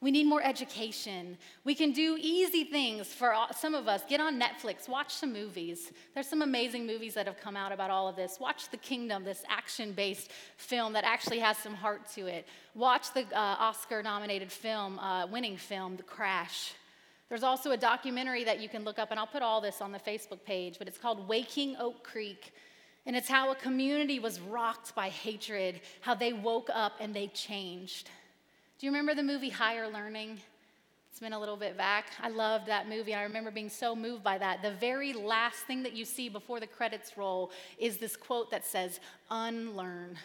We 0.00 0.12
need 0.12 0.26
more 0.26 0.42
education. 0.42 1.36
We 1.64 1.74
can 1.74 1.92
do 1.92 2.16
easy 2.20 2.62
things 2.62 3.08
for 3.08 3.34
some 3.52 3.74
of 3.74 3.88
us. 3.88 4.02
Get 4.08 4.20
on 4.20 4.40
Netflix, 4.40 4.88
watch 4.88 5.12
some 5.12 5.32
movies. 5.32 5.90
There's 6.14 6.28
some 6.28 6.42
amazing 6.42 6.86
movies 6.86 7.14
that 7.14 7.26
have 7.26 7.40
come 7.40 7.56
out 7.56 7.72
about 7.72 7.90
all 7.90 8.06
of 8.06 8.14
this. 8.14 8.38
Watch 8.38 8.68
The 8.68 8.76
Kingdom, 8.76 9.24
this 9.24 9.42
action 9.48 9.92
based 9.92 10.30
film 10.56 10.92
that 10.92 11.02
actually 11.04 11.40
has 11.40 11.56
some 11.56 11.74
heart 11.74 12.08
to 12.14 12.26
it. 12.26 12.46
Watch 12.76 13.12
the 13.12 13.22
uh, 13.32 13.56
Oscar 13.58 14.02
nominated 14.02 14.52
film, 14.52 15.00
uh, 15.00 15.26
winning 15.26 15.56
film, 15.56 15.96
The 15.96 16.04
Crash. 16.04 16.74
There's 17.28 17.42
also 17.42 17.72
a 17.72 17.76
documentary 17.76 18.44
that 18.44 18.60
you 18.60 18.68
can 18.68 18.84
look 18.84 19.00
up, 19.00 19.10
and 19.10 19.18
I'll 19.18 19.26
put 19.26 19.42
all 19.42 19.60
this 19.60 19.82
on 19.82 19.90
the 19.90 19.98
Facebook 19.98 20.44
page, 20.44 20.78
but 20.78 20.86
it's 20.86 20.96
called 20.96 21.28
Waking 21.28 21.76
Oak 21.78 22.04
Creek. 22.04 22.54
And 23.08 23.16
it's 23.16 23.28
how 23.28 23.50
a 23.50 23.54
community 23.54 24.18
was 24.18 24.38
rocked 24.38 24.94
by 24.94 25.08
hatred, 25.08 25.80
how 26.02 26.14
they 26.14 26.34
woke 26.34 26.68
up 26.70 26.92
and 27.00 27.14
they 27.14 27.28
changed. 27.28 28.10
Do 28.78 28.86
you 28.86 28.92
remember 28.92 29.14
the 29.14 29.22
movie 29.22 29.48
Higher 29.48 29.88
Learning? 29.88 30.38
It's 31.10 31.18
been 31.18 31.32
a 31.32 31.40
little 31.40 31.56
bit 31.56 31.74
back. 31.78 32.10
I 32.22 32.28
loved 32.28 32.66
that 32.66 32.86
movie. 32.86 33.14
I 33.14 33.22
remember 33.22 33.50
being 33.50 33.70
so 33.70 33.96
moved 33.96 34.22
by 34.22 34.36
that. 34.36 34.60
The 34.60 34.72
very 34.72 35.14
last 35.14 35.60
thing 35.60 35.82
that 35.84 35.94
you 35.94 36.04
see 36.04 36.28
before 36.28 36.60
the 36.60 36.66
credits 36.66 37.16
roll 37.16 37.50
is 37.78 37.96
this 37.96 38.14
quote 38.14 38.50
that 38.50 38.66
says, 38.66 39.00
Unlearn. 39.30 40.18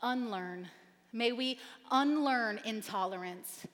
Unlearn. 0.00 0.68
May 1.12 1.32
we 1.32 1.58
unlearn 1.90 2.60
intolerance. 2.64 3.66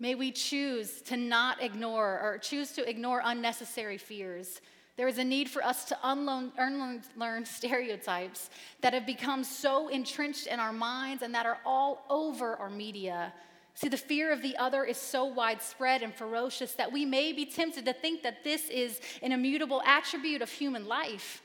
May 0.00 0.14
we 0.14 0.32
choose 0.32 1.02
to 1.02 1.18
not 1.18 1.62
ignore 1.62 2.18
or 2.22 2.38
choose 2.38 2.72
to 2.72 2.88
ignore 2.88 3.20
unnecessary 3.22 3.98
fears. 3.98 4.62
There 4.96 5.08
is 5.08 5.18
a 5.18 5.24
need 5.24 5.48
for 5.48 5.64
us 5.64 5.84
to 5.86 5.98
unlearn, 6.04 6.52
unlearn 6.58 7.44
stereotypes 7.46 8.50
that 8.82 8.92
have 8.92 9.06
become 9.06 9.42
so 9.42 9.88
entrenched 9.88 10.46
in 10.46 10.60
our 10.60 10.72
minds 10.72 11.22
and 11.22 11.34
that 11.34 11.46
are 11.46 11.58
all 11.64 12.04
over 12.10 12.56
our 12.56 12.68
media. 12.68 13.32
See, 13.74 13.88
the 13.88 13.96
fear 13.96 14.32
of 14.32 14.42
the 14.42 14.56
other 14.58 14.84
is 14.84 14.98
so 14.98 15.24
widespread 15.24 16.02
and 16.02 16.14
ferocious 16.14 16.72
that 16.74 16.92
we 16.92 17.06
may 17.06 17.32
be 17.32 17.46
tempted 17.46 17.86
to 17.86 17.94
think 17.94 18.22
that 18.22 18.44
this 18.44 18.68
is 18.68 19.00
an 19.22 19.32
immutable 19.32 19.82
attribute 19.86 20.42
of 20.42 20.50
human 20.50 20.86
life. 20.86 21.42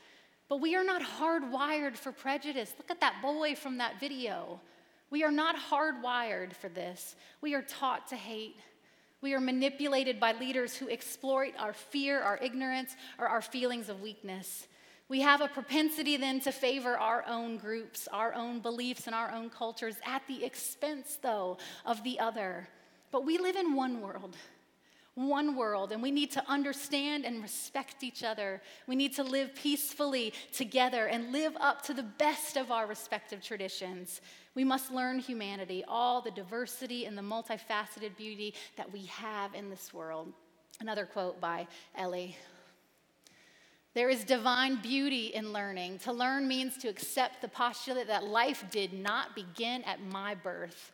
But 0.48 0.60
we 0.60 0.76
are 0.76 0.84
not 0.84 1.02
hardwired 1.02 1.96
for 1.96 2.12
prejudice. 2.12 2.74
Look 2.76 2.90
at 2.90 3.00
that 3.00 3.22
boy 3.22 3.54
from 3.54 3.78
that 3.78 3.98
video. 3.98 4.60
We 5.10 5.24
are 5.24 5.30
not 5.30 5.56
hardwired 5.56 6.52
for 6.52 6.68
this. 6.68 7.16
We 7.40 7.54
are 7.54 7.62
taught 7.62 8.08
to 8.08 8.16
hate. 8.16 8.56
We 9.20 9.34
are 9.34 9.40
manipulated 9.40 10.20
by 10.20 10.32
leaders 10.32 10.76
who 10.76 10.88
exploit 10.88 11.54
our 11.58 11.72
fear, 11.72 12.20
our 12.20 12.38
ignorance, 12.40 12.94
or 13.18 13.26
our 13.26 13.42
feelings 13.42 13.88
of 13.88 14.00
weakness. 14.00 14.68
We 15.08 15.22
have 15.22 15.40
a 15.40 15.48
propensity 15.48 16.16
then 16.16 16.40
to 16.40 16.52
favor 16.52 16.96
our 16.96 17.24
own 17.26 17.56
groups, 17.56 18.08
our 18.12 18.34
own 18.34 18.60
beliefs, 18.60 19.06
and 19.06 19.14
our 19.14 19.32
own 19.32 19.48
cultures 19.50 19.96
at 20.06 20.22
the 20.28 20.44
expense, 20.44 21.18
though, 21.20 21.56
of 21.86 22.04
the 22.04 22.20
other. 22.20 22.68
But 23.10 23.24
we 23.24 23.38
live 23.38 23.56
in 23.56 23.74
one 23.74 24.02
world, 24.02 24.36
one 25.14 25.56
world, 25.56 25.92
and 25.92 26.02
we 26.02 26.10
need 26.10 26.30
to 26.32 26.44
understand 26.48 27.24
and 27.24 27.42
respect 27.42 28.04
each 28.04 28.22
other. 28.22 28.60
We 28.86 28.96
need 28.96 29.14
to 29.14 29.24
live 29.24 29.54
peacefully 29.54 30.34
together 30.52 31.06
and 31.06 31.32
live 31.32 31.56
up 31.58 31.82
to 31.86 31.94
the 31.94 32.02
best 32.02 32.58
of 32.58 32.70
our 32.70 32.86
respective 32.86 33.42
traditions. 33.42 34.20
We 34.58 34.64
must 34.64 34.90
learn 34.90 35.20
humanity, 35.20 35.84
all 35.86 36.20
the 36.20 36.32
diversity 36.32 37.04
and 37.04 37.16
the 37.16 37.22
multifaceted 37.22 38.16
beauty 38.16 38.54
that 38.74 38.92
we 38.92 39.04
have 39.04 39.54
in 39.54 39.70
this 39.70 39.94
world. 39.94 40.32
Another 40.80 41.06
quote 41.06 41.40
by 41.40 41.68
Elie 41.94 42.36
there 43.94 44.10
is 44.10 44.24
divine 44.24 44.82
beauty 44.82 45.26
in 45.26 45.52
learning. 45.52 46.00
To 46.00 46.12
learn 46.12 46.48
means 46.48 46.76
to 46.78 46.88
accept 46.88 47.40
the 47.40 47.46
postulate 47.46 48.08
that 48.08 48.24
life 48.24 48.64
did 48.72 48.92
not 48.92 49.36
begin 49.36 49.84
at 49.84 50.02
my 50.02 50.34
birth. 50.34 50.90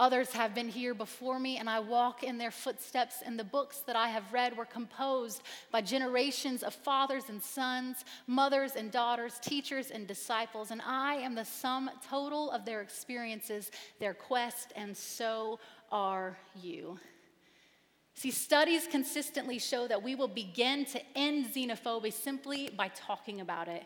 Others 0.00 0.32
have 0.32 0.54
been 0.54 0.70
here 0.70 0.94
before 0.94 1.38
me, 1.38 1.58
and 1.58 1.68
I 1.68 1.78
walk 1.78 2.22
in 2.22 2.38
their 2.38 2.50
footsteps, 2.50 3.16
and 3.22 3.38
the 3.38 3.44
books 3.44 3.80
that 3.80 3.96
I 3.96 4.08
have 4.08 4.32
read 4.32 4.56
were 4.56 4.64
composed 4.64 5.42
by 5.70 5.82
generations 5.82 6.62
of 6.62 6.72
fathers 6.72 7.24
and 7.28 7.42
sons, 7.42 8.06
mothers 8.26 8.76
and 8.76 8.90
daughters, 8.90 9.38
teachers 9.42 9.90
and 9.90 10.06
disciples, 10.06 10.70
and 10.70 10.80
I 10.86 11.16
am 11.16 11.34
the 11.34 11.44
sum 11.44 11.90
total 12.08 12.50
of 12.50 12.64
their 12.64 12.80
experiences, 12.80 13.70
their 13.98 14.14
quest, 14.14 14.72
and 14.74 14.96
so 14.96 15.60
are 15.92 16.38
you. 16.58 16.98
See, 18.14 18.30
studies 18.30 18.88
consistently 18.90 19.58
show 19.58 19.86
that 19.86 20.02
we 20.02 20.14
will 20.14 20.28
begin 20.28 20.86
to 20.86 21.00
end 21.14 21.52
xenophobia 21.54 22.14
simply 22.14 22.70
by 22.74 22.88
talking 22.88 23.42
about 23.42 23.68
it. 23.68 23.84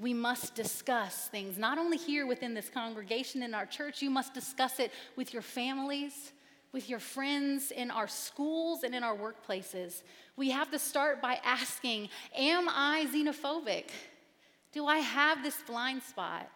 We 0.00 0.14
must 0.14 0.54
discuss 0.54 1.28
things, 1.28 1.58
not 1.58 1.76
only 1.76 1.98
here 1.98 2.26
within 2.26 2.54
this 2.54 2.70
congregation 2.70 3.42
in 3.42 3.52
our 3.52 3.66
church, 3.66 4.00
you 4.00 4.08
must 4.08 4.32
discuss 4.32 4.80
it 4.80 4.92
with 5.14 5.34
your 5.34 5.42
families, 5.42 6.32
with 6.72 6.88
your 6.88 7.00
friends, 7.00 7.70
in 7.70 7.90
our 7.90 8.08
schools, 8.08 8.82
and 8.82 8.94
in 8.94 9.02
our 9.02 9.14
workplaces. 9.14 10.02
We 10.36 10.50
have 10.50 10.70
to 10.70 10.78
start 10.78 11.20
by 11.20 11.38
asking 11.44 12.08
Am 12.34 12.66
I 12.70 13.08
xenophobic? 13.12 13.90
Do 14.72 14.86
I 14.86 14.98
have 14.98 15.42
this 15.42 15.58
blind 15.66 16.02
spot? 16.02 16.48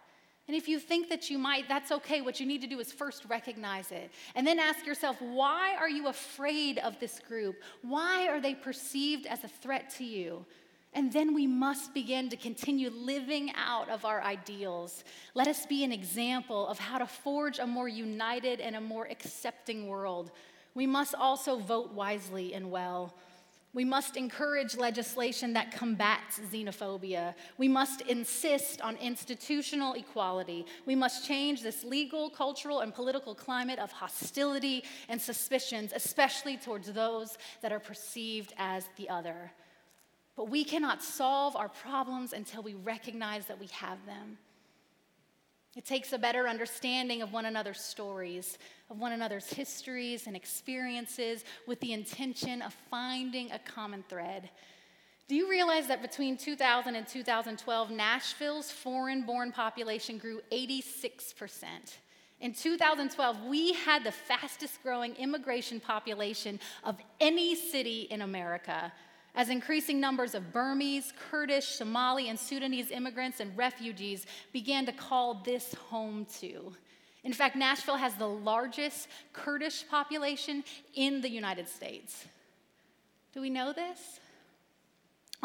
And 0.47 0.55
if 0.55 0.67
you 0.67 0.79
think 0.79 1.09
that 1.09 1.29
you 1.29 1.37
might, 1.37 1.67
that's 1.67 1.91
okay. 1.91 2.21
What 2.21 2.39
you 2.39 2.45
need 2.45 2.61
to 2.61 2.67
do 2.67 2.79
is 2.79 2.91
first 2.91 3.25
recognize 3.25 3.91
it. 3.91 4.11
And 4.35 4.45
then 4.45 4.59
ask 4.59 4.85
yourself, 4.85 5.19
why 5.19 5.75
are 5.75 5.89
you 5.89 6.07
afraid 6.07 6.77
of 6.79 6.99
this 6.99 7.19
group? 7.19 7.55
Why 7.81 8.27
are 8.27 8.39
they 8.39 8.53
perceived 8.53 9.25
as 9.25 9.43
a 9.43 9.47
threat 9.47 9.89
to 9.97 10.03
you? 10.03 10.45
And 10.95 11.11
then 11.11 11.33
we 11.33 11.45
must 11.45 11.93
begin 11.93 12.29
to 12.29 12.37
continue 12.37 12.89
living 12.89 13.51
out 13.55 13.89
of 13.89 14.05
our 14.05 14.21
ideals. 14.21 15.03
Let 15.33 15.49
us 15.49 15.65
be 15.65 15.83
an 15.83 15.91
example 15.91 16.65
of 16.67 16.79
how 16.79 16.97
to 16.99 17.05
forge 17.05 17.59
a 17.59 17.67
more 17.67 17.89
united 17.89 18.61
and 18.61 18.77
a 18.77 18.81
more 18.81 19.05
accepting 19.11 19.87
world. 19.89 20.31
We 20.73 20.87
must 20.87 21.13
also 21.13 21.57
vote 21.57 21.91
wisely 21.91 22.53
and 22.53 22.71
well. 22.71 23.13
We 23.73 23.83
must 23.83 24.15
encourage 24.15 24.77
legislation 24.77 25.51
that 25.51 25.73
combats 25.73 26.39
xenophobia. 26.39 27.35
We 27.57 27.67
must 27.67 27.99
insist 27.99 28.79
on 28.79 28.95
institutional 28.95 29.95
equality. 29.95 30.65
We 30.85 30.95
must 30.95 31.27
change 31.27 31.61
this 31.61 31.83
legal, 31.83 32.29
cultural, 32.29 32.79
and 32.79 32.93
political 32.93 33.35
climate 33.35 33.79
of 33.79 33.91
hostility 33.91 34.85
and 35.09 35.21
suspicions, 35.21 35.91
especially 35.93 36.55
towards 36.55 36.93
those 36.93 37.37
that 37.61 37.73
are 37.73 37.81
perceived 37.81 38.53
as 38.57 38.87
the 38.95 39.09
other. 39.09 39.51
But 40.35 40.49
we 40.49 40.63
cannot 40.63 41.01
solve 41.01 41.55
our 41.55 41.69
problems 41.69 42.33
until 42.33 42.61
we 42.61 42.73
recognize 42.73 43.45
that 43.45 43.59
we 43.59 43.67
have 43.67 44.05
them. 44.05 44.37
It 45.75 45.85
takes 45.85 46.13
a 46.13 46.17
better 46.17 46.47
understanding 46.47 47.21
of 47.21 47.33
one 47.33 47.45
another's 47.45 47.81
stories, 47.81 48.57
of 48.89 48.97
one 48.97 49.11
another's 49.11 49.47
histories 49.47 50.25
and 50.25 50.35
experiences 50.35 51.43
with 51.67 51.79
the 51.81 51.91
intention 51.91 52.61
of 52.61 52.73
finding 52.89 53.51
a 53.51 53.59
common 53.59 54.03
thread. 54.07 54.49
Do 55.27 55.35
you 55.35 55.49
realize 55.49 55.87
that 55.87 56.01
between 56.01 56.37
2000 56.37 56.95
and 56.95 57.07
2012, 57.07 57.91
Nashville's 57.91 58.71
foreign 58.71 59.23
born 59.23 59.51
population 59.51 60.17
grew 60.17 60.39
86%? 60.51 61.65
In 62.41 62.53
2012, 62.53 63.43
we 63.45 63.73
had 63.73 64.03
the 64.03 64.11
fastest 64.11 64.83
growing 64.83 65.15
immigration 65.15 65.79
population 65.79 66.59
of 66.83 66.97
any 67.19 67.55
city 67.55 68.01
in 68.11 68.21
America 68.21 68.93
as 69.35 69.49
increasing 69.49 69.99
numbers 69.99 70.33
of 70.33 70.53
Burmese, 70.53 71.13
Kurdish, 71.29 71.65
Somali, 71.65 72.29
and 72.29 72.39
Sudanese 72.39 72.91
immigrants 72.91 73.39
and 73.39 73.55
refugees 73.57 74.25
began 74.53 74.85
to 74.85 74.91
call 74.91 75.41
this 75.45 75.73
home 75.73 76.25
too. 76.39 76.73
In 77.23 77.33
fact, 77.33 77.55
Nashville 77.55 77.97
has 77.97 78.15
the 78.15 78.27
largest 78.27 79.07
Kurdish 79.33 79.87
population 79.89 80.63
in 80.93 81.21
the 81.21 81.29
United 81.29 81.67
States. 81.67 82.25
Do 83.33 83.41
we 83.41 83.49
know 83.49 83.73
this? 83.73 84.19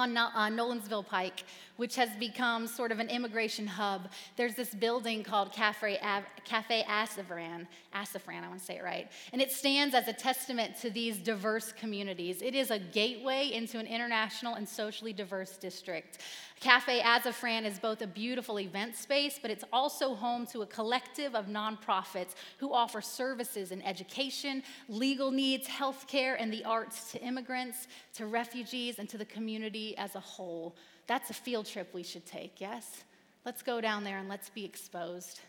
On 0.01 0.15
Nolensville 0.57 1.01
uh, 1.01 1.03
Pike, 1.03 1.45
which 1.77 1.95
has 1.97 2.09
become 2.19 2.67
sort 2.67 2.91
of 2.91 3.01
an 3.01 3.09
immigration 3.11 3.67
hub. 3.67 4.09
There's 4.37 4.55
this 4.55 4.75
building 4.75 5.23
called 5.23 5.53
Cafe, 5.53 5.99
Cafe 6.45 6.85
Azafran. 6.89 7.67
Azafran, 7.95 8.43
I 8.43 8.49
want 8.49 8.61
to 8.61 8.65
say 8.65 8.77
it 8.77 8.83
right. 8.83 9.11
And 9.33 9.43
it 9.43 9.53
stands 9.53 9.95
as 9.95 10.09
a 10.09 10.13
testament 10.13 10.77
to 10.81 10.91
these 10.91 11.19
diverse 11.19 11.73
communities. 11.73 12.41
It 12.41 12.55
is 12.55 12.71
a 12.71 12.79
gateway 12.79 13.51
into 13.53 13.79
an 13.79 13.87
international 13.87 14.55
and 14.55 14.69
socially 14.69 15.13
diverse 15.13 15.57
district. 15.57 16.19
Cafe 16.61 17.01
Azafran 17.01 17.65
is 17.65 17.79
both 17.79 18.03
a 18.03 18.07
beautiful 18.07 18.61
event 18.61 18.95
space, 18.95 19.39
but 19.41 19.51
it's 19.51 19.65
also 19.73 20.15
home 20.15 20.47
to 20.49 20.61
a 20.61 20.67
collective 20.67 21.35
of 21.35 21.47
nonprofits 21.47 22.35
who 22.59 22.75
offer 22.75 23.01
services 23.01 23.73
in 23.73 23.81
education, 23.81 24.63
legal 24.87 25.31
needs, 25.31 25.67
healthcare, 25.67 26.37
and 26.39 26.53
the 26.53 26.63
arts 26.67 27.13
to 27.13 27.23
immigrants, 27.23 27.89
to 28.13 28.27
refugees, 28.27 28.99
and 28.99 29.09
to 29.09 29.17
the 29.17 29.25
community 29.25 29.97
as 29.97 30.15
a 30.17 30.21
whole. 30.21 30.77
That's 31.07 31.31
a 31.31 31.35
field 31.35 31.65
trip 31.65 31.95
we 31.95 32.03
should 32.03 32.27
take, 32.27 32.61
yes? 32.61 33.05
Let's 33.47 33.63
go 33.63 33.81
down 33.81 34.05
there 34.05 34.19
and 34.19 34.29
let's 34.29 34.51
be 34.51 34.67
exposed. 34.67 35.41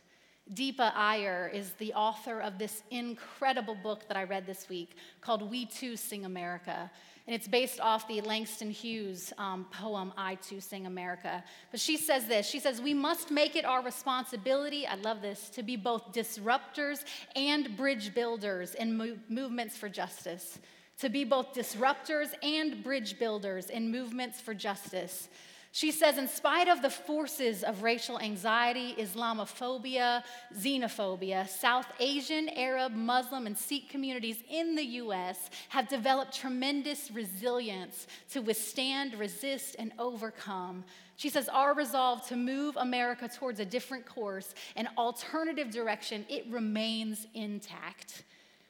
Deepa 0.54 0.94
Iyer 0.96 1.52
is 1.54 1.74
the 1.74 1.94
author 1.94 2.40
of 2.40 2.58
this 2.58 2.84
incredible 2.90 3.76
book 3.76 4.08
that 4.08 4.16
I 4.16 4.24
read 4.24 4.46
this 4.46 4.70
week 4.70 4.96
called 5.20 5.50
We 5.50 5.66
Too 5.66 5.98
Sing 5.98 6.24
America. 6.24 6.90
And 7.32 7.38
it's 7.38 7.48
based 7.48 7.80
off 7.80 8.10
the 8.10 8.20
Langston 8.20 8.70
Hughes 8.70 9.32
um, 9.38 9.66
poem, 9.72 10.12
I 10.18 10.36
Too 10.36 10.60
Sing 10.60 10.86
America. 10.86 11.42
But 11.72 11.80
she 11.80 11.96
says 11.96 12.28
this 12.28 12.46
She 12.46 12.60
says, 12.60 12.82
We 12.82 12.94
must 12.94 13.32
make 13.32 13.56
it 13.56 13.64
our 13.64 13.82
responsibility, 13.82 14.86
I 14.86 14.96
love 14.96 15.22
this, 15.22 15.48
to 15.52 15.64
be 15.64 15.78
both 15.78 16.12
disruptors 16.12 17.06
and 17.38 17.78
bridge 17.78 18.14
builders 18.14 18.76
in 18.76 18.98
mo- 18.98 19.18
movements 19.30 19.78
for 19.78 19.88
justice. 19.88 20.60
To 21.00 21.08
be 21.08 21.24
both 21.24 21.54
disruptors 21.54 22.34
and 22.44 22.84
bridge 22.84 23.18
builders 23.18 23.70
in 23.70 23.90
movements 23.90 24.42
for 24.42 24.54
justice. 24.54 25.30
She 25.74 25.92
says, 25.92 26.18
in 26.18 26.28
spite 26.28 26.68
of 26.68 26.82
the 26.82 26.90
forces 26.90 27.64
of 27.64 27.82
racial 27.82 28.20
anxiety, 28.20 28.94
Islamophobia, 28.98 30.22
xenophobia, 30.54 31.48
South 31.48 31.86
Asian, 31.98 32.50
Arab, 32.50 32.92
Muslim, 32.94 33.48
and 33.48 33.58
Sikh 33.58 33.90
communities 33.90 34.44
in 34.50 34.76
the 34.76 34.84
US 34.84 35.50
have 35.70 35.88
developed 35.88 36.36
tremendous 36.36 37.10
resilience 37.10 38.08
to 38.32 38.42
withstand, 38.42 39.18
resist, 39.18 39.78
and 39.80 39.94
overcome. 39.98 40.84
She 41.16 41.30
says, 41.30 41.48
our 41.48 41.74
resolve 41.74 42.28
to 42.28 42.36
move 42.36 42.76
America 42.76 43.30
towards 43.30 43.62
a 43.62 43.66
different 43.66 44.06
course, 44.06 44.54
an 44.76 44.90
alternative 44.98 45.72
direction, 45.72 46.26
it 46.28 46.46
remains 46.50 47.28
intact. 47.34 48.24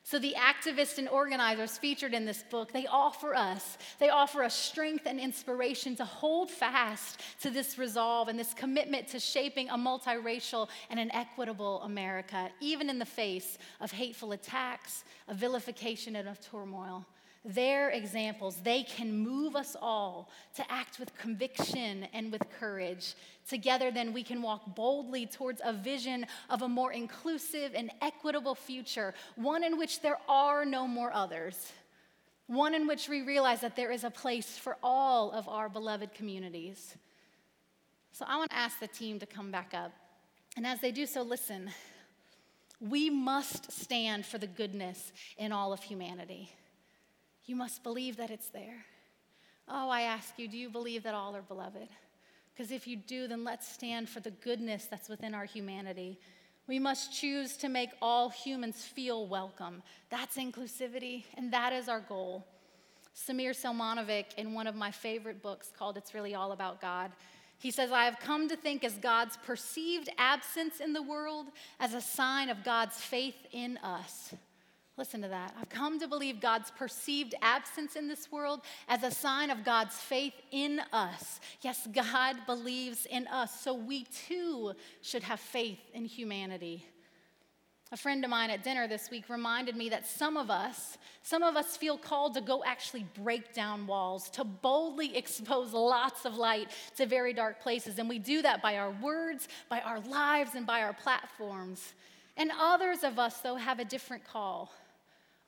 So 0.03 0.17
the 0.17 0.35
activists 0.37 0.97
and 0.97 1.07
organizers 1.07 1.77
featured 1.77 2.13
in 2.13 2.25
this 2.25 2.43
book, 2.49 2.71
they 2.73 2.87
offer 2.87 3.35
us, 3.35 3.77
they 3.99 4.09
offer 4.09 4.43
us 4.43 4.55
strength 4.55 5.05
and 5.05 5.19
inspiration 5.19 5.95
to 5.97 6.05
hold 6.05 6.49
fast 6.49 7.21
to 7.41 7.51
this 7.51 7.77
resolve 7.77 8.27
and 8.27 8.37
this 8.37 8.53
commitment 8.53 9.07
to 9.09 9.19
shaping 9.19 9.69
a 9.69 9.77
multiracial 9.77 10.69
and 10.89 10.99
an 10.99 11.11
equitable 11.11 11.81
America, 11.83 12.49
even 12.59 12.89
in 12.89 12.97
the 12.97 13.05
face 13.05 13.59
of 13.79 13.91
hateful 13.91 14.31
attacks, 14.31 15.03
of 15.27 15.37
vilification, 15.37 16.15
and 16.15 16.27
of 16.27 16.41
turmoil. 16.41 17.05
Their 17.43 17.89
examples, 17.89 18.57
they 18.57 18.83
can 18.83 19.17
move 19.17 19.55
us 19.55 19.75
all 19.81 20.29
to 20.55 20.71
act 20.71 20.99
with 20.99 21.15
conviction 21.17 22.07
and 22.13 22.31
with 22.31 22.43
courage. 22.59 23.15
Together, 23.49 23.89
then, 23.89 24.13
we 24.13 24.21
can 24.21 24.43
walk 24.43 24.75
boldly 24.75 25.25
towards 25.25 25.59
a 25.63 25.73
vision 25.73 26.27
of 26.51 26.61
a 26.61 26.69
more 26.69 26.91
inclusive 26.91 27.71
and 27.73 27.89
equitable 27.99 28.53
future, 28.53 29.15
one 29.35 29.63
in 29.63 29.79
which 29.79 30.01
there 30.01 30.19
are 30.29 30.65
no 30.65 30.87
more 30.87 31.11
others, 31.11 31.71
one 32.45 32.75
in 32.75 32.85
which 32.85 33.09
we 33.09 33.23
realize 33.23 33.61
that 33.61 33.75
there 33.75 33.91
is 33.91 34.03
a 34.03 34.11
place 34.11 34.55
for 34.55 34.77
all 34.83 35.31
of 35.31 35.49
our 35.49 35.67
beloved 35.67 36.13
communities. 36.13 36.95
So, 38.11 38.23
I 38.27 38.37
want 38.37 38.51
to 38.51 38.57
ask 38.57 38.79
the 38.79 38.87
team 38.87 39.17
to 39.17 39.25
come 39.25 39.49
back 39.49 39.73
up. 39.73 39.91
And 40.57 40.67
as 40.67 40.79
they 40.79 40.91
do 40.91 41.07
so, 41.07 41.23
listen. 41.23 41.71
We 42.79 43.09
must 43.11 43.71
stand 43.71 44.25
for 44.25 44.39
the 44.39 44.47
goodness 44.47 45.11
in 45.37 45.51
all 45.51 45.71
of 45.71 45.83
humanity. 45.83 46.51
You 47.45 47.55
must 47.55 47.83
believe 47.83 48.17
that 48.17 48.29
it's 48.29 48.49
there. 48.49 48.85
Oh, 49.67 49.89
I 49.89 50.01
ask 50.01 50.37
you, 50.37 50.47
do 50.47 50.57
you 50.57 50.69
believe 50.69 51.03
that 51.03 51.13
all 51.13 51.35
are 51.35 51.41
beloved? 51.41 51.87
Because 52.53 52.71
if 52.71 52.87
you 52.87 52.95
do, 52.95 53.27
then 53.27 53.43
let's 53.43 53.67
stand 53.67 54.09
for 54.09 54.19
the 54.19 54.31
goodness 54.31 54.85
that's 54.85 55.09
within 55.09 55.33
our 55.33 55.45
humanity. 55.45 56.19
We 56.67 56.79
must 56.79 57.13
choose 57.13 57.57
to 57.57 57.69
make 57.69 57.89
all 58.01 58.29
humans 58.29 58.83
feel 58.83 59.27
welcome. 59.27 59.81
That's 60.09 60.37
inclusivity, 60.37 61.25
and 61.35 61.51
that 61.53 61.73
is 61.73 61.89
our 61.89 62.01
goal. 62.01 62.45
Samir 63.15 63.51
Selmanovic, 63.51 64.35
in 64.37 64.53
one 64.53 64.67
of 64.67 64.75
my 64.75 64.91
favorite 64.91 65.41
books 65.41 65.71
called 65.77 65.97
It's 65.97 66.13
Really 66.13 66.35
All 66.35 66.51
About 66.51 66.79
God, 66.79 67.11
he 67.57 67.71
says, 67.71 67.91
I 67.91 68.05
have 68.05 68.19
come 68.19 68.49
to 68.49 68.55
think 68.55 68.83
as 68.83 68.93
God's 68.93 69.37
perceived 69.37 70.09
absence 70.17 70.79
in 70.79 70.93
the 70.93 71.01
world 71.01 71.47
as 71.79 71.93
a 71.93 72.01
sign 72.01 72.49
of 72.49 72.63
God's 72.63 72.97
faith 72.97 73.35
in 73.51 73.77
us. 73.77 74.33
Listen 75.01 75.23
to 75.23 75.29
that. 75.29 75.55
I've 75.59 75.67
come 75.67 75.99
to 75.99 76.07
believe 76.07 76.39
God's 76.39 76.69
perceived 76.69 77.33
absence 77.41 77.95
in 77.95 78.07
this 78.07 78.31
world 78.31 78.61
as 78.87 79.01
a 79.01 79.09
sign 79.09 79.49
of 79.49 79.63
God's 79.63 79.95
faith 79.95 80.35
in 80.51 80.79
us. 80.93 81.39
Yes, 81.61 81.87
God 81.91 82.35
believes 82.45 83.07
in 83.07 83.25
us, 83.25 83.61
so 83.61 83.73
we 83.73 84.03
too 84.27 84.73
should 85.01 85.23
have 85.23 85.39
faith 85.39 85.79
in 85.95 86.05
humanity. 86.05 86.85
A 87.91 87.97
friend 87.97 88.23
of 88.23 88.29
mine 88.29 88.51
at 88.51 88.63
dinner 88.63 88.87
this 88.87 89.09
week 89.09 89.27
reminded 89.27 89.75
me 89.75 89.89
that 89.89 90.05
some 90.05 90.37
of 90.37 90.51
us, 90.51 90.99
some 91.23 91.41
of 91.41 91.55
us 91.55 91.75
feel 91.75 91.97
called 91.97 92.35
to 92.35 92.41
go 92.41 92.63
actually 92.63 93.07
break 93.23 93.55
down 93.55 93.87
walls, 93.87 94.29
to 94.29 94.43
boldly 94.43 95.17
expose 95.17 95.73
lots 95.73 96.25
of 96.25 96.35
light 96.35 96.69
to 96.97 97.07
very 97.07 97.33
dark 97.33 97.59
places. 97.59 97.97
And 97.97 98.07
we 98.07 98.19
do 98.19 98.43
that 98.43 98.61
by 98.61 98.77
our 98.77 98.91
words, 99.01 99.47
by 99.67 99.79
our 99.79 99.99
lives, 100.01 100.53
and 100.53 100.67
by 100.67 100.83
our 100.83 100.93
platforms. 100.93 101.95
And 102.37 102.51
others 102.59 103.03
of 103.03 103.17
us, 103.17 103.39
though, 103.39 103.55
have 103.55 103.79
a 103.79 103.85
different 103.85 104.25
call. 104.25 104.71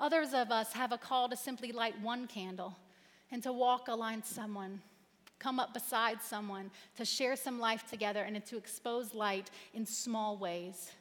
Others 0.03 0.33
of 0.33 0.51
us 0.51 0.73
have 0.73 0.91
a 0.91 0.97
call 0.97 1.29
to 1.29 1.37
simply 1.37 1.71
light 1.71 1.97
one 2.01 2.27
candle 2.27 2.75
and 3.31 3.41
to 3.41 3.53
walk 3.53 3.87
alongside 3.87 4.25
someone, 4.25 4.81
come 5.39 5.61
up 5.61 5.73
beside 5.73 6.21
someone, 6.21 6.69
to 6.97 7.05
share 7.05 7.37
some 7.37 7.57
life 7.57 7.89
together 7.89 8.23
and 8.23 8.45
to 8.45 8.57
expose 8.57 9.13
light 9.13 9.49
in 9.73 9.85
small 9.85 10.35
ways. 10.35 10.91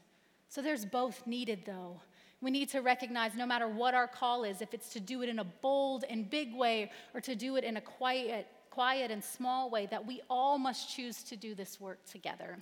So 0.48 0.62
there's 0.62 0.84
both 0.84 1.26
needed, 1.26 1.64
though. 1.66 2.00
We 2.40 2.53
need 2.53 2.68
to 2.68 2.80
recognize 2.80 3.34
no 3.34 3.44
matter 3.44 3.66
what 3.66 3.92
our 3.92 4.07
call 4.07 4.44
is, 4.44 4.62
if 4.62 4.72
it's 4.72 4.92
to 4.92 5.00
do 5.00 5.22
it 5.22 5.28
in 5.28 5.40
a 5.40 5.44
bold 5.44 6.05
and 6.09 6.30
big 6.30 6.55
way 6.55 6.92
or 7.12 7.20
to 7.22 7.34
do 7.34 7.57
it 7.57 7.64
in 7.64 7.78
a 7.78 7.80
quiet, 7.80 8.46
quiet 8.70 9.11
and 9.11 9.22
small 9.24 9.68
way, 9.68 9.86
that 9.86 10.07
we 10.07 10.20
all 10.30 10.59
must 10.59 10.94
choose 10.94 11.24
to 11.24 11.34
do 11.34 11.57
this 11.57 11.80
work 11.80 11.98
together. 12.05 12.57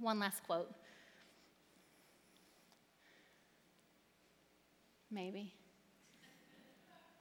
One 0.00 0.18
last 0.18 0.42
quote. 0.44 0.72
Maybe. 5.10 5.52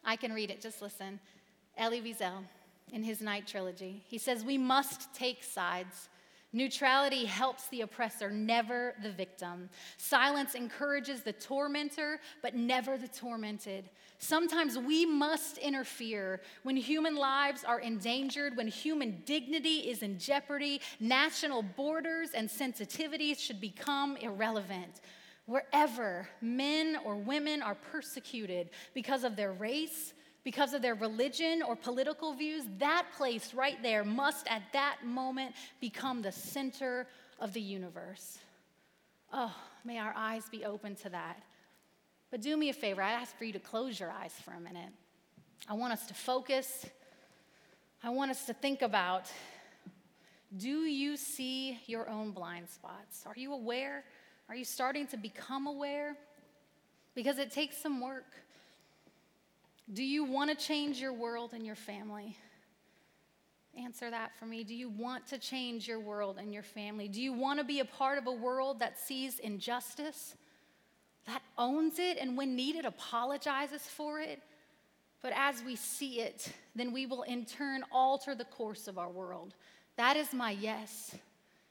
I 0.05 0.15
can 0.15 0.33
read 0.33 0.49
it, 0.49 0.61
just 0.61 0.81
listen. 0.81 1.19
Elie 1.77 2.01
Wiesel, 2.01 2.43
in 2.91 3.03
his 3.03 3.21
Night 3.21 3.47
Trilogy, 3.47 4.03
he 4.07 4.17
says, 4.17 4.43
We 4.43 4.57
must 4.57 5.13
take 5.13 5.43
sides. 5.43 6.09
Neutrality 6.55 7.25
helps 7.25 7.67
the 7.69 7.81
oppressor, 7.81 8.29
never 8.29 8.93
the 9.01 9.09
victim. 9.09 9.69
Silence 9.97 10.53
encourages 10.53 11.21
the 11.23 11.33
tormentor, 11.33 12.19
but 12.43 12.53
never 12.53 12.95
the 12.95 13.07
tormented. 13.07 13.89
Sometimes 14.19 14.77
we 14.77 15.03
must 15.03 15.57
interfere 15.57 16.41
when 16.61 16.75
human 16.75 17.15
lives 17.15 17.63
are 17.63 17.79
endangered, 17.79 18.55
when 18.55 18.67
human 18.67 19.23
dignity 19.25 19.89
is 19.89 20.03
in 20.03 20.19
jeopardy. 20.19 20.79
National 20.99 21.63
borders 21.63 22.29
and 22.35 22.47
sensitivities 22.47 23.39
should 23.39 23.59
become 23.59 24.15
irrelevant. 24.17 25.01
Wherever 25.45 26.27
men 26.41 26.97
or 27.05 27.15
women 27.15 27.61
are 27.61 27.75
persecuted 27.75 28.69
because 28.93 29.23
of 29.23 29.35
their 29.35 29.51
race, 29.51 30.13
because 30.43 30.73
of 30.73 30.81
their 30.81 30.95
religion 30.95 31.61
or 31.61 31.75
political 31.75 32.33
views, 32.33 32.63
that 32.77 33.05
place 33.17 33.53
right 33.53 33.81
there 33.81 34.03
must 34.03 34.47
at 34.47 34.63
that 34.73 34.97
moment 35.05 35.55
become 35.81 36.21
the 36.21 36.31
center 36.31 37.07
of 37.39 37.53
the 37.53 37.61
universe. 37.61 38.39
Oh, 39.33 39.53
may 39.83 39.99
our 39.99 40.13
eyes 40.15 40.43
be 40.49 40.63
open 40.63 40.95
to 40.97 41.09
that. 41.09 41.41
But 42.31 42.41
do 42.41 42.55
me 42.57 42.69
a 42.69 42.73
favor, 42.73 43.01
I 43.01 43.11
ask 43.11 43.37
for 43.37 43.45
you 43.45 43.53
to 43.53 43.59
close 43.59 43.99
your 43.99 44.11
eyes 44.11 44.33
for 44.43 44.51
a 44.53 44.59
minute. 44.59 44.89
I 45.69 45.73
want 45.73 45.93
us 45.93 46.07
to 46.07 46.13
focus. 46.13 46.85
I 48.01 48.09
want 48.09 48.31
us 48.31 48.45
to 48.45 48.53
think 48.53 48.81
about 48.81 49.31
do 50.55 50.83
you 50.83 51.17
see 51.17 51.79
your 51.87 52.07
own 52.09 52.31
blind 52.31 52.69
spots? 52.69 53.23
Are 53.25 53.33
you 53.35 53.53
aware? 53.53 54.03
Are 54.49 54.55
you 54.55 54.65
starting 54.65 55.07
to 55.07 55.17
become 55.17 55.67
aware? 55.67 56.15
Because 57.15 57.37
it 57.37 57.51
takes 57.51 57.77
some 57.77 58.01
work. 58.01 58.25
Do 59.91 60.03
you 60.03 60.23
want 60.23 60.49
to 60.49 60.55
change 60.55 60.99
your 60.99 61.13
world 61.13 61.53
and 61.53 61.65
your 61.65 61.75
family? 61.75 62.37
Answer 63.77 64.09
that 64.11 64.37
for 64.37 64.45
me. 64.45 64.63
Do 64.63 64.75
you 64.75 64.89
want 64.89 65.27
to 65.27 65.37
change 65.37 65.87
your 65.87 65.99
world 65.99 66.37
and 66.39 66.53
your 66.53 66.63
family? 66.63 67.07
Do 67.07 67.21
you 67.21 67.33
want 67.33 67.59
to 67.59 67.65
be 67.65 67.79
a 67.79 67.85
part 67.85 68.17
of 68.17 68.27
a 68.27 68.31
world 68.31 68.79
that 68.79 68.99
sees 68.99 69.39
injustice, 69.39 70.35
that 71.25 71.41
owns 71.57 71.97
it, 71.97 72.17
and 72.19 72.37
when 72.37 72.55
needed, 72.55 72.85
apologizes 72.85 73.81
for 73.81 74.19
it? 74.19 74.41
But 75.21 75.33
as 75.35 75.63
we 75.63 75.75
see 75.75 76.19
it, 76.19 76.51
then 76.75 76.91
we 76.91 77.05
will 77.05 77.23
in 77.23 77.45
turn 77.45 77.83
alter 77.91 78.35
the 78.35 78.45
course 78.45 78.87
of 78.87 78.97
our 78.97 79.09
world. 79.09 79.55
That 79.95 80.17
is 80.17 80.33
my 80.33 80.51
yes, 80.51 81.15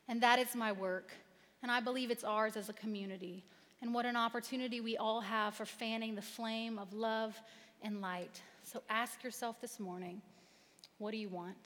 and 0.09 0.21
that 0.23 0.39
is 0.39 0.57
my 0.57 0.73
work 0.73 1.13
and 1.63 1.71
I 1.71 1.81
believe 1.81 2.11
it's 2.11 2.25
ours 2.25 2.57
as 2.57 2.69
a 2.69 2.73
community. 2.73 3.45
And 3.81 3.95
what 3.95 4.07
an 4.07 4.17
opportunity 4.17 4.81
we 4.81 4.97
all 4.97 5.21
have 5.21 5.55
for 5.55 5.65
fanning 5.65 6.15
the 6.15 6.23
flame 6.23 6.79
of 6.79 6.93
love 6.93 7.41
and 7.83 8.01
light. 8.01 8.41
So 8.65 8.83
ask 8.89 9.25
yourself 9.25 9.61
this 9.61 9.81
morning 9.81 10.23
what 10.99 11.11
do 11.11 11.17
you 11.17 11.29
want? 11.29 11.57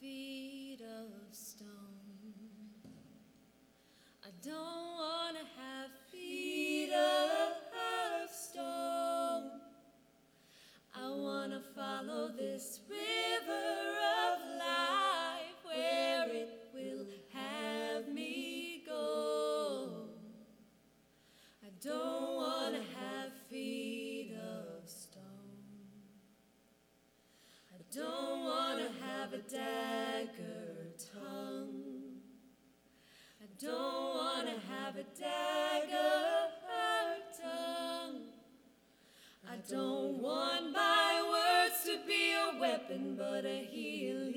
Feet 0.00 0.80
of 0.80 1.36
stone. 1.36 1.66
I 4.24 4.30
don't 4.42 4.96
wanna 4.96 5.44
have 5.58 5.90
feet 6.10 6.90
of 6.90 8.30
stone. 8.30 9.69
I 10.94 11.08
wanna 11.08 11.62
follow 11.74 12.28
this 12.36 12.80
river 12.88 13.96
of 14.26 14.58
life 14.58 15.56
where 15.62 16.28
it 16.28 16.68
will 16.74 17.06
have 17.32 18.08
me 18.08 18.82
go. 18.86 20.08
I 21.62 21.68
don't 21.80 22.34
wanna 22.34 22.82
have 22.98 23.32
feet 23.48 24.32
of 24.34 24.88
stone. 24.88 25.22
I 27.72 27.82
don't 27.94 28.44
wanna 28.44 28.88
have 29.00 29.32
a 29.32 29.38
dagger 29.38 30.69
but 43.16 43.44
a 43.44 43.66
healing 43.70 44.29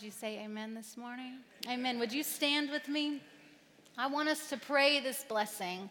Would 0.00 0.06
you 0.06 0.12
say 0.12 0.40
amen 0.42 0.72
this 0.72 0.96
morning? 0.96 1.40
Amen. 1.68 1.98
Would 1.98 2.10
you 2.10 2.22
stand 2.22 2.70
with 2.70 2.88
me? 2.88 3.20
I 3.98 4.06
want 4.06 4.30
us 4.30 4.48
to 4.48 4.56
pray 4.56 4.98
this 5.00 5.26
blessing, 5.28 5.90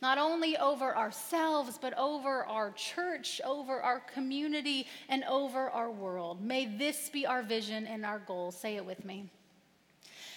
not 0.00 0.16
only 0.16 0.56
over 0.56 0.96
ourselves, 0.96 1.76
but 1.76 1.92
over 1.98 2.44
our 2.44 2.70
church, 2.70 3.40
over 3.44 3.82
our 3.82 3.98
community, 3.98 4.86
and 5.08 5.24
over 5.24 5.68
our 5.70 5.90
world. 5.90 6.40
May 6.40 6.66
this 6.66 7.08
be 7.08 7.26
our 7.26 7.42
vision 7.42 7.84
and 7.88 8.06
our 8.06 8.20
goal. 8.20 8.52
Say 8.52 8.76
it 8.76 8.86
with 8.86 9.04
me. 9.04 9.28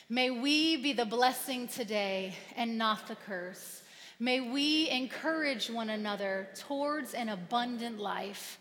May 0.10 0.32
we 0.32 0.78
be 0.78 0.92
the 0.92 1.06
blessing 1.06 1.68
today 1.68 2.34
and 2.56 2.76
not 2.76 3.08
the 3.08 3.18
curse. 3.18 3.84
May 4.20 4.40
we 4.40 4.90
encourage 4.90 5.70
one 5.70 5.92
another 5.92 6.48
towards 6.56 7.14
an 7.14 7.30
abundant 7.30 8.00
life. 8.00 8.58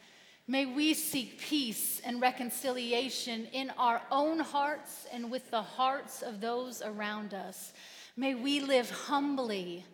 May 0.47 0.67
we 0.67 0.93
seek 0.93 1.41
peace 1.41 2.03
and 2.05 2.21
reconciliation 2.21 3.47
in 3.53 3.71
our 3.79 4.03
own 4.11 4.41
hearts 4.41 5.07
and 5.11 5.31
with 5.31 5.51
the 5.51 5.63
hearts 5.63 6.21
of 6.21 6.41
those 6.43 6.83
around 6.83 7.33
us. 7.33 7.73
May 8.15 8.35
we 8.35 8.61
live 8.61 8.91
humbly. 8.91 9.87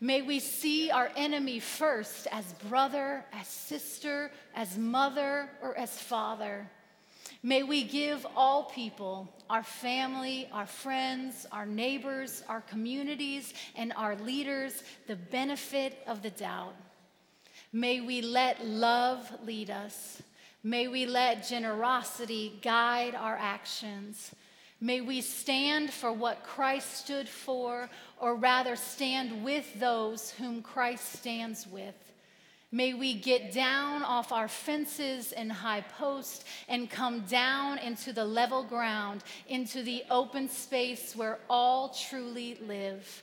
May 0.00 0.22
we 0.22 0.40
see 0.40 0.90
our 0.90 1.10
enemy 1.14 1.60
first 1.60 2.26
as 2.32 2.54
brother, 2.68 3.24
as 3.34 3.46
sister, 3.46 4.30
as 4.54 4.78
mother, 4.78 5.50
or 5.62 5.76
as 5.76 5.98
father. 5.98 6.70
May 7.42 7.62
we 7.62 7.84
give 7.84 8.26
all 8.34 8.64
people, 8.64 9.28
our 9.50 9.62
family, 9.62 10.48
our 10.52 10.66
friends, 10.66 11.46
our 11.52 11.66
neighbors, 11.66 12.42
our 12.48 12.62
communities, 12.62 13.52
and 13.74 13.92
our 13.94 14.16
leaders 14.16 14.82
the 15.06 15.16
benefit 15.16 15.98
of 16.06 16.22
the 16.22 16.30
doubt. 16.30 16.74
May 17.76 18.00
we 18.00 18.22
let 18.22 18.64
love 18.64 19.30
lead 19.44 19.68
us. 19.68 20.22
May 20.64 20.88
we 20.88 21.04
let 21.04 21.46
generosity 21.46 22.58
guide 22.62 23.14
our 23.14 23.36
actions. 23.36 24.34
May 24.80 25.02
we 25.02 25.20
stand 25.20 25.92
for 25.92 26.10
what 26.10 26.42
Christ 26.42 27.04
stood 27.04 27.28
for, 27.28 27.90
or 28.18 28.34
rather, 28.34 28.76
stand 28.76 29.44
with 29.44 29.78
those 29.78 30.30
whom 30.30 30.62
Christ 30.62 31.18
stands 31.18 31.66
with. 31.66 31.94
May 32.72 32.94
we 32.94 33.12
get 33.12 33.52
down 33.52 34.02
off 34.02 34.32
our 34.32 34.48
fences 34.48 35.32
and 35.32 35.52
high 35.52 35.84
posts 35.98 36.46
and 36.70 36.88
come 36.88 37.26
down 37.26 37.76
into 37.76 38.14
the 38.14 38.24
level 38.24 38.62
ground, 38.62 39.22
into 39.48 39.82
the 39.82 40.02
open 40.08 40.48
space 40.48 41.14
where 41.14 41.40
all 41.50 41.90
truly 41.90 42.56
live. 42.66 43.22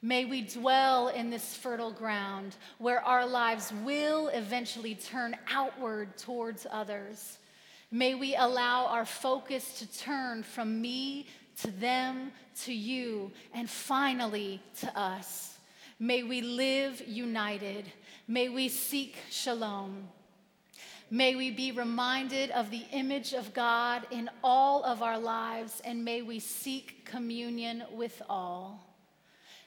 May 0.00 0.24
we 0.24 0.42
dwell 0.42 1.08
in 1.08 1.28
this 1.28 1.56
fertile 1.56 1.90
ground 1.90 2.54
where 2.78 3.04
our 3.04 3.26
lives 3.26 3.72
will 3.84 4.28
eventually 4.28 4.94
turn 4.94 5.36
outward 5.50 6.16
towards 6.16 6.66
others. 6.70 7.38
May 7.90 8.14
we 8.14 8.36
allow 8.36 8.86
our 8.86 9.04
focus 9.04 9.78
to 9.80 9.98
turn 9.98 10.44
from 10.44 10.80
me 10.80 11.26
to 11.62 11.70
them 11.72 12.30
to 12.62 12.72
you 12.72 13.32
and 13.52 13.68
finally 13.68 14.62
to 14.80 14.98
us. 14.98 15.58
May 15.98 16.22
we 16.22 16.42
live 16.42 17.02
united. 17.08 17.90
May 18.28 18.48
we 18.48 18.68
seek 18.68 19.16
shalom. 19.30 20.08
May 21.10 21.34
we 21.34 21.50
be 21.50 21.72
reminded 21.72 22.50
of 22.50 22.70
the 22.70 22.84
image 22.92 23.32
of 23.32 23.52
God 23.54 24.06
in 24.12 24.30
all 24.44 24.84
of 24.84 25.02
our 25.02 25.18
lives, 25.18 25.80
and 25.84 26.04
may 26.04 26.20
we 26.22 26.38
seek 26.38 27.04
communion 27.06 27.82
with 27.90 28.20
all. 28.28 28.87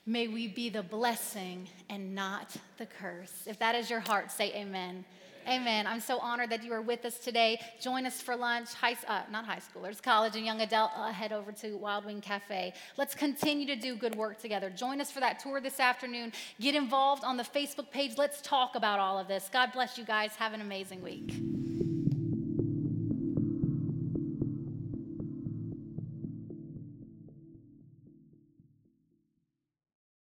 May 0.05 0.27
we 0.27 0.47
be 0.47 0.69
the 0.69 0.81
blessing 0.81 1.67
and 1.89 2.15
not 2.15 2.55
the 2.77 2.87
curse. 2.87 3.43
If 3.45 3.59
that 3.59 3.75
is 3.75 3.89
your 3.89 3.99
heart, 3.99 4.31
say 4.31 4.51
amen. 4.53 5.05
Amen. 5.47 5.87
I'm 5.87 5.99
so 5.99 6.19
honored 6.19 6.51
that 6.51 6.63
you 6.63 6.71
are 6.71 6.81
with 6.81 7.03
us 7.05 7.17
today. 7.17 7.59
Join 7.79 8.05
us 8.05 8.21
for 8.21 8.35
lunch. 8.35 8.73
High, 8.73 8.95
uh, 9.07 9.23
not 9.31 9.45
high 9.45 9.59
schoolers, 9.59 10.01
college 10.01 10.35
and 10.35 10.45
young 10.45 10.61
adult. 10.61 10.91
Uh, 10.95 11.11
head 11.11 11.31
over 11.31 11.51
to 11.53 11.77
Wild 11.77 12.05
Wing 12.05 12.21
Cafe. 12.21 12.73
Let's 12.97 13.15
continue 13.15 13.65
to 13.67 13.75
do 13.75 13.95
good 13.95 14.15
work 14.15 14.39
together. 14.39 14.69
Join 14.69 15.01
us 15.01 15.11
for 15.11 15.19
that 15.19 15.39
tour 15.39 15.59
this 15.59 15.79
afternoon. 15.79 16.31
Get 16.59 16.75
involved 16.75 17.23
on 17.23 17.37
the 17.37 17.43
Facebook 17.43 17.89
page. 17.89 18.17
Let's 18.17 18.41
talk 18.41 18.75
about 18.75 18.99
all 18.99 19.17
of 19.17 19.27
this. 19.27 19.49
God 19.51 19.71
bless 19.73 19.97
you 19.97 20.05
guys. 20.05 20.35
Have 20.35 20.53
an 20.53 20.61
amazing 20.61 21.01
week. 21.01 21.33